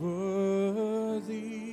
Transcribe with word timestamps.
worthy. 0.00 1.68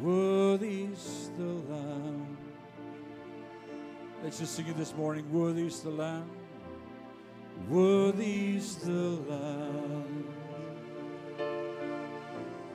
Worthy's 0.00 1.30
the 1.36 1.44
Lamb. 1.44 2.38
Let's 4.22 4.38
just 4.38 4.54
sing 4.54 4.66
it 4.66 4.76
this 4.76 4.94
morning. 4.94 5.30
Worthy's 5.30 5.80
the 5.80 5.90
Lamb. 5.90 6.30
Worthy's 7.68 8.76
the 8.76 9.18
Lamb. 9.28 10.28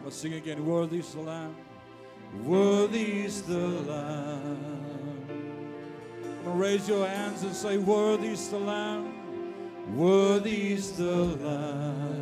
Let's 0.03 0.15
sing 0.15 0.33
again. 0.33 0.63
Worthy's 0.65 1.13
the 1.13 1.21
Lamb. 1.21 1.55
Worthy's 2.43 3.41
the 3.41 3.57
Lamb. 3.57 5.27
I'm 6.23 6.43
gonna 6.43 6.55
raise 6.55 6.87
your 6.87 7.07
hands 7.07 7.41
and 7.41 7.55
say, 7.55 7.77
Worthy's 7.77 8.49
the 8.49 8.59
Lamb. 8.59 9.24
Worthy 9.93 10.73
is 10.73 10.97
the 10.97 11.05
Lamb. 11.05 12.14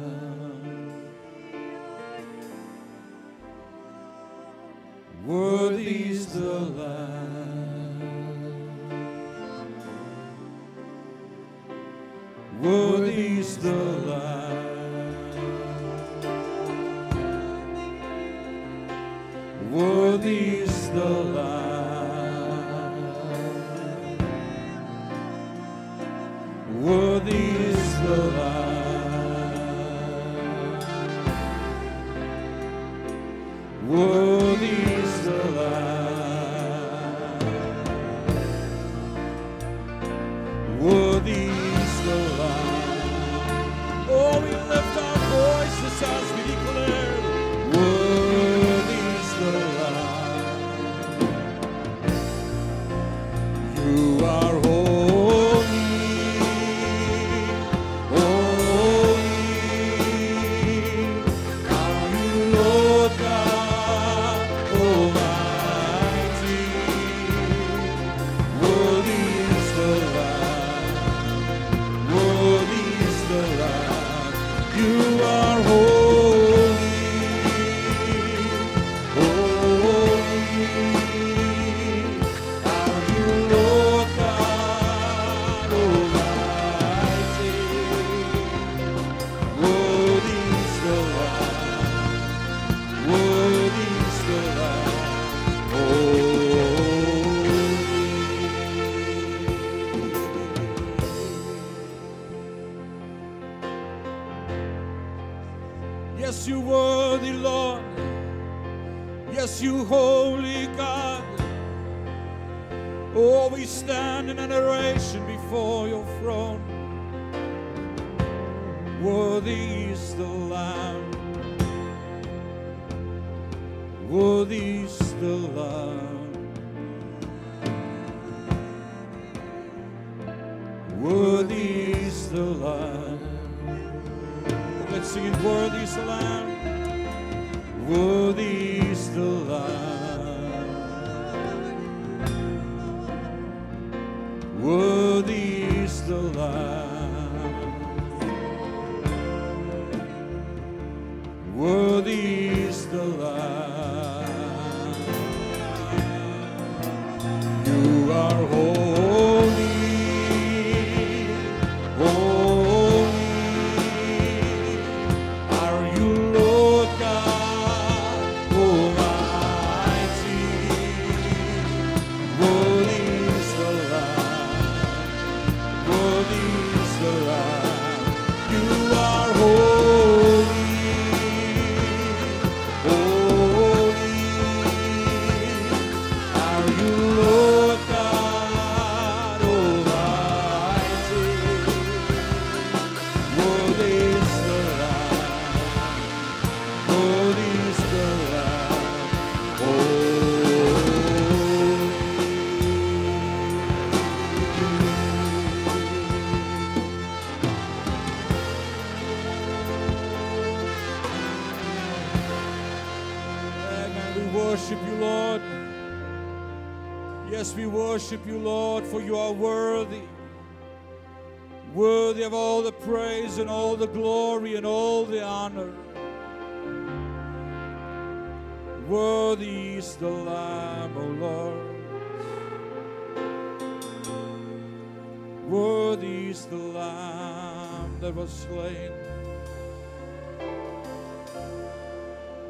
Worthy 151.63 152.50
is 152.50 152.88
the 152.88 153.06
Lamb. 153.06 153.62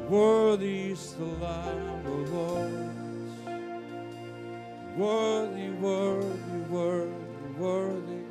Worthy 0.08 0.90
is 0.90 1.14
the 1.14 1.24
Lamb, 1.24 2.06
of 2.06 2.30
Lord. 2.30 2.90
Worthy, 4.98 5.70
worthy, 5.70 6.58
worthy, 6.68 7.48
worthy. 7.58 8.24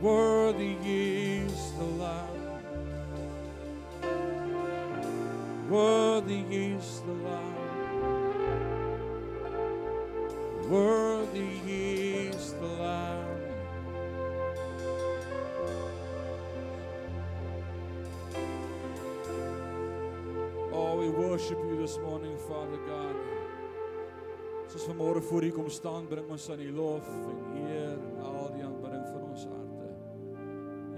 Worthy 0.00 0.76
is 0.82 1.72
the 1.78 1.84
Lamb. 1.84 2.26
Worthy 5.70 6.40
is 6.50 7.02
the 7.06 7.12
Lamb. 7.12 7.54
Worthy 10.68 11.05
this 21.86 21.98
morning, 21.98 22.36
Father 22.48 22.78
God. 22.82 23.14
Soos 24.66 24.86
vanmôre 24.90 25.20
voor 25.22 25.44
U 25.46 25.50
kom 25.54 25.68
staan, 25.70 26.08
bring 26.10 26.26
ons 26.34 26.48
aan 26.50 26.60
U 26.64 26.72
lof 26.74 27.06
en 27.06 27.60
eer 27.60 27.92
en 27.94 28.16
al 28.26 28.48
die 28.56 28.64
aanbidding 28.66 29.04
van 29.12 29.28
ons 29.28 29.44
harte. 29.46 29.92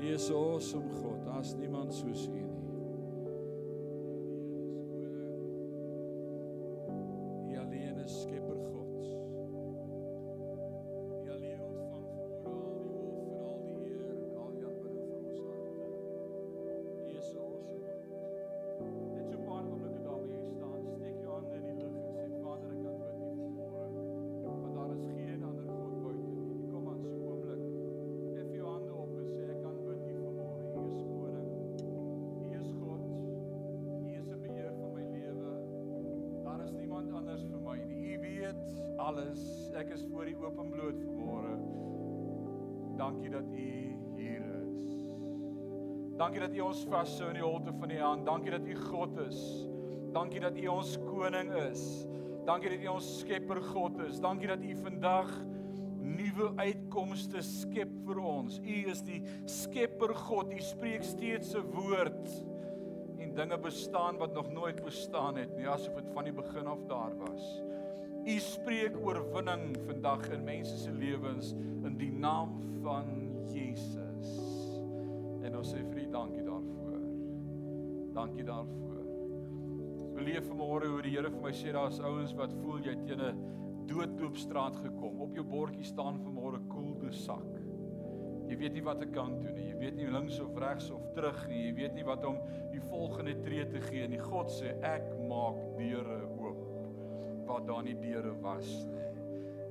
U 0.01 0.15
is 0.15 0.31
'n 0.31 0.39
awesome 0.39 0.89
God. 1.03 1.21
Daar's 1.27 1.53
niemand 1.61 1.93
soos 1.95 2.25
U 2.27 2.41
nie. 2.41 2.58
Ons 46.69 46.83
vashou 46.85 47.31
in 47.33 47.39
die 47.39 47.45
holte 47.45 47.73
van 47.81 47.93
U 47.95 47.99
hand. 48.03 48.27
Dankie 48.29 48.53
dat 48.53 48.67
U 48.69 48.75
God 48.91 49.15
is. 49.23 49.39
Dankie 50.13 50.41
dat 50.43 50.57
U 50.61 50.67
ons 50.69 50.99
koning 51.01 51.49
is. 51.63 51.85
Dankie 52.45 52.75
dat 52.75 52.83
U 52.85 52.91
ons 52.93 53.07
skepper 53.23 53.61
God 53.71 54.03
is. 54.05 54.19
Dankie 54.21 54.51
dat 54.51 54.61
U 54.61 54.75
vandag 54.83 55.31
nuwe 56.05 56.51
uitkomste 56.61 57.41
skep 57.47 57.95
vir 58.05 58.21
ons. 58.21 58.59
U 58.61 58.77
is 58.93 59.01
die 59.07 59.23
skepper 59.49 60.13
God. 60.27 60.53
U 60.53 60.61
spreek 60.61 61.07
steeds 61.09 61.55
'n 61.57 61.65
woord 61.73 62.37
en 63.19 63.35
dinge 63.35 63.59
bestaan 63.59 64.21
wat 64.21 64.35
nog 64.35 64.53
nooit 64.53 64.85
bestaan 64.85 65.37
het 65.37 65.57
nie, 65.57 65.69
asof 65.69 65.95
dit 65.95 66.13
van 66.13 66.25
die 66.25 66.33
begin 66.33 66.67
af 66.67 66.85
daar 66.89 67.17
was. 67.17 67.63
U 68.27 68.39
spreek 68.39 68.97
oorwinning 69.01 69.77
vandag 69.87 70.29
in 70.31 70.45
mense 70.45 70.77
se 70.77 70.93
lewens 70.93 71.53
in 71.85 71.97
die 71.97 72.13
naam 72.13 72.61
van 72.83 73.05
Jesus. 73.07 73.28
En 75.49 75.55
ons 75.57 75.71
sê 75.73 75.79
vir 75.81 76.03
U 76.03 76.09
dankie 76.13 76.43
daarvoor. 76.45 76.97
Dankie 78.13 78.45
daarvoor. 78.45 78.99
Beleef 80.19 80.45
vanmôre 80.51 80.91
hoe 80.93 81.01
die 81.07 81.15
Here 81.15 81.31
vir 81.33 81.41
my 81.41 81.53
sê 81.57 81.73
daar's 81.73 82.01
ouens 82.05 82.35
wat 82.37 82.53
voel 82.61 82.83
jy 82.85 82.97
teen 83.07 83.23
'n 83.25 83.39
doodloopstraat 83.89 84.77
gekom. 84.83 85.23
Op 85.25 85.35
jou 85.35 85.45
bordjie 85.49 85.89
staan 85.89 86.21
vanmôre 86.21 86.61
koel 86.69 86.93
cool 87.01 87.13
sak. 87.13 87.49
Jy 88.49 88.57
weet 88.57 88.75
nie 88.75 88.85
wat 88.85 89.03
ek 89.03 89.13
kan 89.13 89.41
doen 89.41 89.55
nie. 89.55 89.71
Jy 89.71 89.79
weet 89.79 89.97
nie 89.97 90.11
links 90.11 90.39
of 90.41 90.57
regs 90.57 90.91
of 90.91 91.09
terug 91.15 91.49
nie. 91.49 91.67
Jy 91.69 91.75
weet 91.75 91.95
nie 91.95 92.05
wat 92.05 92.25
om 92.25 92.37
die 92.73 92.81
volgende 92.81 93.41
tree 93.41 93.65
te 93.69 93.81
gee 93.81 94.07
nie. 94.09 94.19
God 94.19 94.51
sê 94.51 94.77
ek 94.83 95.17
maak 95.29 95.57
deure 95.79 96.29
oop 96.39 96.65
waar 97.47 97.65
daar 97.65 97.83
nie 97.83 97.97
deure 97.97 98.35
was 98.43 98.85
nie. 98.85 99.05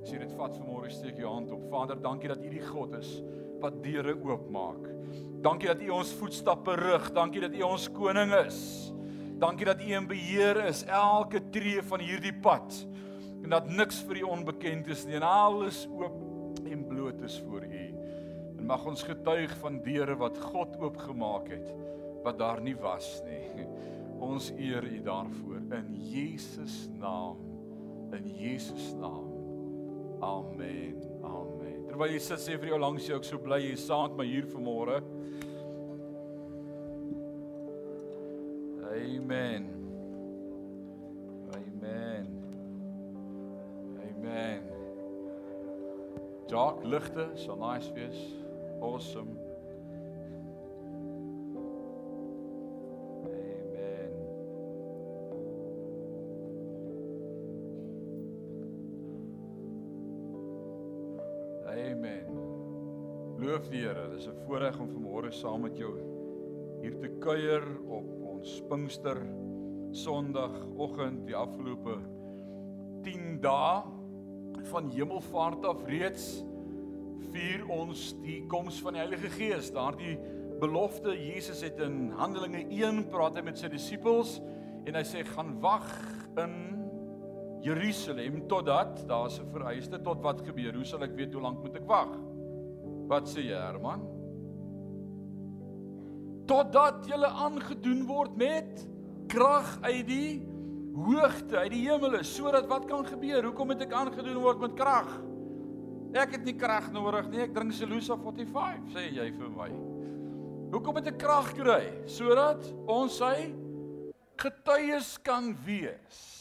As 0.02 0.10
jy 0.10 0.18
dit 0.18 0.32
vat 0.32 0.58
vanmôre 0.58 0.90
steek 0.90 1.18
jou 1.18 1.32
hand 1.32 1.52
op. 1.52 1.70
Vader, 1.70 2.00
dankie 2.02 2.28
dat 2.28 2.42
U 2.42 2.50
die 2.50 2.66
God 2.66 2.94
is 2.94 3.22
wat 3.60 3.82
deure 3.82 4.14
oopmaak. 4.24 4.86
Dankie 5.42 5.70
dat 5.70 5.82
U 5.82 5.90
ons 6.00 6.12
voetstappe 6.18 6.74
rig. 6.78 7.10
Dankie 7.14 7.42
dat 7.44 7.54
U 7.54 7.62
ons 7.68 7.86
koning 7.94 8.32
is. 8.44 8.60
Dankie 9.38 9.68
dat 9.68 9.82
U 9.82 9.92
in 9.94 10.08
beheer 10.10 10.64
is 10.66 10.82
elke 10.84 11.40
tree 11.54 11.82
van 11.86 12.02
hierdie 12.02 12.34
pad. 12.42 12.74
En 13.42 13.54
dat 13.54 13.68
niks 13.70 14.00
vir 14.06 14.22
U 14.22 14.30
onbekend 14.34 14.88
is 14.90 15.04
nie 15.06 15.18
en 15.18 15.26
alles 15.26 15.84
oop 15.94 16.58
en 16.66 16.86
bloot 16.88 17.22
is 17.22 17.38
voor 17.46 17.64
U. 17.64 17.84
En 18.58 18.66
mag 18.66 18.86
ons 18.86 19.04
getuig 19.06 19.54
van 19.62 19.78
deure 19.84 20.18
wat 20.18 20.40
God 20.50 20.74
oopgemaak 20.82 21.52
het 21.54 21.70
wat 22.24 22.38
daar 22.38 22.60
nie 22.60 22.76
was 22.76 23.20
nie. 23.24 23.66
Ons 24.18 24.50
eer 24.58 24.82
U 24.82 24.98
daarvoor 25.06 25.62
in 25.78 25.94
Jesus 26.10 26.88
naam. 26.98 27.38
In 28.10 28.26
Jesus 28.26 28.92
naam. 28.98 29.30
Amen. 30.20 30.98
Amen. 31.22 31.57
Terwyl 31.98 32.12
jy 32.14 32.18
sit 32.22 32.38
sê 32.38 32.54
vir 32.54 32.68
jou 32.70 32.76
langs 32.78 33.06
jou 33.08 33.16
ek 33.18 33.24
so 33.26 33.40
bly 33.42 33.56
jy 33.58 33.72
saam 33.74 34.12
met 34.12 34.20
my 34.20 34.26
hier 34.28 34.44
vanmôre. 34.46 35.00
Amen. 38.86 39.66
Amen. 41.56 42.30
Amen. 44.04 44.70
Jock 46.46 46.86
ligte, 46.86 47.26
so 47.34 47.58
nice 47.58 47.90
wees. 47.98 48.22
Awesome. 48.78 49.47
Die 63.68 63.82
Here. 63.84 64.08
Dis 64.08 64.26
'n 64.26 64.36
voorreg 64.46 64.78
om 64.80 64.88
vanmôre 64.88 65.30
saam 65.30 65.60
met 65.60 65.76
jou 65.76 65.92
hier 66.80 66.94
te 66.98 67.08
kuier 67.20 67.62
op 67.88 68.06
ons 68.24 68.62
Pinkster 68.68 69.18
Sondagoggend 69.92 71.26
die 71.26 71.36
afgelope 71.36 71.98
10 73.02 73.40
dae 73.40 73.82
van 74.70 74.88
Hemelvaart 74.88 75.66
af 75.68 75.84
reeds 75.84 76.44
vier 77.32 77.66
ons 77.68 78.14
die 78.22 78.46
koms 78.46 78.80
van 78.80 78.96
die 78.96 79.02
Heilige 79.02 79.28
Gees. 79.28 79.70
Daardie 79.70 80.16
belofte 80.60 81.12
Jesus 81.12 81.60
het 81.60 81.78
in 81.78 82.10
Handelinge 82.16 82.64
1 82.70 83.08
praat 83.12 83.36
hy 83.36 83.42
met 83.42 83.58
sy 83.58 83.68
disippels 83.68 84.40
en 84.86 84.94
hy 84.94 85.04
sê 85.04 85.26
gaan 85.28 85.60
wag 85.60 85.92
in 86.40 86.56
Jerusalem 87.60 88.48
totdat 88.48 89.04
daar's 89.08 89.40
'n 89.40 89.52
vereiste 89.52 90.00
tot 90.00 90.22
wat 90.22 90.40
gebeur. 90.40 90.72
Hoe 90.72 90.84
sal 90.84 91.02
ek 91.02 91.16
weet 91.16 91.32
hoe 91.34 91.42
lank 91.42 91.60
moet 91.60 91.76
ek 91.76 91.86
wag? 91.86 92.27
Wat 93.08 93.28
sê 93.30 93.46
jy, 93.46 93.56
Herman? 93.56 94.04
Totdat 96.48 97.06
jy 97.08 97.16
aangedoen 97.28 98.04
word 98.08 98.36
met 98.40 98.84
krag 99.32 99.68
uit 99.84 100.04
die 100.08 100.30
hoogte, 100.96 101.58
uit 101.64 101.72
die 101.72 101.84
hemele, 101.86 102.22
sodat 102.24 102.68
wat 102.70 102.86
kan 102.88 103.04
gebeur? 103.06 103.44
Hoekom 103.48 103.72
moet 103.72 103.84
ek 103.84 103.94
aangedoen 103.96 104.40
word 104.42 104.64
met 104.64 104.76
krag? 104.78 105.10
Ek 106.16 106.38
het 106.38 106.44
nie 106.48 106.56
krag 106.56 106.88
nodig 106.92 107.28
nie. 107.32 107.42
Ek 107.44 107.54
drink 107.56 107.76
Celusa 107.76 108.16
45, 108.16 108.88
sê 108.94 109.08
jy 109.12 109.28
vir 109.36 109.52
my. 109.52 109.68
Hoekom 110.72 110.96
moet 110.98 111.08
ek 111.12 111.20
krag 111.20 111.52
kry? 111.56 111.82
Sodat 112.08 112.64
ons 112.88 113.20
sy 113.20 113.50
getuies 114.40 115.14
kan 115.24 115.52
wees. 115.66 116.37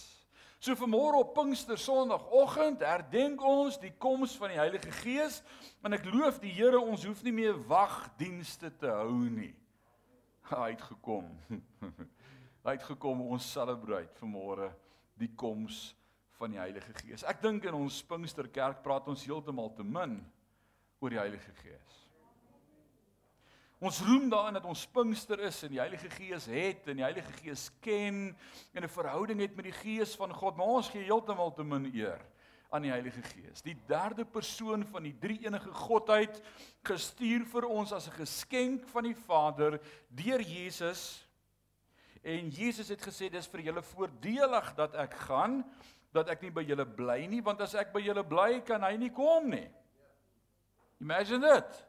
So 0.60 0.74
vanmôre 0.74 1.20
op 1.22 1.36
Pinkster 1.38 1.78
Sondagoggend 1.78 2.82
herdenk 2.82 3.44
ons 3.46 3.76
die 3.78 3.92
koms 4.02 4.34
van 4.42 4.50
die 4.50 4.58
Heilige 4.58 4.90
Gees 5.04 5.44
en 5.86 5.94
ek 5.94 6.08
loof 6.10 6.40
die 6.42 6.54
Here 6.56 6.80
ons 6.82 7.06
hoef 7.06 7.22
nie 7.26 7.36
meer 7.36 7.60
wagdienste 7.70 8.72
te 8.82 8.90
hou 8.90 9.28
nie. 9.30 9.54
Hy 10.50 10.72
het 10.72 10.82
gekom. 10.82 11.30
Hy 12.66 12.74
het 12.74 12.88
gekom 12.90 13.22
ons 13.28 13.52
celebrate 13.54 14.18
vanmôre 14.18 14.72
die 15.22 15.30
koms 15.38 15.92
van 16.40 16.56
die 16.56 16.62
Heilige 16.62 16.94
Gees. 17.04 17.22
Ek 17.22 17.38
dink 17.44 17.70
in 17.70 17.78
ons 17.78 18.02
Pinkster 18.10 18.50
Kerk 18.50 18.82
praat 18.86 19.06
ons 19.14 19.30
heeltemal 19.30 19.70
te 19.78 19.86
min 19.86 20.18
oor 20.98 21.14
die 21.14 21.22
Heilige 21.22 21.54
Gees. 21.62 22.07
Ons 23.78 24.00
roem 24.02 24.26
daarin 24.30 24.56
dat 24.58 24.66
ons 24.66 24.88
Pinkster 24.90 25.40
is 25.46 25.60
en 25.64 25.70
die 25.70 25.82
Heilige 25.82 26.10
Gees 26.10 26.48
het 26.50 26.88
en 26.90 26.98
die 26.98 27.06
Heilige 27.06 27.34
Gees 27.44 27.68
ken 27.86 28.36
en 28.74 28.84
'n 28.84 28.90
verhouding 28.90 29.40
het 29.40 29.56
met 29.56 29.66
die 29.70 29.80
Gees 29.84 30.16
van 30.16 30.34
God, 30.34 30.58
maar 30.58 30.82
ons 30.82 30.90
gee 30.90 31.04
heeltemal 31.04 31.54
te 31.54 31.64
min 31.64 31.86
eer 31.94 32.22
aan 32.70 32.82
die 32.82 32.92
Heilige 32.92 33.22
Gees. 33.22 33.62
Die 33.62 33.78
derde 33.88 34.26
persoon 34.26 34.86
van 34.86 35.04
die 35.04 35.16
drie-enige 35.20 35.72
Godheid 35.72 36.42
gestuur 36.84 37.46
vir 37.46 37.68
ons 37.68 37.94
as 37.94 38.08
'n 38.08 38.18
geskenk 38.18 38.88
van 38.88 39.04
die 39.04 39.16
Vader 39.16 39.80
deur 40.10 40.42
Jesus. 40.42 41.28
En 42.24 42.50
Jesus 42.50 42.88
het 42.88 43.02
gesê 43.02 43.30
dis 43.30 43.48
vir 43.48 43.62
julle 43.62 43.82
voordelig 43.82 44.76
dat 44.76 44.96
ek 44.96 45.14
gaan, 45.14 45.64
dat 46.12 46.30
ek 46.30 46.42
nie 46.42 46.52
by 46.52 46.64
julle 46.64 46.86
bly 46.86 47.26
nie, 47.26 47.42
want 47.44 47.62
as 47.62 47.76
ek 47.76 47.94
by 47.94 48.00
julle 48.02 48.24
bly, 48.24 48.62
kan 48.62 48.82
hy 48.82 48.98
nie 48.98 49.12
kom 49.12 49.50
nie. 49.50 49.70
Imagine 51.00 51.40
dit. 51.40 51.87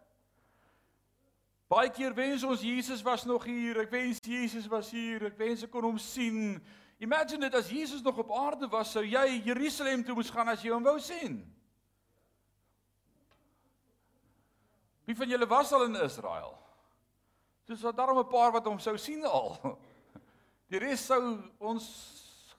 Baie 1.69 1.91
keer 1.93 2.15
wens 2.17 2.45
ons 2.49 2.63
Jesus 2.65 3.03
was 3.05 3.27
nog 3.29 3.45
hier. 3.45 3.83
Ek 3.83 3.91
wens 3.93 4.23
Jesus 4.25 4.67
was 4.73 4.89
hier. 4.91 5.27
Ek 5.29 5.37
wens 5.37 5.63
ek 5.67 5.71
kon 5.71 5.85
hom 5.85 5.99
sien. 6.01 6.57
Imagine 6.99 7.45
dit 7.47 7.55
as 7.55 7.69
Jesus 7.71 8.03
nog 8.03 8.19
op 8.19 8.33
aarde 8.35 8.67
was, 8.73 8.91
sou 8.91 9.05
jy 9.05 9.43
Jerusalem 9.45 10.01
toe 10.03 10.17
moes 10.19 10.33
gaan 10.35 10.49
as 10.51 10.65
jy 10.65 10.73
hom 10.73 10.83
wou 10.83 10.97
sien. 10.99 11.39
Wie 15.07 15.17
van 15.17 15.31
julle 15.31 15.47
was 15.49 15.71
al 15.73 15.87
in 15.87 16.01
Israel? 16.03 16.57
Dis 17.69 17.85
daar 17.85 17.95
daarom 17.95 18.19
'n 18.19 18.29
paar 18.29 18.53
wat 18.53 18.65
hom 18.65 18.81
sou 18.81 18.97
sien 18.99 19.25
al. 19.25 19.79
Die 20.73 20.79
res 20.79 21.07
sou 21.07 21.39
ons 21.61 21.85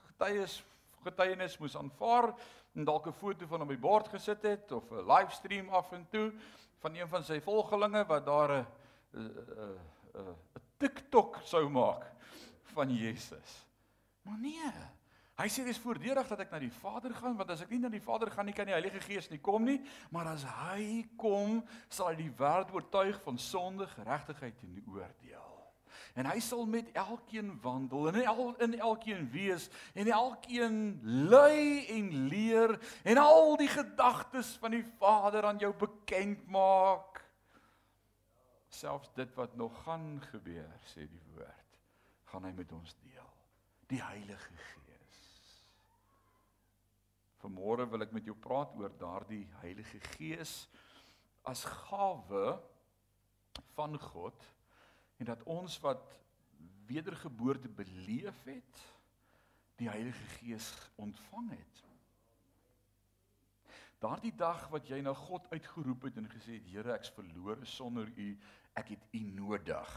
getuies 0.07 0.63
getuienis 1.03 1.57
moes 1.57 1.75
aanvaar 1.75 2.33
en 2.75 2.85
dalk 2.85 3.07
'n 3.07 3.13
foto 3.13 3.47
van 3.47 3.59
hom 3.59 3.69
op 3.69 3.75
die 3.75 3.87
bord 3.87 4.07
gesit 4.07 4.41
het 4.43 4.71
of 4.71 4.91
'n 4.91 5.05
livestream 5.05 5.69
af 5.69 5.91
en 5.91 6.07
toe 6.09 6.31
van 6.79 6.95
een 6.95 7.07
van 7.07 7.23
sy 7.23 7.39
volgelinge 7.39 8.05
wat 8.05 8.25
daar 8.25 8.51
'n 8.51 8.65
'n 9.13 9.25
'n 9.25 9.77
'n 10.19 10.35
TikTok 10.77 11.41
sou 11.43 11.69
maak 11.69 12.05
van 12.73 12.89
Jesus. 12.89 13.65
Maar 14.21 14.37
nee. 14.37 14.71
Hy 15.39 15.47
sê 15.47 15.63
dis 15.63 15.79
voordelig 15.79 16.27
dat 16.27 16.39
ek 16.39 16.51
na 16.51 16.59
die 16.59 16.71
Vader 16.71 17.13
gaan 17.15 17.37
want 17.37 17.49
as 17.49 17.61
ek 17.61 17.69
nie 17.69 17.79
na 17.79 17.89
die 17.89 18.03
Vader 18.03 18.31
gaan 18.31 18.45
nie 18.45 18.53
kan 18.53 18.67
die 18.67 18.75
Heilige 18.75 18.99
Gees 18.99 19.29
nie 19.29 19.39
kom 19.39 19.63
nie, 19.63 19.79
maar 20.11 20.27
as 20.27 20.43
hy 20.43 21.05
kom, 21.15 21.63
sal 21.87 22.11
hy 22.11 22.15
die 22.15 22.33
wêreld 22.35 22.73
oortuig 22.75 23.21
van 23.23 23.37
sonde, 23.37 23.87
geregtigheid 23.87 24.59
en 24.63 24.83
oordeel 24.87 25.49
en 26.19 26.27
hy 26.27 26.39
sal 26.43 26.65
met 26.67 26.89
elkeen 26.97 27.53
wandel 27.63 28.09
en 28.09 28.19
el, 28.23 28.53
in 28.65 28.79
elkeen 28.79 29.27
wees 29.31 29.69
en 29.93 30.09
elkeen 30.11 30.99
lei 31.31 31.85
en 31.95 32.09
leer 32.31 32.75
en 33.03 33.21
al 33.21 33.55
die 33.59 33.69
gedagtes 33.71 34.55
van 34.61 34.75
die 34.75 34.85
Vader 34.99 35.47
aan 35.47 35.61
jou 35.61 35.71
bekend 35.77 36.47
maak 36.51 37.21
selfs 38.69 39.09
dit 39.17 39.33
wat 39.35 39.55
nog 39.57 39.83
gaan 39.83 40.21
gebeur 40.31 40.89
sê 40.93 41.07
die 41.09 41.23
woord 41.33 41.79
gaan 42.31 42.45
hy 42.45 42.53
met 42.57 42.71
ons 42.77 42.95
deel 43.05 43.33
die 43.89 44.01
Heilige 44.03 44.55
Gees 44.55 44.79
Vanmôre 47.39 47.87
wil 47.87 48.03
ek 48.03 48.11
met 48.15 48.25
jou 48.27 48.35
praat 48.35 48.73
oor 48.75 48.91
daardie 48.99 49.45
Heilige 49.61 50.01
Gees 50.13 50.65
as 51.47 51.63
gawe 51.87 52.57
van 53.77 53.95
God 53.99 54.47
en 55.19 55.29
dat 55.31 55.43
ons 55.47 55.77
wat 55.83 56.03
wedergeboorte 56.89 57.69
beleef 57.69 58.43
het, 58.43 58.83
die 59.79 59.89
Heilige 59.89 60.25
Gees 60.39 60.67
ontvang 60.99 61.51
het. 61.53 61.83
Daardie 63.99 64.33
dag 64.35 64.65
wat 64.71 64.87
jy 64.87 65.01
na 65.03 65.13
God 65.15 65.47
uitgeroep 65.51 66.07
het 66.07 66.19
en 66.19 66.29
gesê 66.31 66.57
het 66.57 66.67
Here, 66.71 66.95
ek's 66.95 67.11
verlore 67.15 67.67
sonder 67.67 68.07
U, 68.15 68.29
ek 68.79 68.93
het 68.95 69.09
U 69.15 69.23
nodig. 69.35 69.95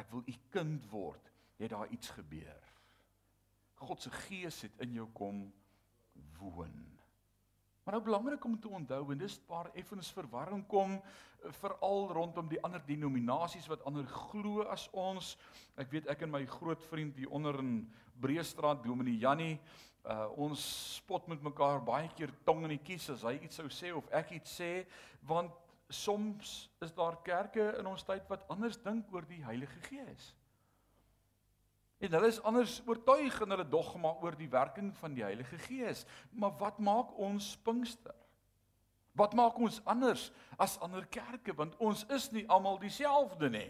Ek 0.00 0.10
wil 0.12 0.24
U 0.26 0.36
kind 0.54 0.86
word. 0.90 1.30
Het 1.60 1.70
daar 1.70 1.90
iets 1.94 2.10
gebeur? 2.16 2.70
God 3.82 4.02
se 4.02 4.10
Gees 4.10 4.62
het 4.66 4.80
in 4.82 4.96
jou 4.96 5.08
kom 5.14 5.44
woon. 6.38 6.74
Maar 7.82 7.96
nou 7.96 8.04
belangrik 8.04 8.44
om 8.44 8.60
te 8.60 8.68
onthou 8.70 9.02
en 9.10 9.18
dis 9.18 9.40
waar 9.46 9.70
effens 9.74 10.12
verwarring 10.14 10.62
kom 10.70 10.92
eh, 10.94 11.50
veral 11.58 12.12
rondom 12.14 12.46
die 12.48 12.60
ander 12.62 12.82
denominasies 12.86 13.66
wat 13.70 13.82
ander 13.88 14.06
glo 14.06 14.62
as 14.70 14.86
ons. 14.94 15.34
Ek 15.74 15.90
weet 15.90 16.06
ek 16.12 16.22
en 16.22 16.30
my 16.30 16.44
groot 16.46 16.82
vriend 16.92 17.18
hier 17.18 17.32
onder 17.34 17.58
in 17.58 17.80
Breestraat 18.22 18.84
Dominee 18.84 19.18
Jannie, 19.18 19.56
uh, 20.06 20.28
ons 20.38 20.62
spot 21.00 21.26
met 21.30 21.42
mekaar 21.42 21.82
baie 21.82 22.06
keer 22.14 22.30
tong 22.46 22.62
in 22.68 22.76
die 22.76 22.84
kies 22.86 23.08
as 23.10 23.24
hy 23.26 23.34
iets 23.42 23.58
sou 23.58 23.66
sê 23.72 23.90
of 23.94 24.06
ek 24.14 24.36
iets 24.38 24.54
sê, 24.60 24.70
want 25.26 25.50
soms 25.92 26.70
is 26.80 26.94
daar 26.94 27.18
kerke 27.22 27.72
in 27.78 27.86
ons 27.86 28.04
tyd 28.06 28.26
wat 28.28 28.46
anders 28.52 28.78
dink 28.82 29.08
oor 29.12 29.26
die 29.28 29.42
Heilige 29.44 29.80
Gees. 29.88 30.32
En 32.02 32.10
hulle 32.16 32.32
is 32.32 32.40
anders 32.42 32.80
oortuig 32.86 33.36
in 33.44 33.54
hulle 33.54 33.68
dogma 33.68 34.16
oor 34.24 34.34
die 34.34 34.50
werking 34.50 34.90
van 34.98 35.14
die 35.14 35.22
Heilige 35.22 35.58
Gees. 35.68 36.02
Maar 36.30 36.56
wat 36.58 36.80
maak 36.82 37.12
ons 37.18 37.52
Pinkster? 37.62 38.16
Wat 39.14 39.36
maak 39.38 39.58
ons 39.60 39.78
anders 39.84 40.30
as 40.56 40.78
ander 40.82 41.06
kerke 41.06 41.54
want 41.54 41.76
ons 41.78 42.02
is 42.10 42.30
nie 42.32 42.46
almal 42.48 42.80
dieselfde 42.82 43.50
nie. 43.52 43.68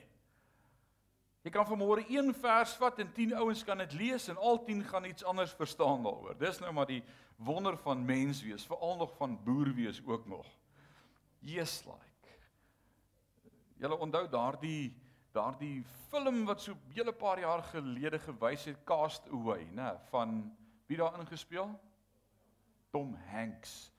Jy 1.42 1.50
kan 1.50 1.66
vanmôre 1.66 2.04
een 2.06 2.30
vers 2.38 2.76
vat 2.78 3.00
en 3.02 3.10
10 3.12 3.34
ouens 3.42 3.64
kan 3.66 3.80
dit 3.82 3.96
lees 3.98 4.28
en 4.30 4.38
al 4.38 4.60
10 4.64 4.84
gaan 4.92 5.08
iets 5.10 5.26
anders 5.26 5.52
verstaan 5.58 6.06
daaroor. 6.06 6.38
Dis 6.38 6.62
nou 6.62 6.70
maar 6.72 6.86
die 6.86 7.02
wonder 7.36 7.76
van 7.82 8.04
mens 8.06 8.44
wees, 8.46 8.66
veral 8.66 8.96
nog 8.96 9.16
van 9.18 9.34
boer 9.44 9.72
wees 9.74 9.98
ook 10.06 10.26
nog. 10.30 10.46
Jesus 11.42 11.82
like. 11.84 12.11
Julle 13.82 13.98
onthou 13.98 14.28
daardie 14.30 14.92
daardie 15.32 15.82
film 16.10 16.44
wat 16.44 16.60
so 16.60 16.72
'n 16.72 16.92
hele 16.92 17.12
paar 17.12 17.40
jaar 17.40 17.62
gelede 17.62 18.18
gewys 18.18 18.64
het 18.64 18.84
Cast 18.84 19.28
Away, 19.28 19.64
né, 19.64 19.98
van 20.10 20.56
wie 20.86 20.96
daar 20.96 21.18
ingespeel? 21.18 21.80
Tom 22.90 23.14
Hanks. 23.14 23.92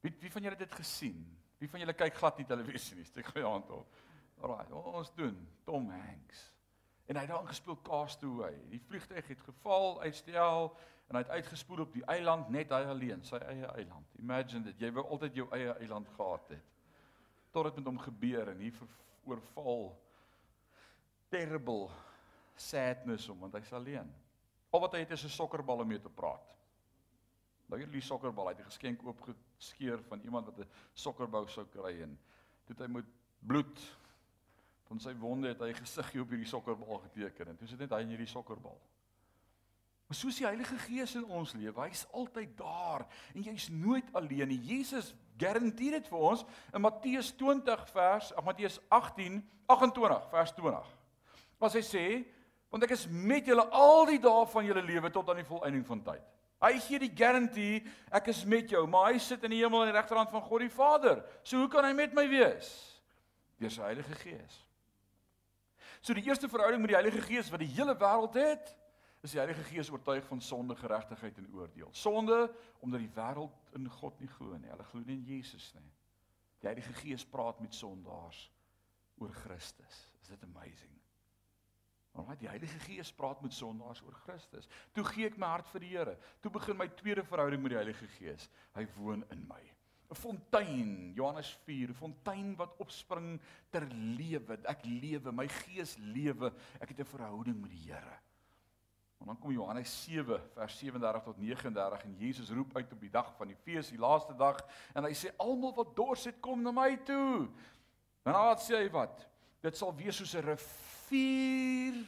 Wie 0.00 0.16
wie 0.20 0.30
van 0.32 0.42
julle 0.42 0.56
het 0.56 0.68
dit 0.68 0.78
gesien? 0.78 1.38
Wie 1.58 1.68
van 1.68 1.80
julle 1.80 1.92
kyk 1.92 2.14
glad 2.14 2.36
nie 2.38 2.46
televisie 2.46 2.96
nie? 2.96 3.04
Steek 3.04 3.30
jou 3.34 3.44
hand 3.44 3.70
op. 3.70 3.94
Alraai, 4.40 4.72
ons 4.72 5.14
doen 5.14 5.48
Tom 5.64 5.90
Hanks. 5.90 6.52
En 7.06 7.16
hy 7.16 7.20
het 7.20 7.30
daar 7.30 7.42
ingespeel 7.42 7.82
Cast 7.82 8.22
Away. 8.22 8.58
Die 8.70 8.80
vliegtuig 8.80 9.28
het 9.28 9.40
geval, 9.40 10.00
uitstel 10.00 10.76
en 11.08 11.16
hy 11.16 11.22
het 11.22 11.30
uitgespoel 11.30 11.80
op 11.80 11.92
die 11.92 12.04
eiland 12.04 12.48
net 12.48 12.70
hy 12.70 12.84
alleen, 12.88 13.22
sy 13.22 13.36
eie 13.36 13.66
eiland. 13.66 14.14
Imagine 14.18 14.64
dit, 14.64 14.80
jy 14.80 14.92
wou 14.92 15.06
altyd 15.06 15.34
jou 15.34 15.48
eie 15.52 15.72
eiland 15.78 16.08
gehad 16.08 16.48
het. 16.48 16.73
Tot 17.54 17.68
dit 17.68 17.78
met 17.78 17.86
hom 17.86 18.00
gebeur 18.02 18.50
en 18.50 18.58
hier 18.58 18.78
oorval 19.24 19.92
terrible 21.30 21.88
sadness 22.58 23.28
om 23.30 23.46
want 23.46 23.54
hy's 23.58 23.72
alleen. 23.74 24.10
Al 24.74 24.82
wat 24.82 24.96
hy 24.96 25.04
het 25.04 25.14
is 25.14 25.24
'n 25.24 25.36
sokkerbal 25.36 25.82
om 25.82 25.88
mee 25.88 26.00
te 26.02 26.10
praat. 26.10 26.54
Nou 27.70 27.78
hierdie 27.80 28.02
sokkerbal 28.02 28.48
het 28.52 28.58
hy 28.58 28.64
geskenk 28.64 29.04
oopgeskeur 29.06 30.02
van 30.08 30.20
iemand 30.20 30.46
wat 30.46 30.58
'n 30.58 30.70
sokkerbou 30.92 31.46
sou 31.48 31.66
kry 31.66 32.02
en 32.02 32.18
toe 32.66 32.76
hy 32.78 32.90
moet 32.90 33.06
bloed 33.38 33.80
van 34.88 35.00
sy 35.00 35.14
wonde 35.14 35.48
het 35.48 35.60
hy 35.60 35.72
gesiggie 35.72 36.20
op 36.20 36.28
hierdie 36.28 36.48
sokkerbal 36.48 36.98
geteken 36.98 37.48
en 37.48 37.56
toe 37.56 37.68
sit 37.68 37.78
net 37.78 37.90
hy 37.90 38.00
in 38.00 38.08
hierdie 38.08 38.26
sokkerbal. 38.26 38.80
Maar 40.06 40.16
soos 40.16 40.36
die 40.36 40.46
Heilige 40.46 40.78
Gees 40.78 41.14
in 41.14 41.24
ons 41.24 41.52
lewe, 41.52 41.80
hy's 41.80 42.04
altyd 42.12 42.56
daar 42.58 43.06
en 43.34 43.42
jy's 43.42 43.68
nooit 43.68 44.12
alleen 44.12 44.48
nie. 44.48 44.60
Jesus 44.60 45.14
garandeer 45.40 45.98
dit 45.98 46.08
vir 46.10 46.18
ons 46.30 46.44
in 46.74 46.84
Matteus 46.84 47.32
20 47.38 47.88
vers, 47.94 48.30
ag 48.34 48.46
Matteus 48.46 48.80
18 48.88 49.42
28 49.66 50.28
vers 50.30 50.52
20. 50.52 50.92
Maar 51.58 51.72
hy 51.72 51.82
sê, 51.84 52.04
want 52.72 52.84
ek 52.84 52.94
is 52.96 53.06
met 53.08 53.46
julle 53.48 53.64
al 53.72 54.04
die 54.10 54.20
dae 54.20 54.46
van 54.52 54.66
julle 54.68 54.82
lewe 54.84 55.10
tot 55.14 55.30
aan 55.30 55.40
die 55.40 55.48
volëinding 55.48 55.84
van 55.88 56.02
tyd. 56.04 56.24
Hy 56.64 56.72
gee 56.80 57.00
die 57.02 57.12
garantie, 57.12 57.82
ek 58.14 58.30
is 58.32 58.44
met 58.48 58.70
jou, 58.72 58.84
maar 58.88 59.12
hy 59.12 59.20
sit 59.20 59.42
in 59.44 59.52
die 59.52 59.60
hemel 59.60 59.82
aan 59.84 59.90
die 59.92 59.96
regterhand 59.96 60.32
van 60.32 60.44
God 60.44 60.64
die 60.64 60.72
Vader. 60.72 61.20
So 61.44 61.60
hoe 61.60 61.70
kan 61.72 61.84
hy 61.84 61.92
met 61.96 62.14
my 62.16 62.24
wees? 62.30 62.70
Deur 63.60 63.72
sy 63.72 63.84
Heilige 63.84 64.16
Gees. 64.22 64.60
So 66.04 66.16
die 66.16 66.24
eerste 66.26 66.48
verhouding 66.52 66.82
met 66.84 66.92
die 66.92 66.98
Heilige 66.98 67.22
Gees 67.24 67.50
wat 67.52 67.62
die 67.62 67.72
hele 67.76 67.96
wêreld 68.00 68.36
het, 68.40 68.72
is 69.24 69.32
die 69.32 69.40
Heilige 69.40 69.62
Gees 69.64 69.88
oortuig 69.90 70.26
van 70.28 70.40
sonde, 70.40 70.76
geregtigheid 70.76 71.38
en 71.40 71.48
oordeel. 71.56 71.88
Sonde 71.96 72.50
omdat 72.84 73.00
die 73.00 73.12
wêreld 73.16 73.76
in 73.78 73.88
God 73.88 74.18
nie 74.20 74.28
glo 74.28 74.56
nie. 74.60 74.68
Hulle 74.68 74.84
glo 74.90 75.00
nie 75.00 75.16
in 75.16 75.24
Jesus 75.24 75.70
nie. 75.78 75.92
Die 76.60 76.68
Heilige 76.68 76.92
Gees 77.00 77.24
praat 77.24 77.60
met 77.64 77.74
sondaars 77.74 78.50
oor 79.22 79.32
Christus. 79.44 80.02
Is 80.20 80.28
dit 80.28 80.44
amazing? 80.44 80.92
Maar 82.14 82.36
die 82.38 82.48
Heilige 82.48 82.78
Gees 82.84 83.10
praat 83.12 83.40
met 83.42 83.52
sondaars 83.52 84.02
oor 84.04 84.14
Christus. 84.26 84.68
Toe 84.92 85.04
gee 85.08 85.26
ek 85.26 85.38
my 85.40 85.48
hart 85.56 85.72
vir 85.72 85.82
die 85.82 85.94
Here. 85.96 86.18
Toe 86.44 86.52
begin 86.54 86.78
my 86.78 86.86
tweede 87.00 87.24
verhouding 87.26 87.64
met 87.64 87.74
die 87.74 87.80
Heilige 87.80 88.10
Gees. 88.18 88.46
Hy 88.76 88.84
woon 88.98 89.24
in 89.34 89.42
my. 89.48 89.62
'n 90.12 90.20
Fontein, 90.20 91.12
Johannes 91.16 91.50
4, 91.64 91.90
'n 91.90 91.96
fontein 91.98 92.52
wat 92.60 92.76
opspring 92.78 93.40
ter 93.70 93.88
lewe. 93.88 94.58
Ek 94.68 94.84
lewe, 94.84 95.32
my 95.32 95.48
gees 95.48 95.96
lewe. 95.96 96.52
Ek 96.78 96.92
het 96.92 97.00
'n 97.00 97.12
verhouding 97.16 97.60
met 97.60 97.70
die 97.70 97.90
Here. 97.90 98.20
En 99.24 99.30
dan 99.30 99.38
kom 99.40 99.54
Johannes 99.56 100.02
7 100.04 100.36
vers 100.52 100.74
37 100.78 101.22
tot 101.22 101.38
39 101.40 102.02
en 102.04 102.16
Jesus 102.18 102.50
roep 102.50 102.76
uit 102.76 102.90
op 102.92 103.00
die 103.00 103.10
dag 103.10 103.30
van 103.38 103.48
die 103.48 103.56
fees, 103.56 103.88
die 103.88 103.98
laaste 103.98 104.34
dag, 104.36 104.58
en 104.92 105.06
hy 105.08 105.14
sê 105.16 105.32
almal 105.40 105.72
wat 105.78 105.94
dors 105.96 106.26
het, 106.28 106.42
kom 106.44 106.60
na 106.60 106.74
my 106.76 106.90
toe. 107.08 107.46
En 108.28 108.36
dan 108.36 108.60
sê 108.60 108.82
hy 108.82 108.90
wat? 108.92 109.24
Dit 109.64 109.80
sal 109.80 109.96
wees 109.96 110.20
soos 110.20 110.36
'n 110.36 110.44
rivier 110.44 112.04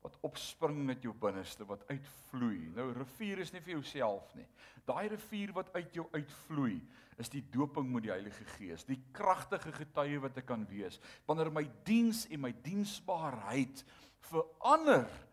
wat 0.00 0.16
opspring 0.24 0.88
uit 0.88 1.02
jou 1.02 1.12
binneste 1.12 1.68
wat 1.68 1.84
uitvloei. 1.92 2.72
Nou 2.72 2.88
rivier 2.96 3.44
is 3.44 3.52
nie 3.52 3.60
vir 3.60 3.74
jouself 3.76 4.34
nie. 4.34 4.48
Daai 4.88 5.08
rivier 5.12 5.52
wat 5.52 5.68
uit 5.74 5.92
jou 5.92 6.08
uitvloei 6.12 6.80
is 7.18 7.28
die 7.28 7.44
doping 7.52 7.92
met 7.92 8.02
die 8.02 8.16
Heilige 8.16 8.44
Gees, 8.56 8.84
die 8.88 9.02
kragtige 9.12 9.72
getuie 9.72 10.18
wat 10.18 10.38
ek 10.38 10.46
kan 10.46 10.64
wees 10.70 10.96
wanneer 11.26 11.52
my 11.52 11.68
diens 11.84 12.26
en 12.30 12.40
my 12.40 12.54
diensbaarheid 12.64 13.84
verander 14.20 15.28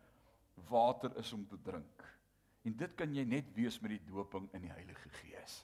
water 0.70 1.12
is 1.18 1.34
om 1.34 1.48
te 1.48 1.58
drink. 1.64 2.04
En 2.64 2.76
dit 2.76 2.96
kan 2.96 3.16
jy 3.16 3.24
net 3.24 3.54
wees 3.56 3.80
met 3.80 3.90
die 3.90 4.04
doping 4.06 4.50
in 4.54 4.62
die 4.62 4.72
Heilige 4.72 5.10
Gees. 5.10 5.64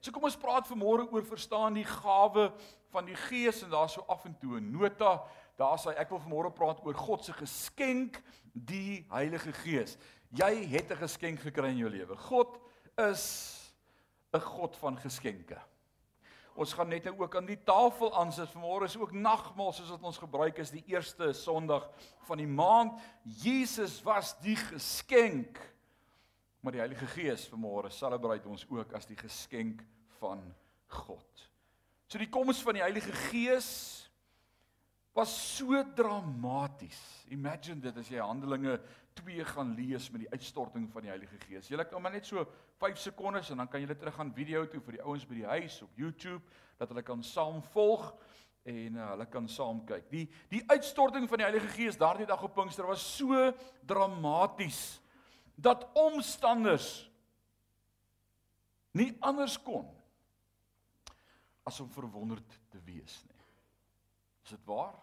So 0.00 0.10
kom 0.10 0.24
ons 0.24 0.38
praat 0.40 0.68
vanmôre 0.68 1.04
oor 1.12 1.24
verstaan 1.24 1.74
die 1.74 1.84
gawe 1.84 2.52
van 2.90 3.04
die 3.04 3.18
Gees 3.28 3.62
en 3.62 3.70
daarso 3.70 4.04
af 4.08 4.24
en 4.24 4.38
toe 4.38 4.60
'n 4.60 4.70
nota 4.70 5.20
Daar 5.60 5.76
sê 5.76 5.92
ek 6.00 6.08
wil 6.08 6.22
vanmôre 6.24 6.50
praat 6.56 6.78
oor 6.86 6.96
God 6.96 7.24
se 7.24 7.34
geskenk, 7.36 8.22
die 8.52 9.04
Heilige 9.12 9.52
Gees. 9.60 9.98
Jy 10.32 10.64
het 10.72 10.90
'n 10.90 10.96
geskenk 10.96 11.40
gekry 11.40 11.68
in 11.68 11.76
jou 11.76 11.90
lewe. 11.90 12.16
God 12.16 12.58
is 12.96 13.72
'n 14.32 14.40
God 14.40 14.76
van 14.76 14.96
geskenke. 14.96 15.60
Ons 16.54 16.72
gaan 16.74 16.88
net 16.88 17.06
ook 17.10 17.36
aan 17.36 17.46
die 17.46 17.60
tafel 17.64 18.14
aansit. 18.18 18.50
Vanmôre 18.54 18.88
is 18.90 18.96
ook 18.98 19.12
nagmaal 19.12 19.72
soos 19.72 19.92
wat 19.94 20.02
ons 20.02 20.18
gebruik 20.18 20.58
is 20.58 20.72
die 20.74 20.84
eerste 20.90 21.32
Sondag 21.32 21.86
van 22.28 22.42
die 22.42 22.50
maand. 22.50 22.98
Jesus 23.22 24.02
was 24.02 24.34
die 24.42 24.56
geskenk 24.56 25.60
Maar 26.60 26.76
die 26.76 26.82
Heilige 26.82 27.06
Gees 27.06 27.46
vanmôre 27.48 27.88
celebrate 27.92 28.48
ons 28.48 28.66
ook 28.68 28.92
as 28.96 29.06
die 29.08 29.16
geskenk 29.16 29.80
van 30.18 30.42
God. 30.92 31.46
So 32.10 32.20
die 32.20 32.28
koms 32.28 32.60
van 32.64 32.76
die 32.76 32.84
Heilige 32.84 33.14
Gees 33.30 33.70
was 35.16 35.32
so 35.56 35.80
dramaties. 35.96 36.98
Imagine 37.32 37.80
dit 37.80 37.96
as 37.96 38.10
jy 38.12 38.20
Handelinge 38.20 38.76
2 39.14 39.44
gaan 39.44 39.74
lees 39.74 40.10
met 40.10 40.24
die 40.24 40.30
uitstorting 40.30 40.88
van 40.92 41.04
die 41.04 41.10
Heilige 41.10 41.38
Gees. 41.46 41.68
Jy 41.68 41.84
kan 41.84 42.02
maar 42.02 42.12
net 42.14 42.26
so 42.26 42.44
5 42.80 42.98
sekondes 42.98 43.50
en 43.50 43.62
dan 43.62 43.68
kan 43.68 43.82
jy 43.82 43.94
terug 43.94 44.14
gaan 44.14 44.32
video 44.34 44.66
toe 44.68 44.80
vir 44.80 44.98
die 44.98 45.02
ouens 45.02 45.26
by 45.26 45.40
die 45.40 45.48
huis 45.50 45.82
op 45.82 45.98
YouTube 45.98 46.42
dat 46.78 46.88
hulle 46.88 47.02
kan 47.02 47.22
saam 47.22 47.62
volg 47.74 48.10
en 48.68 48.96
uh, 48.96 49.10
hulle 49.12 49.26
kan 49.32 49.48
saam 49.48 49.84
kyk. 49.88 50.08
Die 50.12 50.26
die 50.52 50.62
uitstorting 50.70 51.28
van 51.28 51.42
die 51.42 51.48
Heilige 51.48 51.72
Gees 51.74 51.98
daardie 52.00 52.28
dag 52.28 52.42
op 52.42 52.54
Pinkster 52.54 52.88
was 52.88 53.04
so 53.16 53.50
dramaties 53.86 55.00
dat 55.56 55.86
omstanders 55.98 57.10
nie 58.96 59.12
anders 59.20 59.58
kon 59.62 59.88
as 61.68 61.80
om 61.80 61.90
verwonderd 61.92 62.58
te 62.72 62.80
wees 62.84 63.20
nie. 63.28 63.44
Is 64.44 64.56
dit 64.56 64.64
waar? 64.66 64.96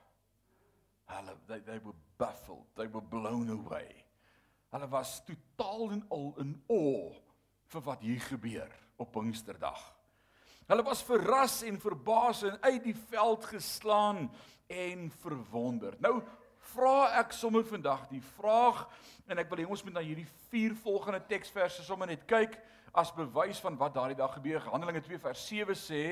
Hulle 1.08 1.38
they, 1.48 1.60
they 1.60 1.80
were 1.84 1.96
baffled, 2.18 2.66
they 2.76 2.88
were 2.88 3.02
blown 3.02 3.50
away. 3.50 3.88
Hulle 4.74 4.90
was 4.92 5.22
totaal 5.26 5.92
en 5.92 6.04
al 6.12 6.34
in 6.44 6.56
awe 6.68 7.14
vir 7.72 7.86
wat 7.86 8.04
hier 8.04 8.20
gebeur 8.20 8.74
op 8.98 9.12
Pinksterdag. 9.12 9.80
Hulle 10.68 10.84
was 10.84 11.04
verras 11.08 11.62
en 11.64 11.80
verbaas 11.80 12.44
en 12.44 12.58
uit 12.62 12.84
die 12.84 12.96
veld 13.10 13.46
geslaan 13.46 14.28
en 14.68 15.12
verwonderd. 15.22 16.00
Nou 16.04 16.20
vra 16.74 17.14
ek 17.22 17.32
sommer 17.32 17.64
vandag 17.64 18.10
die 18.12 18.24
vraag 18.36 18.84
en 19.32 19.40
ek 19.40 19.48
wil 19.52 19.64
hê 19.64 19.68
ons 19.68 19.84
moet 19.88 19.96
na 19.96 20.04
hierdie 20.04 20.28
vier 20.52 20.76
volgende 20.84 21.22
teksverse 21.30 21.86
sommer 21.88 22.12
net 22.12 22.28
kyk 22.28 22.58
as 22.98 23.14
bewys 23.16 23.62
van 23.64 23.78
wat 23.80 23.96
daardie 23.96 24.18
dag 24.20 24.34
gebeur. 24.36 24.60
Handelinge 24.68 25.04
2 25.06 25.22
vers 25.24 25.44
7 25.48 25.78
sê 25.80 26.04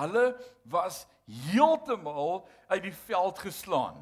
hulle 0.00 0.24
was 0.72 1.04
heeltemal 1.50 2.48
uit 2.72 2.82
die 2.88 2.96
veld 3.06 3.38
geslaan. 3.46 4.00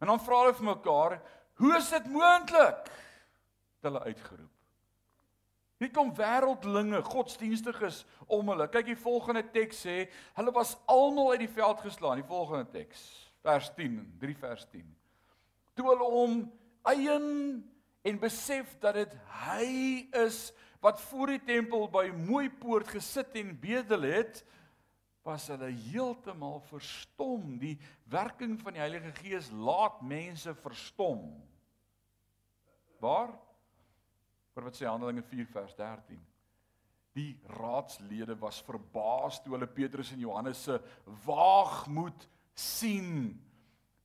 En 0.00 0.08
dan 0.08 0.22
vra 0.24 0.44
hulle 0.44 0.56
vir 0.56 0.68
mekaar, 0.70 1.20
"Hoe 1.60 1.76
is 1.76 1.90
dit 1.90 2.06
moontlik?" 2.06 2.90
het 3.80 3.88
hulle 3.88 4.02
uitgeroep. 4.02 4.50
Hier 5.80 5.90
kom 5.96 6.10
wêreldlinge, 6.12 7.00
godsdienstiges 7.08 8.02
om 8.28 8.50
hulle. 8.52 8.66
Kyk 8.68 8.90
die 8.90 8.98
volgende 9.00 9.40
teks 9.54 9.78
sê, 9.86 9.94
hulle 10.36 10.52
was 10.52 10.74
almal 10.92 11.30
uit 11.32 11.46
die 11.46 11.54
veld 11.54 11.80
geslaan. 11.80 12.20
Die 12.20 12.28
volgende 12.28 12.66
teks, 12.68 13.00
vers 13.40 13.70
10, 13.78 13.94
3 14.20 14.36
vers 14.42 14.66
10. 14.68 14.84
Toe 15.74 15.86
hulle 15.88 16.04
om 16.04 16.34
eien 16.82 17.24
en 18.04 18.20
besef 18.20 18.74
dat 18.80 18.98
dit 19.00 19.16
hy 19.46 19.70
is 20.26 20.50
wat 20.84 21.00
voor 21.08 21.32
die 21.32 21.42
tempel 21.48 21.88
by 21.92 22.10
mooi 22.12 22.50
poort 22.60 22.88
gesit 22.92 23.32
en 23.40 23.56
bedel 23.60 24.04
het, 24.08 24.44
was 25.26 25.48
hulle 25.52 25.68
heeltemal 25.90 26.60
verstom. 26.70 27.58
Die 27.60 27.76
werking 28.10 28.56
van 28.60 28.76
die 28.76 28.82
Heilige 28.82 29.12
Gees 29.20 29.50
laat 29.52 30.00
mense 30.02 30.54
verstom. 30.62 31.22
Waar? 33.00 33.34
Maar 34.54 34.68
wat 34.68 34.76
sê 34.76 34.88
Handelinge 34.88 35.24
4 35.28 35.48
vers 35.52 35.76
13? 35.76 36.20
Die 37.16 37.34
raadslede 37.58 38.36
was 38.38 38.62
verbaas 38.64 39.40
toe 39.42 39.54
hulle 39.56 39.68
Petrus 39.68 40.12
en 40.14 40.22
Johannes 40.22 40.62
se 40.64 40.78
waagmoed 41.26 42.26
sien. 42.54 43.34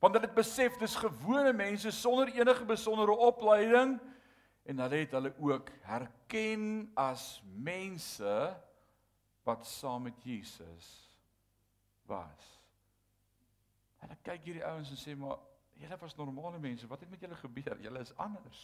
Want 0.01 0.17
hulle 0.17 0.27
het 0.27 0.37
besef 0.37 0.77
dis 0.81 0.97
gewone 0.99 1.53
mense 1.55 1.91
sonder 1.95 2.31
enige 2.33 2.65
besondere 2.67 3.15
opleiding 3.29 3.97
en 4.65 4.79
hulle 4.81 5.01
het 5.03 5.13
hulle 5.15 5.31
ook 5.39 5.69
herken 5.85 6.87
as 6.97 7.39
mense 7.45 8.35
wat 9.45 9.67
saam 9.69 10.07
met 10.09 10.23
Jesus 10.25 11.04
was. 12.09 12.49
Hulle 14.03 14.17
kyk 14.25 14.47
hierdie 14.47 14.65
ouens 14.65 14.91
en 14.93 14.99
sê 14.99 15.15
maar 15.17 15.39
julle 15.79 15.97
was 15.99 16.15
normale 16.15 16.59
mense, 16.59 16.87
wat 16.87 17.03
het 17.03 17.09
met 17.09 17.21
julle 17.21 17.35
gebeur? 17.35 17.79
Julle 17.81 17.99
is 17.99 18.13
anders. 18.21 18.61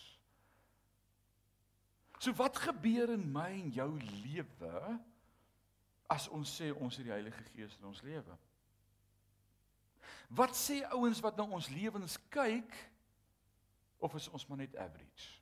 So 2.21 2.33
wat 2.37 2.57
gebeur 2.57 3.09
in 3.15 3.25
my 3.33 3.49
en 3.49 3.71
jou 3.73 3.89
lewe 3.97 4.99
as 6.11 6.27
ons 6.29 6.51
sê 6.59 6.69
ons 6.75 6.97
het 6.99 7.07
die 7.07 7.13
Heilige 7.13 7.43
Gees 7.55 7.77
in 7.79 7.89
ons 7.89 8.03
lewe? 8.05 8.37
Wat 10.31 10.55
sê 10.55 10.81
ouens 10.93 11.19
wat 11.23 11.37
na 11.39 11.47
ons 11.49 11.69
lewens 11.73 12.15
kyk 12.31 12.75
of 13.99 14.13
is 14.15 14.29
ons 14.31 14.45
maar 14.47 14.61
net 14.61 14.75
average? 14.79 15.41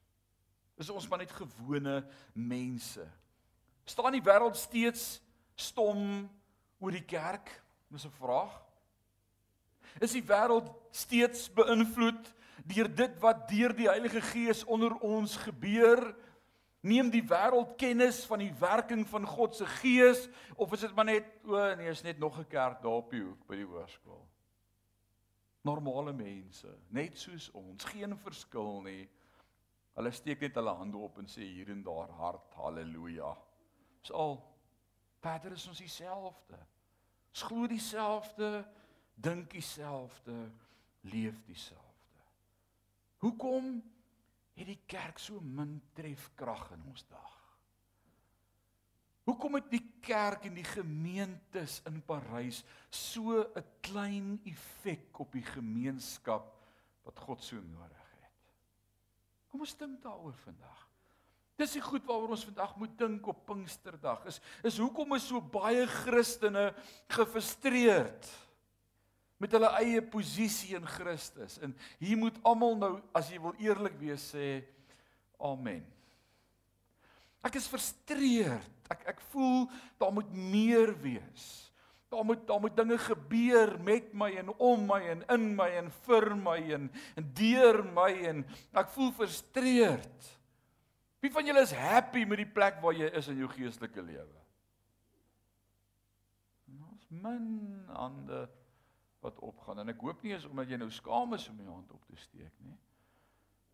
Is 0.80 0.90
ons 0.90 1.08
maar 1.12 1.20
net 1.20 1.36
gewone 1.36 2.00
mense? 2.34 3.04
Staan 3.84 4.16
die 4.16 4.24
wêreld 4.24 4.58
steeds 4.58 5.20
stom 5.60 6.30
oor 6.80 6.96
die 6.96 7.04
kerk? 7.04 7.52
Dis 7.90 8.06
'n 8.06 8.12
vraag. 8.12 8.54
Is 10.00 10.12
die 10.12 10.24
wêreld 10.24 10.70
steeds 10.92 11.50
beïnvloed 11.54 12.36
deur 12.70 12.96
dit 12.96 13.20
wat 13.20 13.48
deur 13.50 13.74
die 13.76 13.90
Heilige 13.90 14.22
Gees 14.22 14.64
onder 14.64 14.96
ons 15.02 15.36
gebeur? 15.36 16.16
Neem 16.82 17.10
die 17.10 17.24
wêreld 17.26 17.76
kennis 17.78 18.22
van 18.30 18.40
die 18.40 18.54
werking 18.60 19.08
van 19.10 19.26
God 19.28 19.56
se 19.56 19.66
Gees 19.66 20.30
of 20.56 20.72
is 20.74 20.86
dit 20.86 20.96
maar 20.96 21.10
net 21.10 21.26
o 21.44 21.76
nee, 21.76 21.90
is 21.90 22.04
net 22.06 22.20
nog 22.20 22.38
'n 22.40 22.48
kerk 22.48 22.82
daar 22.82 23.02
op 23.02 23.12
die 23.12 23.24
hoek 23.24 23.48
by 23.48 23.56
die 23.56 23.66
hoërskool. 23.66 24.28
Normale 25.62 26.14
mense, 26.14 26.70
net 26.88 27.18
soos 27.18 27.50
ons, 27.52 27.84
geen 27.84 28.18
verskil 28.18 28.82
nie. 28.82 29.10
Hulle 29.96 30.12
steek 30.12 30.40
net 30.40 30.56
hulle 30.56 30.74
hande 30.74 30.98
op 30.98 31.18
en 31.18 31.28
sê 31.28 31.42
hier 31.42 31.70
en 31.70 31.84
daar 31.84 32.10
hart 32.10 32.54
haleluja. 32.56 33.36
Dis 34.02 34.12
al. 34.12 34.38
Verder 35.20 35.52
is 35.52 35.68
ons 35.68 35.78
dieselfde. 35.78 36.60
Ons 37.30 37.46
glo 37.46 37.68
dieselfde, 37.68 38.66
dink 39.16 39.52
dieselfde, 39.52 40.36
leef 41.02 41.38
dieselfde. 41.46 42.24
Hoekom 43.20 43.84
het 44.56 44.68
die 44.68 44.82
kerk 44.90 45.20
so 45.20 45.40
min 45.44 45.78
trefkrag 45.96 46.72
in 46.76 46.84
ons 46.90 47.06
dag? 47.08 47.36
Hoekom 49.30 49.60
het 49.60 49.68
die 49.70 49.86
kerk 50.02 50.48
en 50.50 50.56
die 50.58 50.66
gemeentes 50.66 51.80
in 51.86 52.00
Parys 52.02 52.64
so 52.90 53.44
'n 53.44 53.66
klein 53.86 54.40
effek 54.44 55.20
op 55.20 55.32
die 55.32 55.46
gemeenskap 55.46 56.56
wat 57.04 57.20
God 57.20 57.44
so 57.44 57.56
nodig 57.56 58.10
het? 58.22 58.34
Kom 59.50 59.60
ons 59.60 59.78
dink 59.78 60.02
daaroor 60.02 60.34
vandag. 60.34 60.89
Dis 61.60 61.76
die 61.76 61.84
goed 61.84 62.06
waaroor 62.08 62.36
ons 62.38 62.48
vandag 62.48 62.78
moet 62.80 62.94
dink 62.98 63.26
op 63.28 63.42
Pinksterdag. 63.50 64.24
Is 64.32 64.40
is 64.64 64.78
hoekom 64.80 65.18
is 65.18 65.28
so 65.28 65.42
baie 65.44 65.84
Christene 65.88 66.70
gefrustreerd? 67.12 68.30
met 69.40 69.56
hulle 69.56 69.70
eie 69.80 70.02
posisie 70.04 70.76
in 70.76 70.88
Christus. 70.88 71.58
En 71.64 71.74
hier 72.02 72.20
moet 72.20 72.36
almal 72.48 72.76
nou 72.80 72.92
as 73.16 73.32
jy 73.32 73.40
wil 73.42 73.56
eerlik 73.64 73.96
wees 74.02 74.26
sê 74.34 74.60
amen. 75.40 75.86
Ek 77.48 77.56
is 77.56 77.70
frustreerd. 77.72 78.68
Ek 78.92 79.06
ek 79.14 79.24
voel 79.32 79.70
daar 80.02 80.12
moet 80.12 80.32
meer 80.36 80.92
wees. 81.00 81.48
Daar 82.12 82.26
moet 82.28 82.42
daar 82.50 82.60
moet 82.60 82.76
dinge 82.76 82.98
gebeur 83.00 83.78
met 83.86 84.12
my 84.18 84.32
en 84.42 84.52
om 84.58 84.84
my 84.90 85.00
en 85.14 85.24
in 85.38 85.48
my 85.56 85.70
en 85.80 85.88
vir 86.08 86.28
my 86.36 86.58
en 86.76 86.90
en 87.16 87.32
deur 87.38 87.80
my 87.96 88.10
en 88.34 88.44
ek 88.82 88.92
voel 88.98 89.14
frustreerd. 89.22 90.34
Wie 91.20 91.32
van 91.32 91.46
julle 91.46 91.62
is 91.62 91.76
happy 91.76 92.24
met 92.24 92.40
die 92.40 92.52
plek 92.54 92.80
waar 92.84 92.96
jy 92.96 93.10
is 93.20 93.28
in 93.32 93.42
jou 93.42 93.50
geestelike 93.52 94.02
lewe? 94.02 94.44
Ons 96.90 97.10
min 97.10 97.48
ander 97.96 98.48
wat 99.24 99.40
opgaan 99.44 99.82
en 99.84 99.92
ek 99.92 100.04
hoop 100.04 100.22
nie 100.24 100.36
is 100.36 100.46
omdat 100.48 100.72
jy 100.72 100.80
nou 100.80 100.90
skaam 100.94 101.36
is 101.36 101.48
om 101.52 101.60
jou 101.60 101.74
hand 101.74 101.92
op 101.92 102.06
te 102.08 102.20
steek 102.20 102.54
nie. 102.64 102.78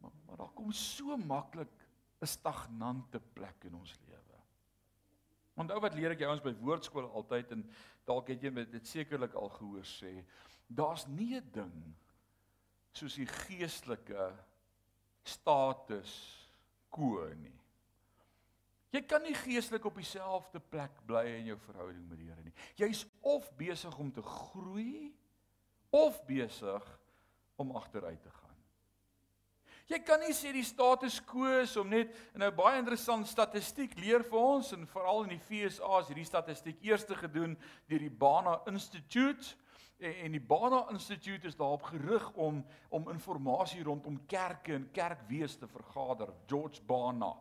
Maar 0.01 0.13
maar 0.25 0.41
daar 0.41 0.53
kom 0.57 0.71
so 0.73 1.17
maklik 1.17 1.73
'n 2.21 2.27
stagnante 2.27 3.19
plek 3.19 3.63
in 3.69 3.75
ons 3.75 3.93
lewe. 4.07 4.39
Onthou 5.55 5.79
wat 5.79 5.93
leer 5.95 6.11
ek 6.11 6.19
jou 6.19 6.31
ons 6.31 6.43
by 6.43 6.53
woordskool 6.59 7.11
altyd 7.11 7.51
en 7.51 7.69
dalk 8.05 8.27
het 8.27 8.41
jy 8.43 8.49
dit 8.65 8.87
sekerlik 8.87 9.33
al 9.33 9.49
gehoor 9.49 9.85
sê, 9.85 10.25
daar's 10.67 11.07
nie 11.07 11.35
'n 11.35 11.51
ding 11.51 11.95
soos 12.91 13.15
die 13.15 13.27
geestelike 13.27 14.33
status 15.23 16.44
quo 16.95 17.27
nie. 17.41 17.53
Jy 18.95 19.01
kan 19.09 19.25
nie 19.25 19.35
geestelik 19.35 19.85
op 19.89 19.97
dieselfde 19.99 20.61
plek 20.71 21.01
bly 21.07 21.25
in 21.41 21.49
jou 21.51 21.57
verhouding 21.65 22.05
met 22.07 22.21
die 22.21 22.29
Here 22.29 22.45
nie. 22.45 22.55
Jy's 22.79 23.03
of 23.27 23.49
besig 23.59 23.97
om 23.99 24.11
te 24.13 24.23
groei 24.23 25.11
of 25.91 26.21
besig 26.27 26.85
om 27.59 27.75
agteruit 27.75 28.21
te 28.23 28.31
gaan. 28.31 28.45
Jy 29.85 29.99
kan 30.01 30.23
nie 30.23 30.33
sê 30.33 30.49
die 30.55 30.65
status 30.65 31.19
quo 31.29 31.59
is 31.61 31.75
om 31.77 31.91
net 31.91 32.15
en 32.33 32.41
nou 32.41 32.49
baie 32.57 32.79
interessant 32.79 33.27
statistiek 33.29 33.93
leer 33.99 34.23
vir 34.25 34.39
ons 34.39 34.71
en 34.73 34.87
veral 34.89 35.27
in 35.27 35.35
die 35.35 35.43
FSA 35.43 35.99
is 35.99 36.09
hierdie 36.09 36.25
statistiek 36.25 36.79
eers 36.87 37.05
gedoen 37.19 37.53
deur 37.91 38.01
die 38.01 38.09
Bana 38.23 38.57
Institute 38.71 39.53
en 39.97 40.31
die 40.31 40.41
Bana 40.41 40.89
Institute 40.89 41.47
is 41.47 41.55
daarop 41.55 41.83
gerig 41.83 42.31
om 42.33 42.65
om 42.89 43.09
inligting 43.09 43.85
rondom 43.85 44.25
kerke 44.25 44.73
en 44.73 44.91
kerkwees 44.91 45.55
te 45.57 45.67
vergader 45.67 46.33
George 46.47 46.81
Bana 46.83 47.33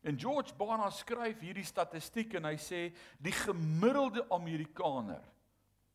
En 0.00 0.18
George 0.18 0.54
Barna 0.54 0.90
skryf 0.94 1.40
hierdie 1.42 1.66
statistiek 1.66 2.36
en 2.38 2.46
hy 2.48 2.54
sê 2.60 2.82
die 3.22 3.34
gemiddelde 3.34 4.22
Amerikaner 4.34 5.24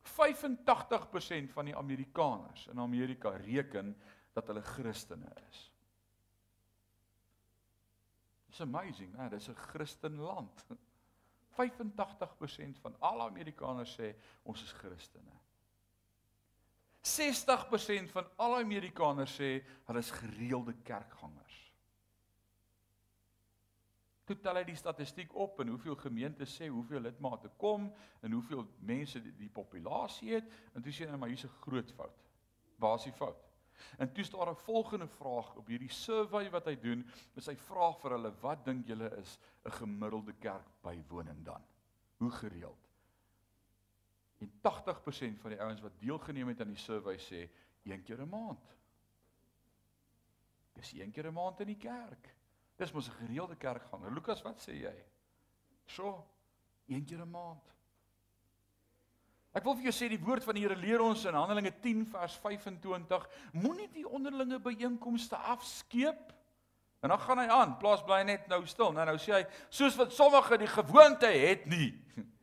85% 0.03 1.53
van 1.55 1.69
die 1.69 1.75
Amerikaners 1.79 2.67
in 2.73 2.81
Amerika 2.83 3.31
reken 3.39 3.93
dat 4.35 4.49
hulle 4.51 4.63
Christene 4.73 5.29
is. 5.47 5.61
It's 8.51 8.61
amazing, 8.61 9.13
né? 9.15 9.29
Dis 9.31 9.47
'n 9.49 9.55
Christenland. 9.55 10.65
85% 11.55 12.77
van 12.83 12.95
al 12.99 13.21
Amerikaners 13.21 13.95
sê 13.95 14.13
ons 14.43 14.61
is 14.61 14.75
Christene. 14.83 15.39
60% 17.03 18.11
van 18.15 18.27
al 18.35 18.57
Amerikaners 18.61 19.35
sê 19.35 19.57
hulle 19.87 19.99
is 19.99 20.11
gereelde 20.11 20.73
kerkgangers. 20.87 21.59
Toe 24.23 24.37
tel 24.39 24.55
hy 24.55 24.63
die 24.69 24.79
statistiek 24.79 25.33
op 25.35 25.59
en 25.59 25.73
hoeveel 25.73 25.97
gemeentes 25.99 26.53
sê 26.55 26.69
hoeveel 26.71 27.03
lidmate 27.03 27.49
kom 27.59 27.89
en 28.23 28.31
hoeveel 28.31 28.63
mense 28.79 29.19
die, 29.19 29.33
die 29.35 29.51
populasie 29.51 30.37
het 30.37 30.47
en 30.71 30.85
toe 30.85 30.93
sê 30.95 31.09
hy 31.09 31.17
maar 31.19 31.33
hier's 31.33 31.43
'n 31.43 31.59
groot 31.65 31.91
fout. 31.91 32.21
Waar 32.79 32.95
is 32.95 33.09
die 33.09 33.17
fout? 33.19 33.41
En 33.97 34.13
toe 34.13 34.23
staan 34.23 34.39
daar 34.39 34.55
'n 34.55 34.65
volgende 34.65 35.07
vraag 35.07 35.55
op 35.55 35.67
hierdie 35.67 35.91
survey 35.91 36.49
wat 36.49 36.65
hy 36.65 36.75
doen, 36.75 37.03
is 37.35 37.47
hy 37.47 37.55
vra 37.55 37.91
vir 37.93 38.11
hulle, 38.11 38.31
wat 38.41 38.65
dink 38.65 38.87
julle 38.87 39.11
is 39.17 39.39
'n 39.65 39.71
gemiddelde 39.71 40.33
kerk 40.39 40.67
bywoning 40.81 41.43
dan? 41.45 41.63
Hoe 42.17 42.31
gereeld? 42.31 42.82
En 44.43 44.51
80% 44.51 45.39
van 45.39 45.49
die 45.49 45.61
ouens 45.61 45.81
wat 45.81 45.99
deelgeneem 45.99 46.47
het 46.51 46.61
aan 46.61 46.73
die 46.73 46.81
survey 46.81 47.15
sê 47.17 47.45
een 47.83 48.03
keer 48.03 48.21
'n 48.21 48.29
maand. 48.29 48.75
Dis 50.73 50.93
een 50.93 51.11
keer 51.11 51.27
'n 51.27 51.33
maand 51.33 51.59
in 51.59 51.67
die 51.67 51.77
kerk. 51.77 52.35
Dis 52.75 52.91
mos 52.91 53.07
'n 53.07 53.11
gereelde 53.11 53.55
kerkganger. 53.55 54.11
Lukas, 54.11 54.41
wat 54.41 54.67
sê 54.67 54.73
jy? 54.73 55.05
So, 55.85 56.27
een 56.87 57.05
keer 57.05 57.21
'n 57.21 57.29
maand. 57.29 57.73
Ek 59.53 59.63
wil 59.63 59.75
vir 59.75 59.83
jou 59.83 59.93
sê 59.93 60.09
die 60.09 60.25
woord 60.25 60.43
van 60.43 60.53
die 60.53 60.63
Here 60.63 60.75
leer 60.75 61.01
ons 61.01 61.25
in 61.25 61.33
Handelinge 61.33 61.79
10 61.79 62.05
vers 62.05 62.35
25, 62.35 63.29
moenie 63.51 63.89
die 63.91 64.07
onderlinge 64.09 64.59
byeenkomste 64.59 65.35
afskeep. 65.35 66.33
En 66.99 67.09
dan 67.09 67.19
gaan 67.19 67.37
hy 67.37 67.47
aan, 67.47 67.77
plaas 67.77 68.03
bly 68.03 68.21
net 68.23 68.47
nou 68.47 68.65
stil. 68.65 68.91
Nou 68.91 69.05
nou 69.05 69.17
sê 69.17 69.31
hy, 69.31 69.45
soos 69.69 69.95
wat 69.95 70.11
sommige 70.13 70.57
die 70.57 70.67
gewoonte 70.67 71.25
het 71.27 71.65
nie. 71.65 71.93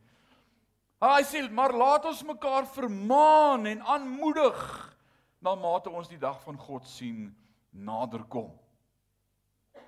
Hy 1.00 1.22
sê, 1.24 1.40
maar 1.48 1.72
laat 1.72 2.04
ons 2.04 2.20
mekaar 2.28 2.66
vermaan 2.68 3.64
en 3.70 3.80
aanmoedig 3.88 4.58
na 5.40 5.54
mate 5.56 5.88
ons 5.88 6.10
die 6.10 6.20
dag 6.20 6.36
van 6.44 6.58
God 6.60 6.84
sien 6.84 7.30
naderkom. 7.72 8.50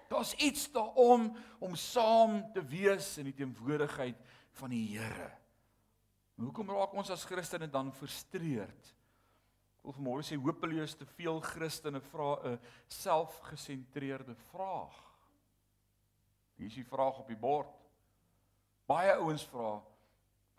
Daar's 0.08 0.32
iets 0.40 0.70
daarom 0.72 1.28
om 1.60 1.76
saam 1.76 2.40
te 2.52 2.64
wees 2.64 3.10
in 3.20 3.28
die 3.28 3.36
teenwoordigheid 3.36 4.16
van 4.56 4.72
die 4.72 4.86
Here. 4.94 5.28
Hoekom 6.40 6.72
raak 6.72 6.96
ons 6.96 7.12
as 7.12 7.28
Christene 7.28 7.68
dan 7.68 7.92
frustreerd? 7.92 8.90
Ek 9.82 9.84
wil 9.84 9.96
vanmôre 9.98 10.24
sê 10.24 10.40
hopeloos 10.40 10.96
te 10.96 11.06
veel 11.18 11.40
Christene 11.44 12.00
vra 12.08 12.40
'n 12.40 12.58
selfgesentreerde 12.88 14.34
vraag. 14.48 14.96
Hier 16.56 16.66
is 16.66 16.74
die 16.74 16.88
vraag 16.88 17.18
op 17.18 17.28
die 17.28 17.36
bord. 17.36 17.72
Baie 18.86 19.12
ouens 19.16 19.44
vra, 19.44 19.82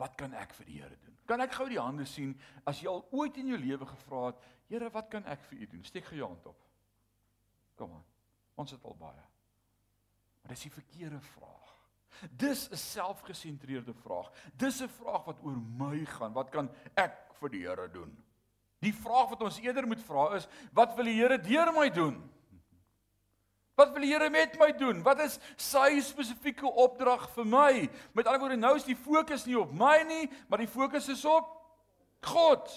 wat 0.03 0.17
kan 0.19 0.35
ek 0.35 0.51
vir 0.57 0.67
die 0.67 0.81
Here 0.81 0.97
doen? 0.99 1.15
Kan 1.29 1.43
ek 1.45 1.55
gou 1.55 1.69
die 1.71 1.79
hande 1.79 2.05
sien 2.09 2.33
as 2.67 2.81
jy 2.83 2.91
al 2.91 3.05
ooit 3.15 3.37
in 3.39 3.53
jou 3.53 3.59
lewe 3.59 3.87
gevra 3.87 4.25
het, 4.31 4.49
Here, 4.71 4.89
wat 4.91 5.09
kan 5.11 5.25
ek 5.29 5.43
vir 5.47 5.63
U 5.63 5.67
doen? 5.75 5.83
Steek 5.85 6.07
gou 6.09 6.17
jou 6.17 6.27
hand 6.27 6.47
op. 6.49 6.59
Kom 7.79 7.93
aan. 7.93 8.07
Ons 8.59 8.73
het 8.75 8.83
al 8.85 8.97
baie. 8.99 9.25
Maar 10.41 10.55
dis 10.55 10.65
die 10.65 10.73
verkeerde 10.73 11.19
vraag. 11.33 11.71
Dis 12.29 12.69
'n 12.69 12.77
selfgesentreerde 12.77 13.93
vraag. 13.93 14.31
Dis 14.55 14.81
'n 14.81 14.89
vraag 14.89 15.25
wat 15.25 15.43
oor 15.43 15.57
my 15.57 16.05
gaan. 16.05 16.33
Wat 16.33 16.49
kan 16.49 16.69
ek 16.95 17.33
vir 17.39 17.49
die 17.49 17.63
Here 17.67 17.89
doen? 17.89 18.11
Die 18.79 18.93
vraag 18.93 19.29
wat 19.29 19.41
ons 19.41 19.59
eerder 19.59 19.87
moet 19.87 20.01
vra 20.03 20.35
is, 20.35 20.47
wat 20.73 20.95
wil 20.95 21.05
die 21.05 21.21
Here 21.21 21.37
deur 21.37 21.71
my 21.73 21.89
doen? 21.89 22.32
Wat 23.75 23.89
wil 23.93 24.05
die 24.05 24.11
Here 24.13 24.29
met 24.29 24.53
my 24.61 24.69
doen? 24.77 25.01
Wat 25.05 25.19
is 25.23 25.39
sy 25.57 25.97
spesifieke 26.05 26.69
opdrag 26.69 27.25
vir 27.33 27.47
my? 27.49 27.71
Met 28.13 28.27
ander 28.29 28.43
woorde, 28.43 28.59
nou 28.61 28.75
is 28.77 28.85
die 28.85 28.97
fokus 28.97 29.47
nie 29.49 29.57
op 29.57 29.73
my 29.73 30.03
nie, 30.05 30.27
maar 30.47 30.61
die 30.61 30.69
fokus 30.69 31.09
is 31.09 31.25
op 31.25 31.49
God 32.29 32.69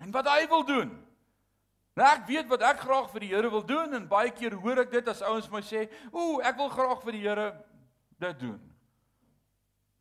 en 0.00 0.12
wat 0.14 0.28
hy 0.32 0.46
wil 0.48 0.64
doen. 0.64 0.94
Nou 1.98 2.06
ek 2.08 2.24
weet 2.30 2.48
wat 2.48 2.64
ek 2.64 2.80
graag 2.86 3.10
vir 3.12 3.26
die 3.26 3.32
Here 3.34 3.50
wil 3.52 3.64
doen 3.66 3.98
en 3.98 4.08
baie 4.08 4.32
keer 4.32 4.56
hoor 4.62 4.80
ek 4.86 4.94
dit 4.94 5.08
as 5.12 5.20
ouens 5.26 5.50
my 5.52 5.60
sê, 5.60 5.88
"Ooh, 6.12 6.40
ek 6.40 6.56
wil 6.56 6.70
graag 6.72 7.02
vir 7.02 7.12
die 7.12 7.26
Here 7.26 7.64
dit 8.18 8.38
doen." 8.38 8.60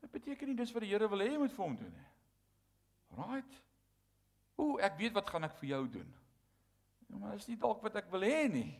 Dit 0.02 0.12
beteken 0.12 0.48
nie 0.48 0.56
dis 0.56 0.72
wat 0.72 0.82
die 0.82 0.90
Here 0.90 1.08
wil 1.10 1.20
hê 1.20 1.32
jy 1.32 1.38
moet 1.38 1.52
vir 1.52 1.66
hom 1.66 1.76
doen 1.76 1.92
nie. 1.92 2.08
Right? 3.18 3.54
Ooh, 4.58 4.80
ek 4.80 4.98
weet 4.98 5.14
wat 5.14 5.30
gaan 5.30 5.44
ek 5.44 5.58
vir 5.60 5.70
jou 5.70 5.88
doen. 5.88 6.14
Ja, 7.10 7.18
maar 7.18 7.32
dis 7.32 7.48
nie 7.48 7.58
dalk 7.58 7.82
wat 7.82 7.96
ek 7.96 8.12
wil 8.12 8.22
hê 8.22 8.48
nie. 8.52 8.80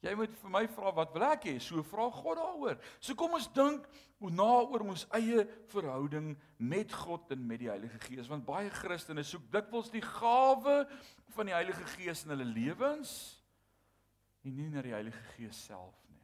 Jy 0.00 0.14
moet 0.16 0.32
vir 0.40 0.52
my 0.52 0.62
vra 0.72 0.90
wat 0.96 1.10
wil 1.12 1.26
ek 1.28 1.44
hê? 1.50 1.58
So 1.60 1.82
vra 1.84 2.06
God 2.14 2.38
daaroor. 2.40 2.78
So 3.04 3.16
kom 3.18 3.34
ons 3.36 3.50
dink 3.52 3.84
na 4.32 4.48
oor 4.62 4.84
ons 4.88 5.06
eie 5.16 5.44
verhouding 5.72 6.32
met 6.56 6.92
God 6.92 7.32
en 7.34 7.42
met 7.48 7.60
die 7.62 7.70
Heilige 7.72 8.00
Gees 8.06 8.28
want 8.28 8.46
baie 8.48 8.70
Christene 8.72 9.24
soek 9.24 9.46
dikwels 9.52 9.92
die 9.92 10.04
gawe 10.04 10.76
van 11.36 11.50
die 11.50 11.56
Heilige 11.56 11.84
Gees 11.96 12.24
in 12.24 12.32
hulle 12.34 12.48
lewens 12.48 13.12
en 14.44 14.56
nie 14.56 14.68
na 14.72 14.84
die 14.84 14.96
Heilige 14.96 15.20
Gees 15.34 15.60
self 15.68 15.96
nie. 16.08 16.20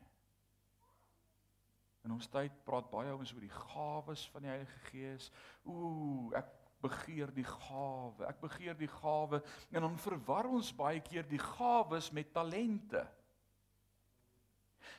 In 2.09 2.17
ons 2.17 2.29
tyd 2.33 2.57
praat 2.65 2.89
baie 2.93 3.13
ouens 3.13 3.35
oor 3.35 3.45
die 3.45 3.59
gawes 3.73 4.25
van 4.33 4.45
die 4.47 4.53
Heilige 4.55 4.81
Gees. 4.89 5.29
Ooh, 5.69 6.33
ek 6.39 6.49
begeer 6.85 7.33
die 7.35 7.45
gawe. 7.49 8.25
Ek 8.29 8.41
begeer 8.41 8.77
die 8.79 8.91
gawe 8.93 9.43
en 9.73 9.85
dan 9.85 10.01
verwar 10.01 10.49
ons 10.49 10.73
baie 10.77 11.01
keer 11.05 11.29
die 11.29 11.41
gawes 11.43 12.13
met 12.17 12.33
talente. 12.33 13.05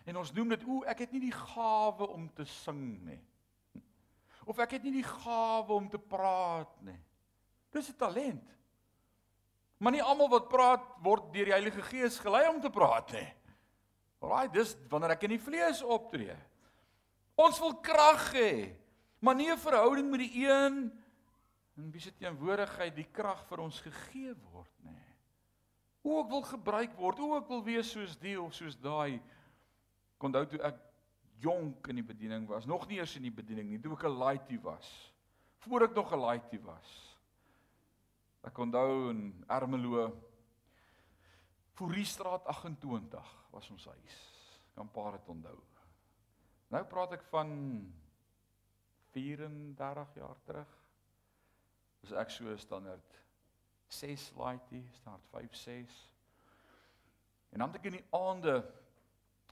En 0.08 0.22
ons 0.22 0.32
noem 0.34 0.54
dit 0.56 0.64
o, 0.68 0.84
ek 0.88 1.04
het 1.04 1.16
nie 1.16 1.26
die 1.28 1.36
gawe 1.36 2.08
om 2.14 2.30
te 2.36 2.46
sing 2.48 2.84
nie. 3.04 3.20
Of 4.48 4.60
ek 4.64 4.78
het 4.78 4.86
nie 4.88 5.02
die 5.02 5.08
gawe 5.08 5.74
om 5.76 5.90
te 5.92 6.00
praat 6.00 6.72
nie. 6.88 7.00
Dis 7.76 7.90
'n 7.92 8.00
talent. 8.00 8.56
Maar 9.78 9.92
nie 9.92 10.04
almal 10.04 10.30
wat 10.30 10.48
praat 10.50 10.86
word 11.04 11.34
deur 11.34 11.46
die 11.46 11.58
Heilige 11.58 11.82
Gees 11.82 12.20
gelei 12.20 12.48
om 12.48 12.62
te 12.62 12.70
praat 12.70 13.12
nie. 13.12 13.28
Alraai, 14.22 14.48
dis 14.50 14.76
wanneer 14.90 15.12
ek 15.12 15.24
in 15.28 15.36
die 15.36 15.44
vlees 15.44 15.84
optree. 15.84 16.36
Ons 17.38 17.60
wil 17.60 17.76
krag 17.86 18.32
hê, 18.34 18.74
maar 19.20 19.36
nie 19.36 19.52
'n 19.52 19.58
verhouding 19.58 20.10
met 20.10 20.20
die 20.20 20.48
een 20.48 20.92
in 21.78 21.92
wie 21.92 22.02
se 22.02 22.12
teenwoordigheid 22.12 22.96
die 22.96 23.08
krag 23.12 23.46
vir 23.46 23.60
ons 23.60 23.82
gegee 23.82 24.34
word 24.52 24.72
nê. 24.84 24.98
Hoe 26.02 26.24
ek 26.24 26.30
wil 26.30 26.42
gebruik 26.42 26.96
word, 26.98 27.18
hoe 27.18 27.38
ek 27.38 27.48
wil 27.48 27.64
wees 27.64 27.92
soos 27.92 28.18
die 28.18 28.42
of 28.42 28.54
soos 28.54 28.76
daai. 28.76 29.22
Ek 30.18 30.26
onthou 30.26 30.46
toe 30.50 30.62
ek 30.66 30.80
jonk 31.44 31.88
in 31.92 32.00
die 32.00 32.06
bediening 32.06 32.48
was, 32.50 32.66
nog 32.66 32.88
nie 32.90 32.98
eers 32.98 33.16
in 33.20 33.28
die 33.28 33.34
bediening 33.34 33.70
nie, 33.70 33.80
toe 33.80 33.94
ek 33.94 34.08
'n 34.10 34.18
laity 34.18 34.58
was. 34.62 34.88
Voor 35.62 35.84
ek 35.84 35.94
nog 35.94 36.14
'n 36.14 36.20
laity 36.20 36.60
was. 36.62 37.18
Ek 38.44 38.58
onthou 38.58 39.10
in 39.10 39.46
Ermelo 39.48 40.12
Fouriestraat 41.78 42.46
28 42.46 43.22
was 43.52 43.70
ons 43.70 43.86
huis. 43.86 44.16
Kan 44.74 44.90
paar 44.92 45.12
dit 45.12 45.30
onthou. 45.30 45.58
Nou 46.74 46.84
praat 46.90 47.12
ek 47.12 47.24
van 47.30 47.52
34 49.14 50.16
jaar 50.18 50.40
terug. 50.48 50.74
As 52.04 52.12
ek 52.12 52.34
so 52.34 52.56
standaard 52.58 53.22
6 53.88 54.32
laaitie, 54.36 54.84
standaard 55.00 55.30
5 55.32 55.56
6. 55.56 56.10
En 57.50 57.60
dan 57.60 57.70
het 57.70 57.80
ek 57.80 57.88
in 57.92 58.00
die 58.00 58.08
aande 58.10 58.58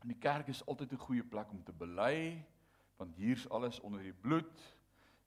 in 0.06 0.12
die 0.14 0.22
kerk 0.22 0.52
is 0.54 0.62
altyd 0.70 0.92
'n 0.94 1.02
goeie 1.02 1.24
plek 1.24 1.52
om 1.52 1.64
te 1.64 1.74
bely 1.74 2.46
want 2.98 3.16
hier's 3.16 3.50
alles 3.50 3.80
onder 3.80 4.02
die 4.02 4.14
bloed 4.14 4.62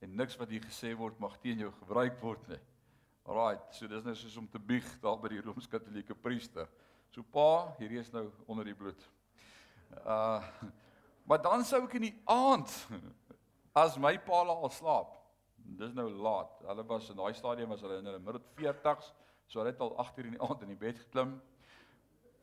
en 0.01 0.15
niks 0.15 0.37
wat 0.39 0.49
hier 0.49 0.63
gesê 0.63 0.95
word 0.97 1.19
mag 1.19 1.37
teen 1.43 1.59
jou 1.59 1.73
gebruik 1.81 2.21
word 2.23 2.49
nie. 2.49 2.61
Alraait, 3.27 3.61
so 3.75 3.89
dis 3.89 4.05
nou 4.05 4.15
soos 4.15 4.37
om 4.37 4.49
te 4.49 4.59
bieg 4.59 4.87
daar 5.03 5.19
by 5.21 5.29
die 5.29 5.41
Rooms-Katolieke 5.41 6.15
priester. 6.15 6.69
So 7.11 7.23
pa, 7.23 7.75
hierdie 7.79 7.99
is 7.99 8.13
nou 8.13 8.31
onder 8.47 8.65
die 8.65 8.75
bloed. 8.75 9.03
Uh 10.07 10.43
maar 11.29 11.43
dan 11.43 11.65
sou 11.65 11.83
ek 11.85 11.95
in 11.99 12.07
die 12.07 12.23
aand 12.25 12.71
as 13.75 13.99
my 13.99 14.17
pa 14.19 14.45
al 14.47 14.71
slaap 14.71 15.19
Dis 15.77 15.93
nou 15.93 16.09
laat. 16.09 16.63
Hulle 16.65 16.87
was 16.87 17.11
in 17.11 17.17
daai 17.17 17.35
stadium 17.35 17.69
was 17.69 17.83
hulle 17.85 17.99
in 17.99 18.07
hulle 18.07 18.19
middel 18.19 18.41
40s, 18.57 19.13
so 19.47 19.59
hulle 19.61 19.75
het 19.75 19.81
al 19.81 19.99
8 19.99 20.19
uur 20.19 20.31
in 20.31 20.37
die 20.39 20.41
aand 20.47 20.63
in 20.63 20.73
die 20.73 20.81
bed 20.81 20.99
geklim. 20.99 21.35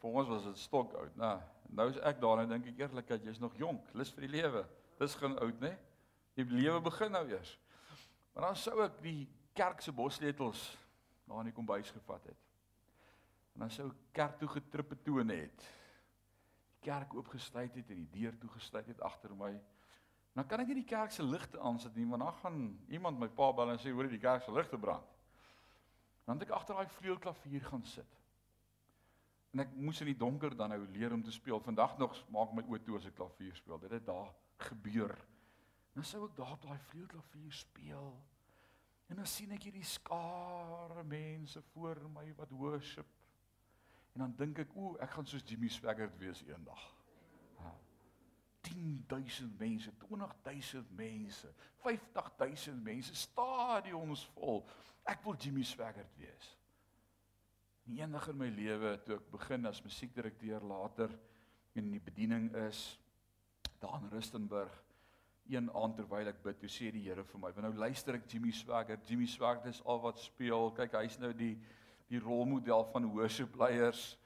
Vir 0.02 0.10
ons 0.22 0.30
was 0.30 0.48
dit 0.48 0.62
stok 0.62 0.96
oud, 1.00 1.18
né? 1.20 1.36
Nou 1.76 1.90
is 1.90 2.00
ek 2.06 2.20
daar 2.22 2.44
en 2.44 2.50
dink 2.50 2.68
ek 2.72 2.82
eerlikheid, 2.84 3.26
jy's 3.26 3.42
nog 3.42 3.56
jonk, 3.60 3.88
lus 3.98 4.12
vir 4.16 4.28
die 4.28 4.34
lewe. 4.38 4.64
Dis 5.00 5.16
geen 5.20 5.38
oud, 5.42 5.62
né? 5.64 5.74
Die 6.36 6.46
lewe 6.50 6.82
begin 6.84 7.14
nou 7.16 7.24
eers. 7.32 7.56
Maar 8.34 8.50
dan 8.50 8.60
sou 8.60 8.76
ek 8.84 9.00
die 9.04 9.22
kerk 9.56 9.82
se 9.82 9.94
bossleutels 9.96 10.66
na 11.26 11.40
in 11.42 11.50
die 11.50 11.56
kombuis 11.56 11.92
gevat 11.96 12.28
het. 12.28 12.42
En 13.56 13.64
dan 13.64 13.72
sou 13.72 13.88
kerk 14.16 14.36
toe 14.40 14.50
getrippe 14.52 14.98
toe 15.04 15.24
net. 15.24 15.64
Die 16.76 16.82
kerk 16.92 17.16
oopgesluit 17.16 17.78
het 17.80 17.94
en 17.94 18.04
die 18.04 18.20
deur 18.20 18.36
toegesluit 18.42 18.92
het 18.92 19.02
agter 19.08 19.32
my. 19.40 19.54
Dan 20.36 20.48
kan 20.52 20.60
ek 20.60 20.70
nie 20.70 20.82
die 20.82 20.90
kerk 20.90 21.16
se 21.16 21.24
ligte 21.24 21.62
aansit 21.64 21.96
nie 21.96 22.06
want 22.10 22.26
dan 22.26 22.40
gaan 22.42 22.60
iemand 22.92 23.20
my 23.22 23.30
pa 23.32 23.54
bel 23.56 23.72
en 23.72 23.80
sê 23.80 23.94
hoor 23.96 24.12
die 24.12 24.20
kerk 24.20 24.44
se 24.44 24.52
ligte 24.52 24.78
brand. 24.78 25.08
Dan 26.28 26.36
het 26.36 26.50
ek 26.50 26.56
agter 26.58 26.76
daai 26.76 26.92
vleuelklavier 26.98 27.64
gaan 27.70 27.86
sit. 27.88 28.20
En 29.56 29.62
ek 29.64 29.76
moes 29.80 30.02
in 30.04 30.10
die 30.10 30.20
donker 30.20 30.52
dan 30.60 30.74
nou 30.74 30.82
leer 30.92 31.14
om 31.16 31.22
te 31.24 31.32
speel. 31.32 31.62
Vandag 31.64 31.94
nog 31.98 32.18
maak 32.36 32.52
my 32.52 32.66
oë 32.68 32.82
toe 32.84 32.98
as 32.98 33.06
ek 33.08 33.14
klavier 33.16 33.56
speel. 33.56 33.80
Dit 33.80 33.94
het 33.96 34.04
daar 34.10 34.34
gebeur. 34.68 35.14
Dan 35.96 36.04
sou 36.04 36.26
ek 36.26 36.34
daar 36.36 36.52
op 36.58 36.66
daai 36.66 36.82
vleuelklavier 36.90 37.56
speel. 37.56 38.10
En 39.08 39.22
dan 39.22 39.30
sien 39.32 39.54
ek 39.56 39.70
hierdie 39.70 39.86
skare 39.88 41.06
mense 41.08 41.62
voor 41.72 42.04
my 42.12 42.26
wat 42.36 42.52
worship. 42.52 43.08
En 44.12 44.26
dan 44.26 44.36
dink 44.42 44.60
ek, 44.66 44.76
o, 44.76 44.98
ek 45.00 45.16
gaan 45.16 45.32
soos 45.32 45.48
Jimmy 45.48 45.72
Swaggart 45.72 46.20
wees 46.20 46.44
eendag. 46.50 46.84
10000 48.66 49.56
mense, 49.60 49.92
20000 50.04 50.92
mense, 51.00 51.54
50000 51.86 52.84
mense, 52.84 53.16
stadions 53.16 54.28
vol. 54.36 54.66
Ek 55.08 55.24
wil 55.24 55.40
Jimmy 55.40 55.64
Swaggart 55.64 56.20
wees. 56.20 56.52
Nie 57.86 58.02
eendag 58.02 58.32
in 58.32 58.40
my 58.40 58.48
lewe 58.50 58.96
toe 59.06 59.20
ek 59.20 59.26
begin 59.30 59.70
as 59.70 59.84
musiekdirekteur 59.86 60.64
later 60.66 61.12
in 61.78 61.92
die 61.94 62.02
bediening 62.02 62.48
is 62.64 62.80
daar 63.78 64.00
in 64.00 64.10
Rustenburg 64.10 64.72
een 65.54 65.68
aand 65.70 66.00
terwyl 66.00 66.32
ek 66.32 66.40
bid, 66.42 66.58
toe 66.64 66.70
sê 66.72 66.90
die 66.90 67.04
Here 67.06 67.22
vir 67.22 67.40
my, 67.40 67.52
"Want 67.54 67.68
nou 67.68 67.74
luister 67.78 68.16
ek 68.18 68.26
Jimmy 68.32 68.50
Swaggart. 68.52 69.06
Jimmy 69.06 69.28
Swaggart 69.30 69.68
is 69.70 69.84
al 69.86 70.02
wat 70.02 70.18
speel. 70.18 70.72
Kyk, 70.72 70.98
hy's 70.98 71.20
nou 71.20 71.32
die 71.34 71.60
die 72.10 72.20
rolmodel 72.20 72.86
van 72.92 73.06
worship 73.14 73.56
leiers. 73.56 74.18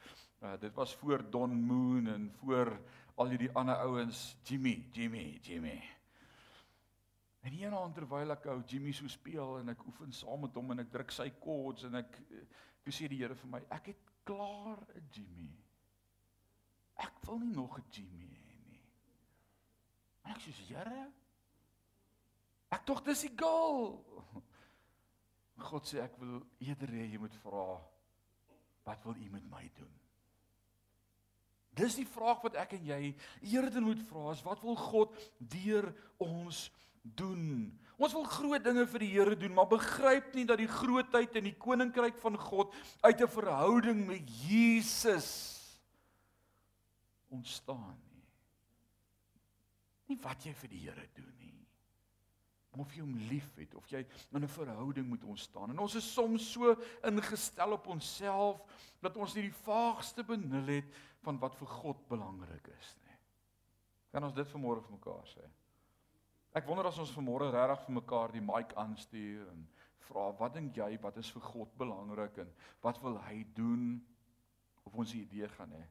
Uh, 0.42 0.56
dit 0.60 0.74
was 0.76 0.96
voor 0.96 1.30
Don 1.30 1.52
Moon 1.52 2.08
en 2.08 2.32
voor 2.40 2.80
al 3.16 3.28
hierdie 3.28 3.52
ander 3.52 3.76
ouens, 3.76 4.38
Jimmy, 4.44 4.86
Jimmy, 4.92 5.40
Jimmy. 5.42 5.84
En 7.42 7.54
een 7.54 7.74
aand 7.74 7.96
terwyl 7.96 8.32
ek 8.32 8.46
ou 8.46 8.62
Jimmy 8.68 8.92
so 8.92 9.08
speel 9.08 9.60
en 9.60 9.70
ek 9.70 9.86
oefen 9.86 10.12
saam 10.12 10.42
met 10.42 10.56
hom 10.56 10.72
en 10.72 10.80
ek 10.80 10.92
druk 10.92 11.12
sy 11.12 11.30
chords 11.40 11.84
en 11.84 11.96
ek 11.96 12.20
toe 12.90 12.98
sê 12.98 13.10
die 13.12 13.20
Here 13.22 13.38
vir 13.38 13.52
my, 13.54 13.60
ek 13.70 13.92
het 13.92 14.06
klaar 14.26 14.82
'n 14.98 15.10
Jimmy. 15.14 15.52
Ek 16.98 17.22
wil 17.26 17.40
nie 17.40 17.54
nog 17.54 17.78
'n 17.78 17.86
Jimmy 17.92 18.26
hê 18.26 18.58
nie. 18.66 18.82
En 20.26 20.32
ek 20.34 20.42
sê, 20.42 20.52
Here, 20.52 21.12
ek 22.72 22.86
tog 22.86 23.04
dis 23.04 23.22
die 23.22 23.36
goal. 23.38 24.02
God 25.70 25.86
sê 25.86 26.02
ek 26.02 26.18
wil 26.18 26.42
eerder 26.60 26.90
hê 26.90 27.06
jy 27.12 27.20
moet 27.20 27.36
vra 27.44 27.78
wat 28.86 29.04
wil 29.04 29.16
u 29.16 29.30
met 29.30 29.46
my 29.46 29.70
doen? 29.76 29.94
Dis 31.70 31.96
die 31.96 32.08
vraag 32.08 32.42
wat 32.42 32.56
ek 32.56 32.74
en 32.74 32.86
jy 32.86 33.16
eerder 33.42 33.82
moet 33.82 34.02
vra, 34.10 34.32
is 34.32 34.42
wat 34.42 34.64
wil 34.64 34.76
God 34.76 35.14
deur 35.38 35.94
ons 36.18 36.70
doen? 36.70 36.80
Ons 38.00 38.14
wil 38.16 38.24
groot 38.32 38.64
dinge 38.64 38.86
vir 38.88 39.04
die 39.04 39.12
Here 39.12 39.36
doen, 39.36 39.54
maar 39.54 39.68
begryp 39.68 40.32
nie 40.36 40.46
dat 40.48 40.62
die 40.62 40.72
grootheid 40.72 41.36
in 41.36 41.50
die 41.50 41.58
koninkryk 41.60 42.16
van 42.22 42.38
God 42.40 42.76
uit 43.04 43.22
'n 43.22 43.28
verhouding 43.28 44.06
met 44.08 44.24
Jesus 44.48 45.60
ontstaan 47.30 48.00
nie. 48.14 48.28
Nie 50.08 50.18
wat 50.24 50.46
jy 50.46 50.54
vir 50.54 50.70
die 50.70 50.80
Here 50.88 51.08
doen 51.14 51.36
nie. 51.38 51.68
Of 52.80 52.94
jy 52.96 53.02
hom 53.02 53.18
liefhet 53.28 53.76
of 53.76 53.88
jy 53.92 54.06
in 54.32 54.44
'n 54.44 54.48
verhouding 54.48 55.10
met 55.10 55.24
ons 55.24 55.42
staan. 55.42 55.70
En 55.70 55.80
ons 55.80 55.96
is 55.96 56.14
soms 56.14 56.52
so 56.52 56.78
ingestel 57.04 57.72
op 57.72 57.88
onsself 57.88 58.62
dat 59.02 59.18
ons 59.18 59.34
nie 59.36 59.44
die 59.44 59.62
vaagste 59.66 60.24
benul 60.24 60.68
het 60.68 60.86
van 61.22 61.40
wat 61.40 61.56
vir 61.56 61.68
God 61.68 62.08
belangrik 62.08 62.68
is 62.68 62.96
nie. 63.04 63.18
Kan 64.12 64.24
ons 64.24 64.34
dit 64.34 64.48
vanmôre 64.48 64.82
vir 64.82 64.92
mekaar 64.92 65.28
sê? 65.28 65.59
Ek 66.60 66.66
wonder 66.68 66.90
as 66.90 66.98
ons 67.00 67.12
vanmôre 67.16 67.46
regtig 67.54 67.86
vir 67.86 67.96
mekaar 67.96 68.34
die 68.36 68.42
mic 68.44 68.74
aanstuur 68.82 69.46
en 69.48 69.62
vra 70.10 70.26
wat 70.42 70.58
dink 70.58 70.76
jy 70.76 70.90
wat 71.00 71.20
is 71.22 71.30
vir 71.32 71.46
God 71.46 71.78
belangrik 71.80 72.42
en 72.44 72.50
wat 72.84 73.00
wil 73.00 73.16
hy 73.30 73.46
doen 73.56 73.86
of 74.84 74.98
ons 75.00 75.14
'n 75.14 75.22
idee 75.22 75.48
gaan 75.56 75.72
hê? 75.72 75.86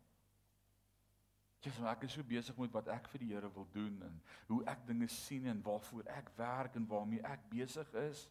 Jesus, 1.65 1.85
ek 1.85 2.05
is 2.05 2.13
so 2.13 2.23
besig 2.23 2.59
met 2.59 2.75
wat 2.75 2.89
ek 2.89 3.09
vir 3.09 3.19
die 3.19 3.31
Here 3.33 3.49
wil 3.55 3.67
doen 3.73 3.97
en 4.03 4.21
hoe 4.49 4.61
ek 4.67 4.85
dinge 4.87 5.09
sien 5.09 5.47
en 5.47 5.63
waarvoor 5.63 6.05
ek 6.07 6.29
werk 6.37 6.77
en 6.77 6.87
waarmee 6.87 7.25
ek 7.25 7.49
besig 7.51 7.95
is. 7.95 8.29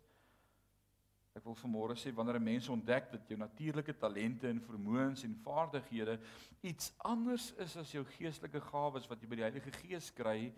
Ek 1.35 1.43
wil 1.43 1.55
vanmôre 1.55 1.97
sê 1.97 2.13
wanneer 2.13 2.37
'n 2.37 2.43
mens 2.43 2.69
ontdek 2.69 3.11
dat 3.11 3.27
jou 3.27 3.37
natuurlike 3.37 3.97
talente 3.97 4.47
en 4.47 4.61
vermoëns 4.61 5.23
en 5.23 5.35
vaardighede 5.43 6.19
iets 6.61 6.93
anders 6.97 7.51
is 7.57 7.77
as 7.77 7.91
jou 7.91 8.05
geestelike 8.05 8.61
gawes 8.61 9.09
wat 9.09 9.21
jy 9.21 9.27
by 9.27 9.35
die 9.35 9.49
Heilige 9.49 9.71
Gees 9.71 10.11
kry, 10.11 10.53